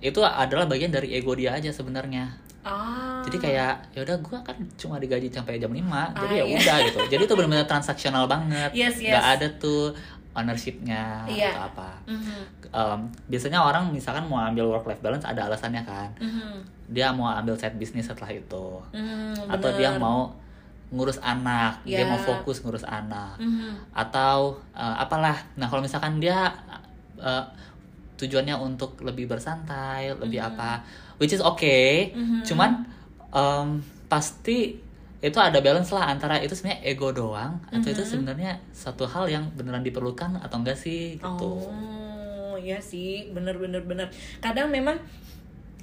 [0.00, 4.56] itu adalah bagian dari ego dia aja sebenarnya ah jadi kayak ya udah gue kan
[4.76, 5.82] cuma digaji sampai jam 5
[6.14, 6.56] jadi Ah, ya iya.
[6.56, 9.10] udah gitu jadi itu benar-benar transaksional banget Yes, yes.
[9.10, 9.90] nggak ada tuh
[10.32, 11.52] ownershipnya Iya.
[11.52, 12.40] atau apa Mhm.
[12.72, 16.64] Em, biasanya orang misalkan mau ambil work life balance ada alasannya kan Mhm.
[16.88, 19.78] dia mau ambil side bisnis setelah itu Mhm, atau bener.
[19.78, 20.32] dia mau
[20.88, 22.06] ngurus anak dia Ya.
[22.06, 23.92] mau fokus ngurus anak Mhm.
[23.92, 26.48] atau eh, apalah nah kalau misalkan dia
[27.18, 27.44] eh,
[28.14, 30.48] tujuannya untuk lebih bersantai lebih Mhm.
[30.48, 30.70] apa
[31.22, 32.42] which is okay Mhm.
[32.42, 32.82] cuman
[33.30, 33.78] em,
[34.10, 34.74] pasti
[35.22, 38.10] itu ada balance lah antara itu sebenarnya ego doang atau itu Mhm.
[38.10, 41.50] sebenarnya satu hal yang beneran diperlukan atau enggak sih gitu
[42.52, 44.12] Oh, iya sih, bener-bener bener.
[44.38, 45.00] Kadang memang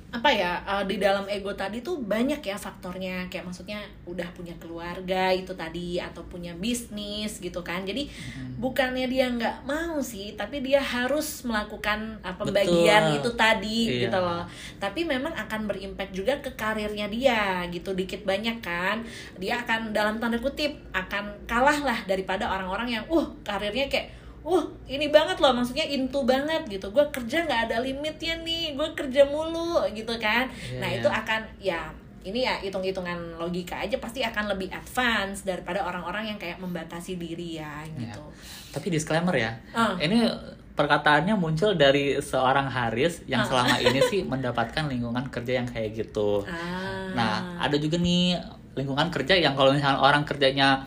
[0.10, 3.30] apa ya uh, di dalam ego tadi tuh banyak ya faktornya.
[3.30, 3.80] Kayak maksudnya
[4.10, 7.86] udah punya keluarga itu tadi atau punya bisnis gitu kan.
[7.86, 8.10] Jadi
[8.57, 13.18] bukannya dia nggak mau sih tapi dia harus melakukan uh, pembagian Betul.
[13.22, 14.01] itu tadi Iya.
[14.10, 14.43] gitu loh.
[14.82, 19.05] Tapi memang akan berimpact juga ke karirnya dia gitu dikit banyak kan.
[19.38, 24.63] Dia akan dalam tanda kutip akan kalah lah daripada orang-orang yang uh karirnya kayak uh
[24.85, 29.23] ini banget loh maksudnya into banget gitu gue kerja nggak ada limitnya nih gue kerja
[29.23, 30.97] mulu gitu kan Iya, nah iya.
[30.97, 31.81] itu akan ya
[32.19, 37.57] ini ya hitung-hitungan logika aja pasti akan lebih advance daripada orang-orang yang kayak membatasi diri
[37.57, 38.11] ya Iya.
[38.11, 38.23] gitu
[38.69, 39.95] tapi disclaimer ya Ah.
[39.97, 40.23] ini
[40.71, 43.47] perkataannya muncul dari seorang Haris yang Ah.
[43.47, 48.37] selama ini sih mendapatkan lingkungan kerja yang kayak gitu ah Nah, ada juga nih
[48.77, 50.85] lingkungan kerja yang kalau misalnya orang kerjanya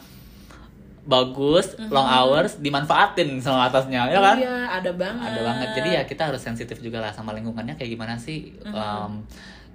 [1.03, 4.39] bagus, long hours, dimanfaatin sama atasnya, ya kan?
[4.39, 5.69] Iya ada banget Ada banget.
[5.75, 8.55] Jadi ya kita harus sensitif juga lah sama lingkungannya kayak gimana sih.
[8.63, 8.71] Mhm.
[8.71, 9.13] Em,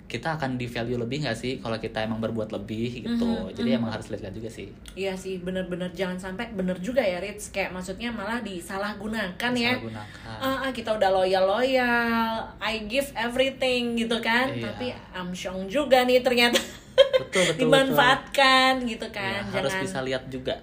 [0.07, 3.27] kita akan di value lebih nggak sih kalau kita emang berbuat lebih gitu.
[3.27, 3.77] Mhm, Jadi mhm.
[3.77, 4.71] emang harus lihat juga sih.
[4.95, 10.35] Iya sih bener-bener jangan sampai bener juga ya Ritz kayak maksudnya malah disalahgunakan ya Disalahgunakan.
[10.39, 14.71] Ah, ah, kita udah loyal loyal I give everything gitu kan Iya.
[14.71, 16.55] tapi amsyong juga nih ternyata
[16.95, 17.59] Betul betul.
[17.67, 19.11] dimanfaatkan gitu betul.
[19.11, 20.55] kan Ya, harus jangan bisa lihat juga.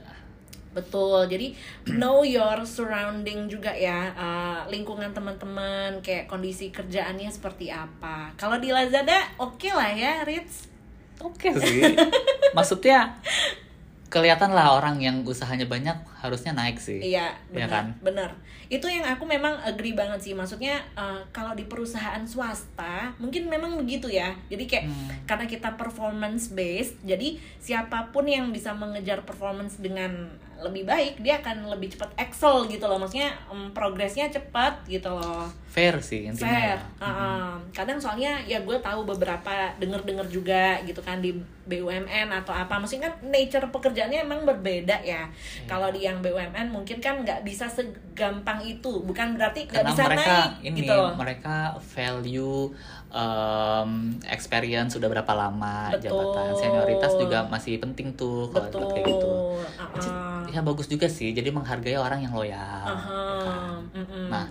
[0.74, 1.24] Betul.
[1.30, 1.54] Jadi
[2.00, 8.34] know your surrounding juga ya eh, lingkungan teman-teman kayak kondisi kerjaannya seperti apa.
[8.34, 10.68] Kalau di Lazada oke lah ya Ritz.
[11.22, 11.94] Oke sih.
[12.58, 13.16] Maksudnya
[14.10, 16.96] kelihatan lah orang yang usahanya banyak harusnya naik sih.
[16.96, 17.70] Iya, Iya benar.
[17.70, 17.86] kan?
[18.00, 18.30] Benar.
[18.66, 20.32] Itu yang aku memang agree banget sih.
[20.32, 24.32] Maksudnya eh, kalau di perusahaan swasta mungkin memang begitu ya.
[24.48, 25.08] Jadi kayak Hmm.
[25.24, 31.42] karena kita performance based, jadi siapa pun yang bisa mengejar performance dengan lebih baik, dia
[31.42, 32.96] akan lebih cepat excel gitu loh.
[32.96, 35.44] Maksudnya em, progresnya cepat gitu loh.
[35.66, 36.46] Fair sih intinya.
[36.48, 36.78] Fair.
[36.78, 37.04] ya.
[37.04, 37.48] Heeh.
[37.74, 41.34] Kadang soalnya ya gue tahu beberapa denger-denger juga gitu kan di
[41.66, 42.78] BUMN atau apa.
[42.78, 45.26] Maksudnya kan nature pekerjaannya emang berbeda ya.
[45.26, 45.66] Iya.
[45.66, 49.02] Kalau di yang BUMN mungkin kan nggak bisa segampang itu.
[49.02, 51.14] Bukan berarti nggak bisa mereka naik ini gitu loh.
[51.16, 52.70] mereka value
[53.14, 53.90] um,
[54.28, 56.10] experience sudah berapa lama Betul.
[56.10, 58.90] jabatan senioritas juga masih penting tuh kalau Betul.
[58.90, 59.30] kayak gitu
[59.78, 60.40] Heeh.
[60.50, 63.22] ya bagus juga sih jadi menghargai orang yang loyal ya Aha.
[63.40, 63.80] kan?
[63.94, 64.26] Mm-mm.
[64.28, 64.44] nah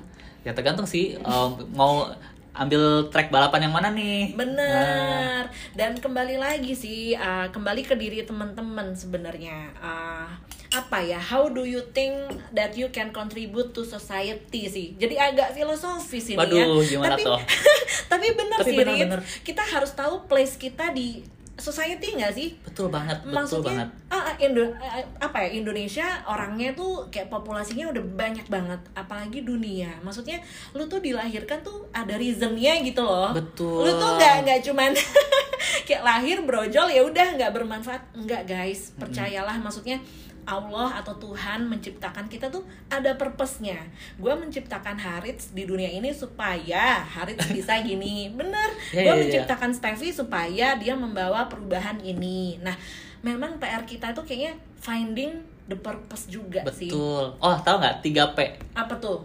[0.47, 2.07] ya tergantung sih um, mau
[2.53, 5.43] ambil track balapan yang mana nih Nah, Bener.
[5.73, 9.73] Dan kembali lagi sih, uh, kembali ke diri teman-teman sebenarnya.
[9.81, 10.29] Uh,
[10.73, 11.21] apa ya?
[11.21, 12.17] How do you think
[12.51, 14.87] that you can contribute to society sih?
[14.97, 16.65] Jadi agak filosofis ini ya.
[16.65, 17.39] Waduh, gimana tapi, tuh?
[18.11, 19.01] tapi bener Tapi sih, bener, Rit.
[19.05, 19.21] bener.
[19.45, 21.21] Kita harus tahu place kita di
[21.53, 22.49] society nggak sih?
[22.65, 27.93] betul banget betul Maksudnya banget ah, Indo- ah, apa ya Indonesia orangnya tuh kayak populasinya
[27.93, 30.41] udah banyak banget apalagi dunia maksudnya
[30.73, 33.85] lu tuh dilahirkan tuh ada reasonnya gitu loh Betul.
[33.85, 34.91] lu tuh nggak nggak cuman
[35.87, 40.01] kayak lahir brojol ya udah nggak bermanfaat enggak guys percayalah maksudnya
[40.43, 43.79] Allah atau Tuhan menciptakan kita tuh ada purpose-nya.
[44.15, 48.27] Gue menciptakan Harits di dunia ini supaya Harits bisa gini.
[48.29, 48.69] Bener.
[48.89, 49.19] Gue Ya, ya, ya.
[49.19, 52.59] menciptakan Steffi supaya dia membawa perubahan ini.
[52.59, 52.75] Nah,
[53.19, 55.31] memang PR kita itu kayaknya finding
[55.63, 56.91] the purpose juga sih.
[56.91, 58.39] betul oh tahu nggak 3 p
[58.75, 59.23] Apa tuh?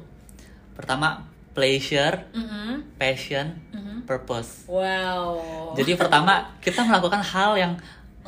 [0.73, 1.19] pertama
[1.51, 2.95] pleasure, Mhm.
[2.95, 4.07] passion, Mhm.
[4.07, 4.71] purpose.
[4.71, 5.75] Wow.
[5.75, 7.75] Jadi pertama kita melakukan hal yang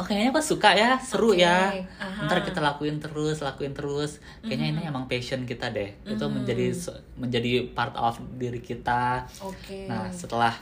[0.00, 1.68] oh kayaknya kok suka ya, seru Oke, ya.
[2.00, 2.24] aha.
[2.24, 4.24] Ntar kita lakuin terus, lakuin terus.
[4.40, 5.92] Kayaknya ini emang passion kita deh.
[6.08, 6.72] Itu menjadi
[7.20, 9.28] menjadi part of diri kita.
[9.44, 9.84] Oke.
[9.84, 10.56] Nah, setelah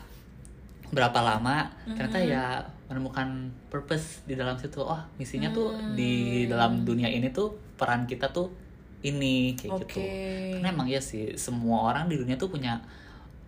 [0.91, 4.83] berapa lama ternyata ya menemukan purpose di dalam situ.
[4.83, 8.51] Oh, misinya tuh di dalam dunia ini tuh peran kita tuh
[9.07, 10.03] ini kayak gitu.
[10.03, 10.11] Oke.
[10.59, 12.83] Karena emang ya sih semua orang di dunia tuh punya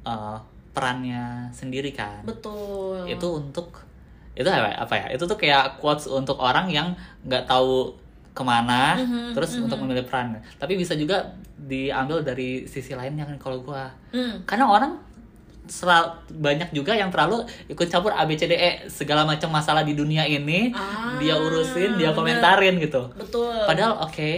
[0.06, 0.38] uh,
[0.70, 3.10] perannya sendiri kan Betul.
[3.10, 3.89] itu untuk
[4.32, 5.06] itu apa, apa ya?
[5.10, 7.92] Itu tuh kayak quotes untuk orang yang nggak tahu
[8.30, 10.32] ke mana Mhm, terus untuk memilih peran.
[10.54, 11.18] Tapi bisa juga
[11.56, 13.90] diambil dari sisi lain yang kalau gua.
[14.10, 14.42] Hmm.
[14.44, 14.92] karena orang
[15.66, 21.14] sel- banyak juga yang terlalu ikut campur ABCDE segala macam masalah di dunia ini Ah,
[21.16, 21.98] dia urusin bener.
[22.00, 23.06] dia komentarin gitu.
[23.12, 23.54] Betul.
[23.62, 24.30] padahal oke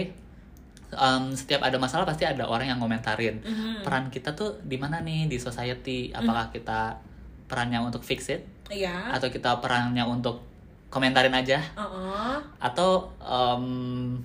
[0.93, 3.81] em, setiap ada masalah pasti ada orang yang komentarin Mhm.
[3.81, 6.09] peran kita tuh di mana nih di society?
[6.11, 7.01] Apakah kita
[7.43, 9.11] perannya untuk fix it Iya.
[9.11, 10.39] atau kita perannya untuk
[10.87, 12.37] komentarin aja Uh-uh.
[12.57, 14.15] atau em,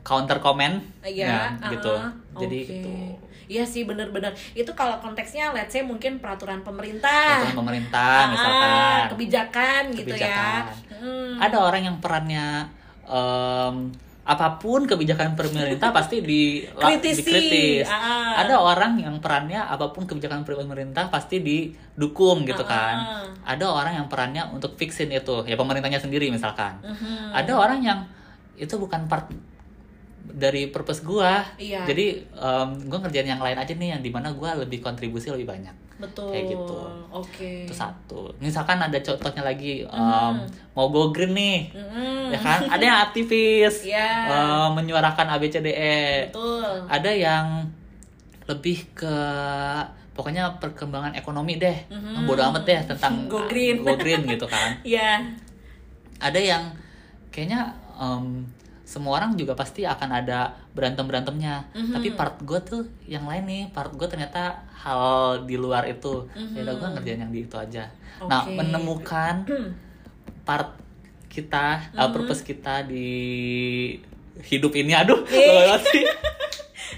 [0.00, 2.38] counter comment Iya, Nah, gitu uh-uh.
[2.38, 2.94] jadi gitu
[3.46, 8.70] Iya sih bener-bener Itu kalau konteksnya let's say mungkin peraturan pemerintah Peraturan pemerintah Ah, misalkan
[9.08, 10.62] Kebijakan, gitu ya Kebijakan.
[10.96, 11.32] Hmm.
[11.38, 12.66] ada orang yang perannya
[13.04, 13.76] em,
[14.26, 17.22] apa pun kebijakan pemerintah pasti di Kritisi.
[17.22, 17.86] dikritis.
[17.86, 18.42] Ah.
[18.42, 22.68] Ada orang yang perannya apa pun kebijakan pemerintah pasti didukung gitu Ah.
[22.68, 22.94] kan.
[23.46, 26.74] Ada orang yang perannya untuk fixin itu, ya pemerintahnya sendiri misalkan.
[26.82, 27.38] Mhm.
[27.38, 27.98] Ada orang yang
[28.58, 29.30] itu bukan part
[30.26, 31.46] dari purpose gua.
[31.54, 31.86] Iya.
[31.86, 35.46] Jadi em, gua ngerjain yang lain aja nih yang di mana gua lebih kontribusi lebih
[35.46, 35.85] banyak.
[35.96, 36.78] Betul Kayak gitu.
[37.08, 38.28] Oke Itu satu.
[38.36, 40.44] Misalkan ada contohnya lagi em, Mhm.
[40.72, 42.30] mau go green nih Mhm.
[42.30, 44.08] ya kan ada yang aktivis Iya.
[44.28, 47.64] eh, menyuarakan ABCDE Betul ada yang
[48.44, 49.16] lebih ke
[50.12, 52.24] pokoknya perkembangan ekonomi deh Mhm.
[52.24, 53.80] bodo amat deh tentang Go green.
[53.80, 55.24] go green gitu kan Iya
[56.18, 56.64] ada yang
[57.28, 58.44] kayaknya em,
[58.86, 60.38] semua orang juga pasti akan ada
[60.70, 61.90] berantem berantemnya Mhm.
[61.90, 65.02] tapi part gue tuh yang lain nih part gue ternyata hal
[65.42, 67.90] di luar itu ya udah gue ngerjain yang di itu aja
[68.22, 68.48] nah Mhm.
[68.48, 68.56] Oke.
[68.56, 69.34] menemukan
[70.46, 70.78] part
[71.26, 73.10] kita uh, purpose kita di
[74.40, 75.34] hidup ini aduh Eh.
[75.42, 76.04] banget sih.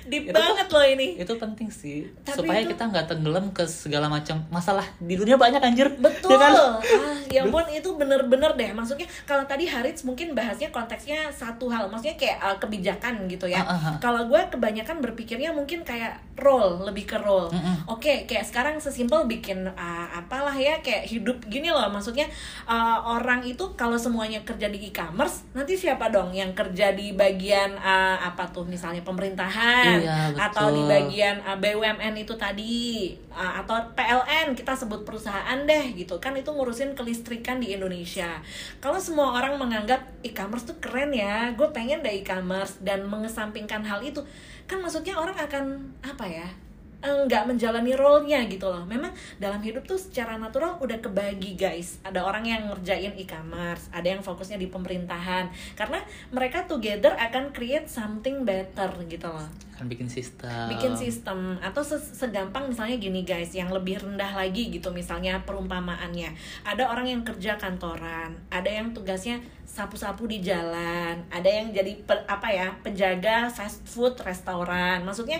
[0.06, 3.64] Deep Itu banget loh ini itu penting sih Tapi supaya itu- kita nggak tenggelam ke
[3.66, 6.30] segala macam masalah di dunia banyak anjir Betul.
[6.38, 6.54] Ya kan?
[6.54, 8.70] Ah, ya ampun itu bener-bener deh.
[8.76, 13.64] Maksudnya kalau tadi Harits mungkin bahasnya konteksnya satu hal, maksudnya kayak uh, kebijakan gitu ya.
[13.64, 13.94] Ah, ah.
[13.98, 17.50] Kalau gue kebanyakan berpikirnya mungkin kayak role, lebih ke role.
[17.50, 17.90] Mm-mm.
[17.90, 21.88] Oke, kayak sekarang sesimpel bikin uh, apalah ya kayak hidup gini loh.
[21.90, 22.28] Maksudnya
[22.68, 27.74] uh, orang itu kalau semuanya kerja di e-commerce, nanti siapa dong yang kerja di bagian
[27.80, 30.40] uh, apa tuh misalnya pemerintahan Iya, betul.
[30.42, 36.18] atau di bagian uh, BUMN itu tadi uh, atau PLN kita sebut perusahaan deh gitu
[36.18, 38.40] kan itu ngurusin kelistrikan di Indonesia
[38.82, 44.02] kalau semua orang menganggap e-commerce tuh keren ya gue pengen deh e-commerce dan mengesampingkan hal
[44.04, 44.22] itu
[44.68, 46.67] kan maksudnya orang akan apa ya eh,
[46.98, 48.82] nggak menjalani role-nya gitu loh.
[48.82, 52.02] Memang dalam hidup tuh secara natural udah kebagi guys.
[52.02, 55.46] Ada orang yang ngerjain e-commerce, ada yang fokusnya di pemerintahan.
[55.78, 56.02] Karena
[56.34, 62.02] mereka together akan create something better gitu loh kan bikin sistem bikin sistem atau se-
[62.02, 66.34] segampang misalnya gini guys yang lebih rendah lagi gitu misalnya perumpamaannya
[66.66, 72.26] ada orang yang kerja kantoran ada yang tugasnya sapu-sapu di jalan ada yang jadi pe-
[72.26, 75.38] apa ya penjaga fast food restoran maksudnya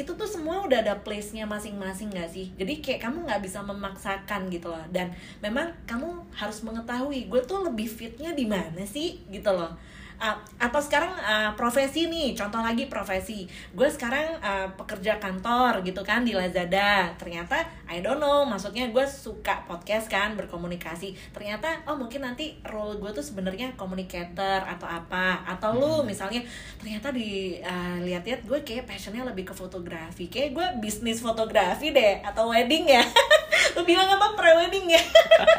[0.00, 2.48] itu tuh semua udah ada place-nya masing-masing gak sih?
[2.56, 4.84] Jadi kayak kamu nggak bisa memaksakan gitu loh.
[4.88, 5.12] Dan
[5.44, 9.20] memang kamu harus mengetahui gue tuh lebih fitnya di mana sih?
[9.28, 9.76] Gitu loh
[10.20, 13.48] Uh, atau sekarang uh, profesi nih contoh lagi profesi.
[13.72, 17.16] Gue sekarang uh, pekerja kantor gitu kan di Lazada.
[17.16, 21.16] Ternyata I don't know maksudnya gue suka podcast kan berkomunikasi.
[21.32, 25.40] Ternyata oh mungkin nanti role gue tuh sebenarnya communicator atau apa.
[25.48, 26.44] Atau lu misalnya
[26.76, 30.28] ternyata di uh, lihat-lihat gue kayak passionnya lebih ke fotografi.
[30.28, 33.00] Kayak gue bisnis fotografi deh atau wedding ya.
[33.76, 35.02] Lu bilang apa pre-wedding ya?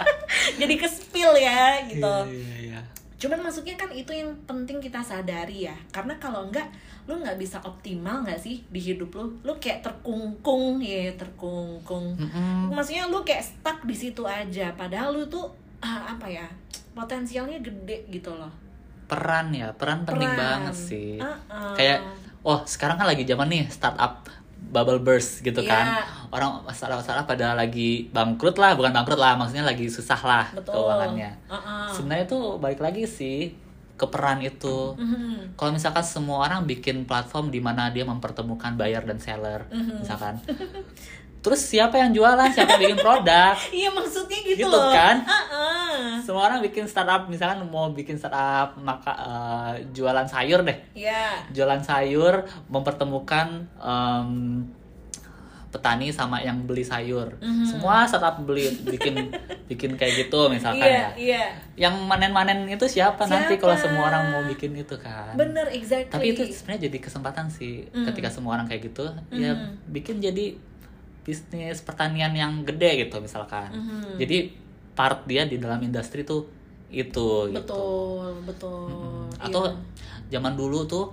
[0.62, 2.16] Jadi ke spill ya gitu.
[2.28, 2.82] Iya, iya, iya.
[3.22, 5.78] Cuman maksudnya kan itu yang penting kita sadari ya.
[5.94, 6.66] Karena kalau enggak
[7.06, 9.30] lu nggak bisa optimal nggak sih di hidup lu?
[9.46, 12.18] Lu kayak terkungkung ya terkungkung.
[12.18, 12.74] Mm-mm.
[12.74, 14.74] Maksudnya lu kayak stuck di situ aja.
[14.74, 15.46] Padahal lu tuh
[15.86, 16.50] ah, apa ya
[16.98, 18.50] potensialnya gede gitu loh.
[19.06, 20.42] Peran ya peran penting Peran.
[20.42, 21.22] banget sih.
[21.22, 21.78] Uh-uh.
[21.78, 22.02] kayak
[22.42, 24.26] oh sekarang kan lagi zaman nih startup
[24.62, 25.68] bubble burst gitu Iya.
[25.68, 25.86] kan
[26.30, 31.32] orang startup pada lagi bangkrut lah bukan bangkrut lah maksudnya lagi susah lah Betul keuangannya
[31.50, 31.90] Uh-uh.
[31.92, 33.52] sebenarnya tuh balik lagi sih
[33.94, 35.54] ke peran itu Mhm.
[35.54, 40.02] kalau misalkan semua orang bikin platform di mana dia mempertemukan buyer dan seller Mhm.
[40.02, 40.38] misalkan
[41.42, 45.26] terus siapa yang jualan siapa yang bikin produk iya maksudnya gitu, Gitu loh kan?
[45.26, 46.22] Heeh.
[46.22, 51.82] semua orang bikin startup misalkan mau bikin startup maka eh, jualan sayur deh ya jualan
[51.82, 54.30] sayur mempertemukan em,
[55.68, 57.64] petani sama yang beli sayur Mhm.
[57.66, 59.32] semua startup beli bikin
[59.72, 61.44] bikin kayak gitu misalkan iya ya iya
[61.80, 63.64] yang manen-manen itu siapa, nanti Siapa?
[63.64, 67.88] kalau semua orang mau bikin itu kan bener exactly tapi itu sebenarnya jadi kesempatan sih
[67.88, 68.04] Mhm.
[68.06, 69.90] ketika semua orang kayak gitu ya Mhm.
[69.90, 70.60] bikin jadi
[71.22, 74.18] bisnis pertanian yang gede gitu misalkan Mhm.
[74.18, 74.38] jadi
[74.92, 76.50] part dia di dalam industri tuh
[76.90, 79.30] itu gitu betul betul Mm-mm.
[79.32, 79.48] Iya.
[79.48, 79.64] atau
[80.28, 81.06] zaman dulu tuh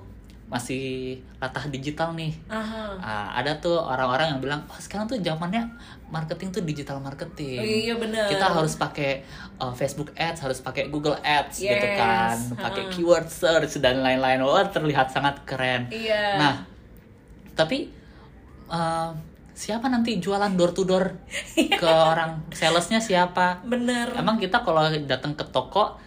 [0.49, 2.97] masih latah digital nih Aha.
[2.97, 5.61] Ah, ada tuh orang-orang yang bilang oh sekarang tuh zamannya
[6.09, 9.29] marketing tuh digital marketing Oh, iya bener kita harus pakai
[9.61, 14.41] uh, Facebook Ads, harus pakai Google Ads gitu Yes, kan, pakai keyword search dan lain-lain.
[14.41, 15.93] Wah terlihat sangat keren.
[15.93, 16.55] iya Nah,
[17.53, 17.93] tapi
[18.69, 19.13] uh,
[19.59, 21.19] siapa nanti jualan door to door
[21.51, 23.59] ke orang salesnya siapa?
[23.67, 25.99] bener Emang kita kalau datang ke toko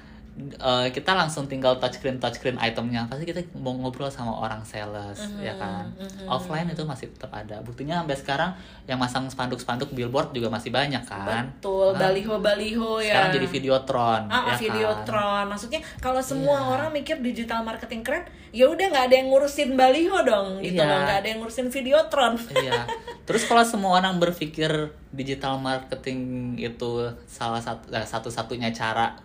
[0.58, 5.40] uh, kita langsung tinggal touchscreen touchscreen itemnya pasti kita mau ngobrol sama orang sales Mhm,
[5.40, 6.26] ya kan mhm.
[6.26, 8.52] offline itu masih tetap ada buktinya sampai sekarang
[8.86, 13.48] yang masang spanduk-spanduk billboard juga masih banyak kan betul Nah, baliho baliho ya sekarang jadi
[13.50, 15.46] videotron Ah, ya videotron.
[15.48, 16.68] Maksudnya kalau semua Iya.
[16.72, 20.88] orang mikir digital marketing keren, ya udah nggak ada yang ngurusin baliho dong, gitu Iya.
[20.88, 21.00] loh.
[21.04, 22.34] Nggak ada yang ngurusin videotron.
[22.38, 22.82] kan iya
[23.22, 24.72] terus kalau semua orang berpikir
[25.10, 26.20] digital marketing
[26.58, 26.92] itu
[27.26, 29.16] salah satu eh, satu-satunya cara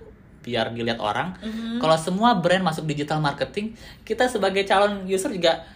[0.46, 1.82] biar dilihat orang Mhm.
[1.82, 5.66] kalau semua brand masuk digital marketing kita sebagai calon user juga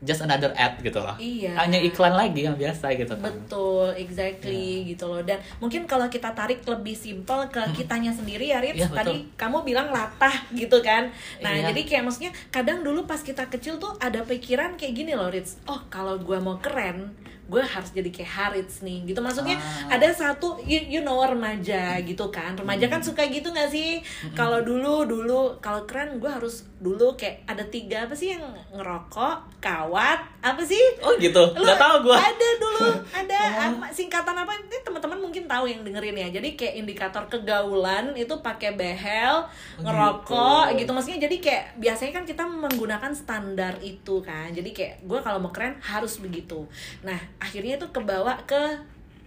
[0.00, 1.54] just another ad gitu loh Iya.
[1.56, 4.88] hanya iklan lagi yang biasa gitu kan Betul, exactly Iya.
[4.88, 5.22] gitu loh.
[5.22, 8.78] Dan mungkin kalau kita tarik lebih simpel ke kitanya sendiri ya, Ritz.
[8.78, 8.98] Iya, betul.
[8.98, 11.06] Tadi kamu bilang latah gitu kan.
[11.38, 11.70] Nah, Iya.
[11.70, 15.62] jadi kayak maksudnya kadang dulu pas kita kecil tuh ada pikiran kayak gini loh, Ritz.
[15.64, 17.14] Oh, kalau gua mau keren,
[17.52, 19.94] gue harus jadi kayak Harits nih gitu maksudnya Ah.
[19.94, 22.94] ada satu you, you know remaja gitu kan remaja Hmm.
[22.94, 24.00] kan suka gitu nggak sih
[24.32, 28.42] kalau dulu dulu kalau keren gue harus dulu kayak ada tiga apa sih yang
[28.72, 33.84] ngerokok kawat apa sih oh gitu Lu nggak tahu gue Ada dulu, ada Oh.
[33.90, 34.54] singkatan apa?
[34.56, 36.28] Ini teman-teman mungkin tahu yang dengerin ya.
[36.32, 39.44] Jadi kayak indikator kegaulan itu pakai behel,
[39.78, 40.78] ngerokok gitu.
[40.80, 40.90] gitu.
[40.90, 44.48] Maksudnya jadi kayak biasanya kan kita menggunakan standar itu kan.
[44.48, 46.64] Jadi kayak gue kalau mau keren harus begitu.
[47.02, 48.78] Nah, akhirnya itu kebawa ke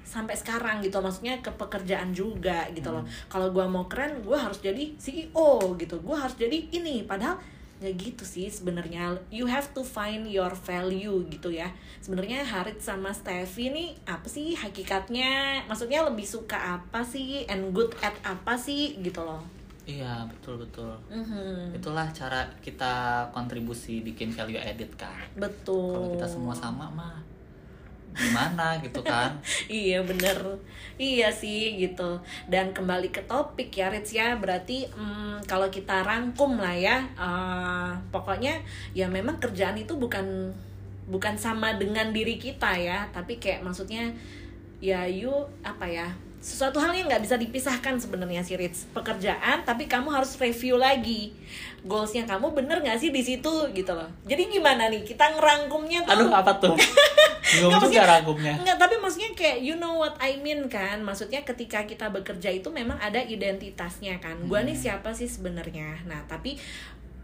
[0.06, 3.04] sampai sekarang gitu maksudnya ke pekerjaan juga gitu loh.
[3.28, 6.00] Kalau gue mau keren gue harus jadi CEO gitu.
[6.00, 7.04] Gue harus jadi ini.
[7.04, 7.36] Padahal
[7.82, 9.12] nggak gitu sih sebenarnya.
[9.28, 11.68] You have to find your value gitu ya.
[12.00, 15.66] Sebenarnya Harit sama Steffi ini apa sih hakikatnya?
[15.68, 17.44] Maksudnya lebih suka apa sih?
[17.52, 18.96] And good at apa sih?
[19.02, 19.44] Gitu loh.
[19.86, 20.98] Iya betul betul.
[21.14, 21.78] Mhm.
[21.78, 25.30] itulah cara kita kontribusi bikin value edit kan?
[25.38, 25.94] Betul.
[25.94, 27.35] Kalau kita semua sama mah
[28.16, 29.36] gimana gitu kan?
[29.68, 30.60] Iya bener.
[30.96, 32.24] Iya sih gitu.
[32.48, 34.40] Dan kembali ke topik ya Ritz ya.
[34.40, 38.64] Berarti mm, kalau kita rangkum lah ya eh, pokoknya
[38.96, 40.56] ya memang kerjaan itu bukan
[41.06, 43.06] bukan sama dengan diri kita ya.
[43.12, 44.16] Tapi kayak maksudnya
[44.80, 45.32] ya you
[45.64, 46.08] apa ya
[46.46, 51.34] sesuatu hal yang nggak bisa dipisahkan sebenarnya sih Ritz pekerjaan tapi kamu harus review lagi
[51.86, 54.10] goalsnya kamu bener nggak sih di situ gitu loh.
[54.26, 55.06] Jadi gimana nih?
[55.06, 56.74] Kita ngerangkumnya tuh aduh apa tuh?
[57.46, 60.98] Nggak, maksudnya- ragumnya Enggak, tapi maksudnya kayak you know what I mean kan.
[61.06, 64.50] Maksudnya ketika kita bekerja itu memang ada identitasnya kan.
[64.50, 66.02] Gua nih siapa sih sebenarnya.
[66.10, 66.58] Nah, tapi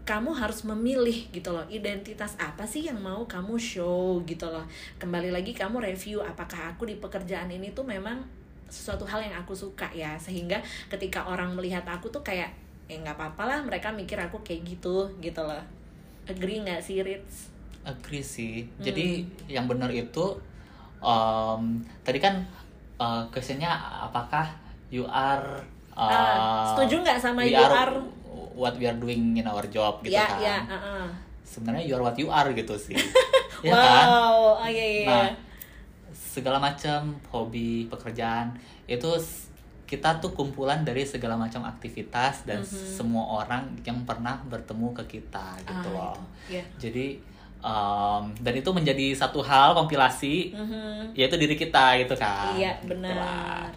[0.06, 4.62] kamu harus memilih gitu loh identitas apa sih yang mau kamu show gitu loh.
[5.02, 8.22] Kembali lagi kamu review apakah aku di pekerjaan ini tuh memang
[8.70, 10.14] sesuatu hal yang aku suka ya.
[10.22, 12.61] Sehingga ketika orang melihat aku tuh kayak
[12.92, 15.64] eh nggak apa-apa lah mereka mikir aku kayak gitu gitu loh
[16.28, 17.48] agree nggak sih Ritz?
[17.82, 18.84] agree sih Hmm.
[18.84, 20.36] jadi yang benar itu
[21.00, 22.44] um, tadi kan
[22.96, 24.44] uh, questionnya apakah
[24.86, 25.64] you are
[25.96, 27.96] uh, Ah, setuju nggak sama you are are?
[28.52, 31.06] what we are doing in our job gitu ya kan ya uh-uh.
[31.42, 32.92] sebenarnya you are what you are gitu sih
[33.66, 35.06] ya kan wow, oh iya iya.
[35.08, 35.28] nah
[36.12, 38.52] segala macam hobi pekerjaan
[38.84, 39.08] itu
[39.92, 42.96] kita tuh kumpulan dari segala macam aktivitas dan Mhm.
[42.96, 46.56] semua orang yang pernah bertemu ke kita gitu Ah, loh itu.
[46.56, 46.64] Ya.
[46.80, 47.06] jadi
[47.60, 51.12] um, dan itu menjadi satu hal kompilasi Mhm.
[51.12, 53.68] yaitu diri kita gitu kan Iya Gitu benar.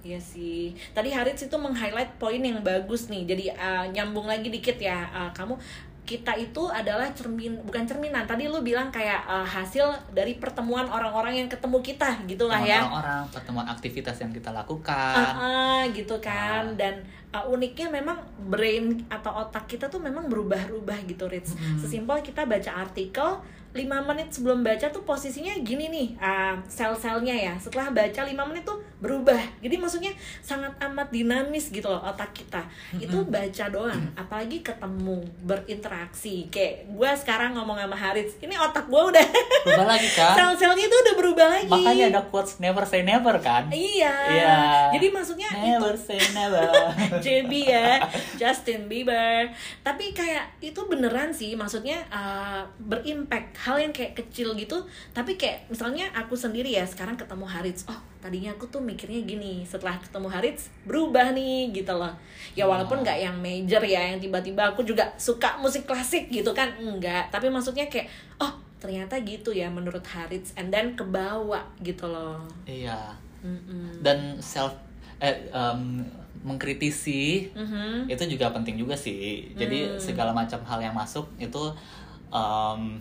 [0.00, 0.76] Iya sih.
[0.92, 3.24] Tadi Harits itu meng-highlight poin yang bagus nih.
[3.24, 5.00] Jadi uh, nyambung lagi dikit ya.
[5.08, 5.56] Uh, kamu
[6.04, 8.28] kita itu adalah cermin bukan cerminan.
[8.28, 12.84] Tadi lu bilang kayak uh, hasil dari pertemuan orang-orang yang ketemu kita gitulah ya.
[12.84, 17.00] orang-orang pertemuan aktivitas yang kita lakukan Ah, ah, gitu kan dan
[17.32, 18.20] uh, uniknya memang
[18.52, 21.80] brain atau otak kita tuh memang berubah-ubah gitu Rich Mm-mm.
[21.80, 23.40] sesimpel kita baca artikel
[23.74, 27.54] 5 menit sebelum baca tuh posisinya gini nih uh, sel-selnya ya.
[27.58, 29.42] Setelah baca 5 menit tuh berubah.
[29.58, 32.62] Jadi maksudnya sangat amat dinamis gitu loh otak kita.
[32.94, 36.46] Itu baca doang apalagi ketemu berinteraksi.
[36.54, 39.26] Kayak gue sekarang ngomong sama Haris ini otak gue udah
[39.66, 40.34] Berubah lagi kan?
[40.38, 41.70] sel-selnya tuh udah berubah lagi.
[41.74, 43.66] Makanya ada quotes never say never kan?
[43.74, 44.14] iya.
[44.30, 44.56] Iya.
[44.94, 46.70] jadi maksudnya itu Never say never.
[47.24, 47.98] JB ya
[48.40, 49.50] Justin Bieber.
[49.82, 54.76] Tapi kayak itu beneran sih maksudnya uh, berimpact hal yang kayak kecil gitu
[55.10, 59.64] tapi kayak misalnya aku sendiri ya sekarang ketemu Harits oh tadinya aku tuh mikirnya gini
[59.64, 62.12] setelah ketemu Harits berubah nih gitu loh
[62.52, 66.76] ya walaupun nggak yang major ya yang tiba-tiba aku juga suka musik klasik gitu kan
[66.76, 68.04] enggak tapi maksudnya kayak
[68.36, 73.16] oh ternyata gitu ya menurut Harits and then kebawa gitu loh iya.
[73.40, 74.00] Mm-mm.
[74.00, 74.72] Dan self
[75.20, 76.00] eh em,
[76.44, 78.08] mengkritisi Mhm.
[78.08, 79.52] itu juga penting juga sih.
[79.52, 80.00] Jadi Hmm.
[80.00, 81.62] segala macam hal yang masuk itu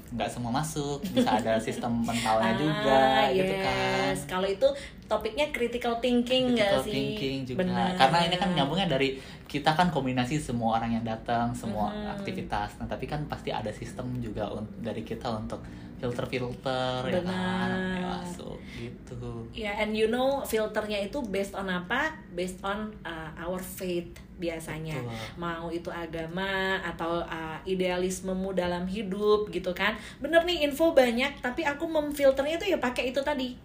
[0.10, 4.14] nggak semua masuk, bisa ada sistem mentalnya juga Ah, gitu kan.
[4.14, 4.20] yes.
[4.26, 4.68] Kalau itu
[5.04, 6.94] topiknya critical thinking nggak Critical sih?
[6.94, 7.60] thinking juga.
[7.66, 7.98] Benar.
[7.98, 12.14] Karena ini kan nyambungnya dari kita kan kombinasi semua orang yang datang, semua Mhm.
[12.14, 12.78] aktivitas.
[12.78, 15.66] Nah, tapi kan pasti ada sistem juga dari kita untuk
[15.98, 19.48] filter-filter ya kan yang masuk gitu.
[19.52, 22.14] Ya, and you know filternya itu based on apa?
[22.30, 24.12] Based on uh, our faith
[24.44, 25.00] biasanya.
[25.00, 25.40] Betul.
[25.40, 29.96] Mau itu agama atau uh, idealismemu dalam hidup gitu kan.
[30.20, 33.56] Bener nih info banyak, tapi aku memfilternya itu ya pakai itu tadi.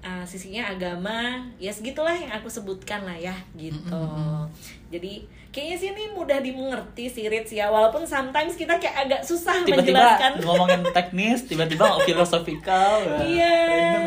[0.00, 3.92] Uh, sisinya agama, ya segitulah yang aku sebutkan lah ya gitu.
[3.92, 4.48] Mm-mm.
[4.88, 9.60] Jadi kayaknya sih ini mudah dimengerti sih Rits ya, walaupun sometimes kita kayak agak susah
[9.60, 10.32] Tiba-tiba menjelaskan.
[10.40, 13.04] ngomongin teknis, tiba-tiba filosofikal.
[13.04, 13.18] ya.
[13.20, 13.54] Iya,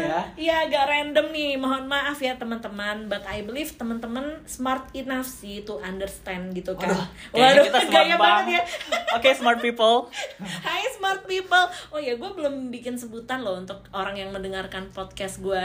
[0.02, 0.20] ya.
[0.34, 1.62] iya agak random nih.
[1.62, 6.90] Mohon maaf ya teman-teman, but I believe teman-teman smart enough sih to understand gitu kan.
[6.90, 7.06] Waduh,
[7.38, 8.56] kayaknya kita smart gaya banget banget.
[8.58, 8.62] ya.
[9.14, 10.10] Oke, smart people.
[10.66, 11.66] Hai smart people.
[11.94, 15.64] Oh ya, gue belum bikin sebutan loh untuk orang yang mendengarkan podcast gue.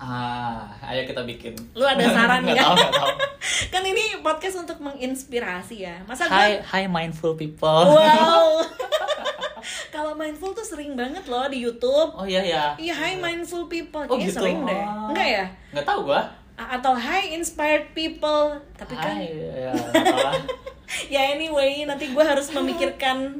[0.00, 1.52] Ah, ayo kita bikin.
[1.76, 2.66] Lu ada saran Nggak nggak?
[2.66, 3.10] tahu, tahu.
[3.72, 6.00] kan ini podcast untuk menginspirasi ya.
[6.08, 7.84] Masa Hi, gue hi mindful people.
[7.92, 8.64] Wow.
[9.94, 12.16] Kalau mindful tuh sering banget loh di YouTube.
[12.16, 12.64] Oh iya ya.
[12.74, 14.00] Iya, hi mindful people.
[14.02, 14.38] Oh, Kayaknya gitu.
[14.40, 14.80] sering deh.
[14.80, 15.12] Oh.
[15.12, 15.44] Enggak ya?
[15.70, 16.22] Nggak tahu gua.
[16.56, 20.36] A- atau hi inspired people tapi kan Hai, ya, lah.
[21.08, 23.32] ya anyway nanti gue harus memikirkan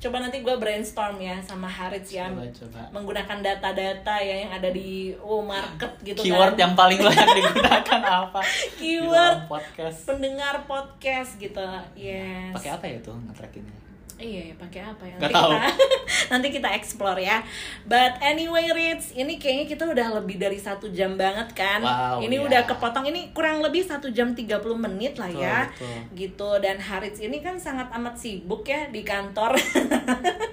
[0.00, 2.80] coba nanti gue brainstorm ya sama Harits ya Coba coba.
[2.90, 8.00] menggunakan data-data ya yang ada di oh market gitu Keyword kan yang paling banyak digunakan
[8.24, 8.40] apa?
[8.74, 9.38] Keyword.
[9.44, 10.08] podcast.
[10.08, 11.60] pendengar podcast gitu
[11.92, 13.76] yes Pakai apa ya tuh nge-trackinnya?
[14.20, 15.16] Iya, pakai apa ya?
[15.16, 15.50] Nanti tahu.
[15.50, 15.68] kita
[16.36, 17.40] nanti kita explore ya.
[17.88, 21.80] But anyway, Rich, ini kayaknya kita udah lebih dari satu jam banget kan?
[21.80, 22.44] Wow, ini ya.
[22.44, 25.58] udah kepotong ini kurang lebih satu jam 30 menit lah Betul, ya.
[25.72, 25.96] betul.
[26.12, 29.56] Gitu dan Harits ini kan sangat amat sibuk ya di kantor.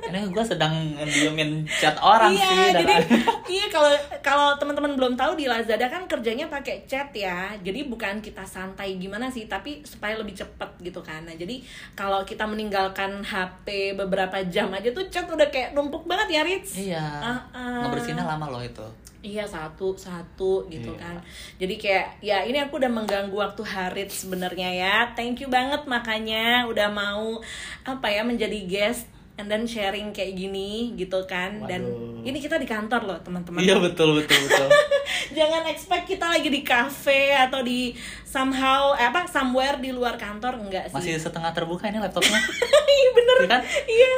[0.07, 0.71] Ini gue sedang
[1.03, 2.93] diemin chat orang iya, sih jadi
[3.59, 3.91] iya kalau
[4.23, 7.51] kalau teman-teman belum tahu di Lazada kan kerjanya pakai chat ya.
[7.59, 11.27] Jadi bukan kita santai gimana sih, tapi supaya lebih cepet gitu kan.
[11.27, 11.59] Nah, jadi
[11.91, 16.71] kalau kita meninggalkan HP beberapa jam aja tuh chat udah kayak numpuk banget ya, Rich.
[16.77, 17.01] Iya.
[17.01, 17.81] Ah, ah.
[17.87, 18.85] Ngebersihinnya lama loh itu.
[19.17, 21.01] Iya satu satu gitu Iya.
[21.01, 21.17] kan.
[21.57, 24.95] Jadi kayak ya ini aku udah mengganggu waktu Harit sebenarnya ya.
[25.17, 27.41] Thank you banget makanya udah mau
[27.83, 31.63] apa ya menjadi guest and then sharing kayak gini gitu kan.
[31.69, 32.27] Dan Waduh.
[32.27, 33.61] ini kita di kantor loh teman-teman.
[33.61, 34.67] Iya betul betul betul.
[35.37, 37.93] Jangan expect kita lagi di cafe atau di
[38.25, 40.97] somehow eh, apa somewhere di luar kantor enggak sih.
[40.97, 42.41] Masih setengah terbuka ini laptopnya.
[42.97, 43.61] Iya bener Iya kan?
[43.85, 44.13] Iya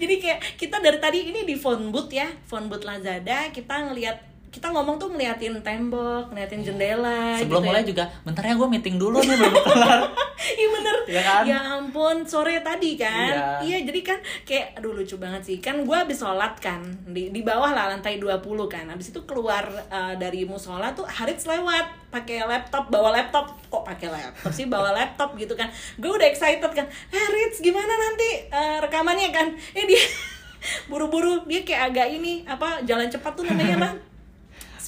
[0.00, 4.31] Jadi kayak kita dari tadi ini di phone booth ya Phone booth Lazada Kita ngelihat
[4.52, 7.88] kita ngomong tuh ngeliatin tembok, ngeliatin jendela Sebelum gitu mulai ya.
[7.88, 10.00] juga, bentar ya gue meeting dulu nih belum kelar.
[10.42, 10.96] Iya bener.
[11.06, 11.42] Iya kan?
[11.46, 13.62] Ya ampun, sore tadi kan.
[13.62, 13.78] Iya.
[13.86, 15.56] jadi kan kayak Aduh lucu banget sih.
[15.62, 18.90] Kan gue habis sholat kan Di, di bawah lah lantai 20 kan.
[18.90, 23.54] Habis itu keluar eh, dari musola tuh Harits lewat pakai laptop bawa laptop.
[23.70, 24.66] Kok pakai laptop sih?
[24.66, 25.70] Bawa laptop gitu kan.
[25.94, 26.90] Gue udah excited kan.
[27.14, 29.30] Harits gimana nanti eh, rekamannya?
[29.30, 29.54] Kan.
[29.78, 30.02] Eh dia
[30.90, 34.11] buru-buru dia kayak agak ini apa jalan cepat tuh namanya apa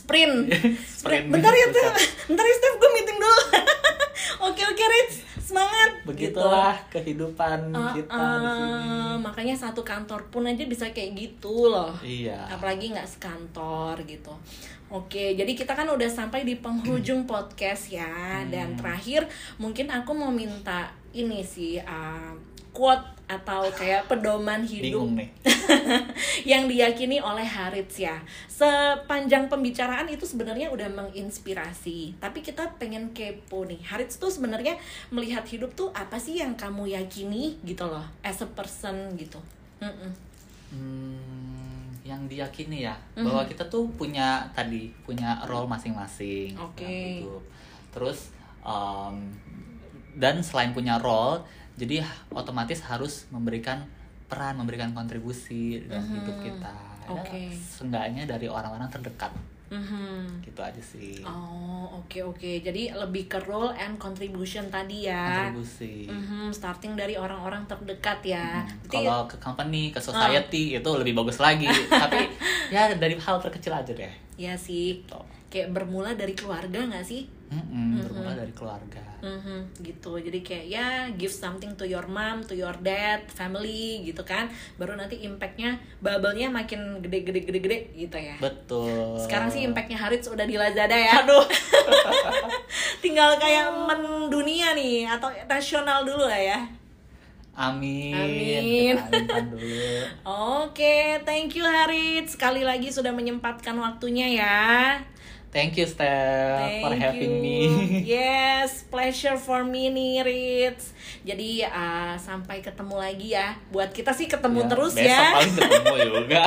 [0.06, 0.52] sprint
[0.84, 1.26] Sprint.
[1.28, 1.88] bentar ya tuh
[2.26, 3.40] bentar ya Steph gue meeting dulu
[4.46, 8.00] oke oke Rich semangat Begitulah kehidupan Gitu.
[8.02, 8.68] kita Uh, di sini.
[8.68, 12.48] uh, makanya satu kantor pun aja bisa kayak gitu loh Iya.
[12.50, 14.32] apalagi nggak sekantor gitu
[14.86, 18.08] oke jadi kita kan udah sampai di penghujung podcast ya
[18.46, 18.78] dan Hmm.
[18.78, 19.24] terakhir
[19.56, 22.32] mungkin aku mau minta ini sih uh,
[22.70, 25.28] quote atau kayak pedoman hidup nih.
[26.50, 28.20] yang diyakini oleh Harits ya.
[28.46, 32.20] Sepanjang pembicaraan itu sebenarnya udah menginspirasi.
[32.20, 33.80] Tapi kita pengen kepo nih.
[33.82, 34.76] Harits tuh sebenarnya
[35.08, 39.40] melihat hidup tuh apa sih yang kamu yakini gitu loh, as a person gitu.
[39.80, 40.12] Mm-mm.
[40.74, 43.24] Hmm, yang diyakini ya Mhm.
[43.24, 46.76] bahwa kita tuh punya tadi punya role masing-masing dalam
[47.24, 47.42] hidup.
[47.94, 49.16] Terus um,
[50.14, 51.42] dan selain punya role,
[51.74, 53.82] jadi otomatis harus memberikan
[54.24, 56.14] peran, memberikan kontribusi dalam Mhm.
[56.16, 56.74] hidup kita.
[57.04, 57.52] Ya, Oke.
[57.52, 59.28] seenggaknya dari orang-orang terdekat
[59.68, 60.40] Mhm.
[60.40, 61.20] gitu aja sih.
[61.20, 62.52] Oh, oke oke.
[62.60, 65.50] Jadi lebih ke role and contribution tadi ya.
[65.50, 66.06] Kontribusi.
[66.06, 68.62] Mhm, starting dari orang-orang terdekat ya.
[68.62, 70.04] Hmm, Berarti- Kalau ke company, ke Ah.
[70.04, 71.66] society itu lebih bagus lagi.
[71.92, 72.22] Tapi
[72.70, 74.12] ya dari hal terkecil aja deh.
[74.34, 75.20] ya sih, Gitu.
[75.54, 77.30] Kayak bermula dari keluarga nggak sih?
[77.54, 78.98] Mm-mm, Bermula dari keluarga.
[79.22, 80.18] Mhm, gitu.
[80.18, 84.50] Jadi kayak ya give something to your mom, to your dad, family gitu kan.
[84.74, 88.34] Baru nanti impactnya bubble-nya makin gede-gede gede-gede gitu ya.
[88.42, 89.14] Betul.
[89.22, 91.22] Sekarang sih impactnya Harits udah di Lazada ya.
[91.22, 91.46] Aduh.
[93.04, 96.58] Tinggal kayak mendunia nih atau nasional dulu lah ya.
[97.54, 98.18] Amin.
[98.18, 98.94] Amin.
[100.66, 102.34] Oke, thank you Harits.
[102.34, 104.98] Sekali lagi sudah menyempatkan waktunya ya.
[105.54, 107.46] Thank you Steph Thank for having you.
[107.46, 107.58] me.
[108.18, 110.74] Yes, pleasure for me nih.
[111.22, 113.54] Jadi uh, sampai ketemu lagi ya.
[113.70, 115.30] Buat kita sih ketemu Ya, terus besok ya.
[115.30, 116.42] paling ketemu juga.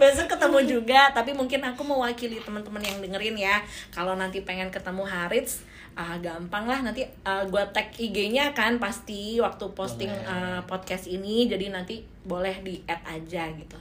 [0.00, 3.60] Besok ketemu juga, tapi mungkin aku mewakili teman-teman yang dengerin ya.
[3.92, 5.60] Kalau nanti pengen ketemu Harits,
[5.92, 10.32] ah gampang lah nanti uh, gua tag IG-nya kan pasti waktu posting Boleh.
[10.32, 11.44] uh, podcast ini.
[11.44, 13.76] Jadi nanti boleh di add aja gitu.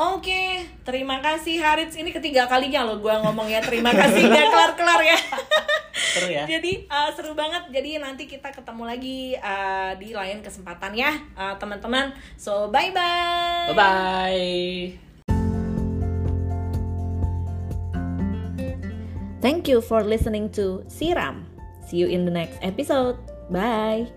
[0.00, 1.92] Oke, terima kasih Harits.
[1.92, 5.18] Ini ketiga kalinya loh gua ngomong ya terima kasih nggak kelar-kelar ya.
[6.16, 6.48] Seru ya.
[6.48, 7.68] Jadi uh, seru banget.
[7.68, 12.16] Jadi nanti kita ketemu lagi uh, di lain kesempatan ya, uh, teman-teman.
[12.40, 13.70] So bye bye.
[13.70, 15.10] Bye bye.
[19.44, 21.44] Thank you for listening to Siram.
[21.84, 23.20] See you in the next episode.
[23.52, 24.08] Bye.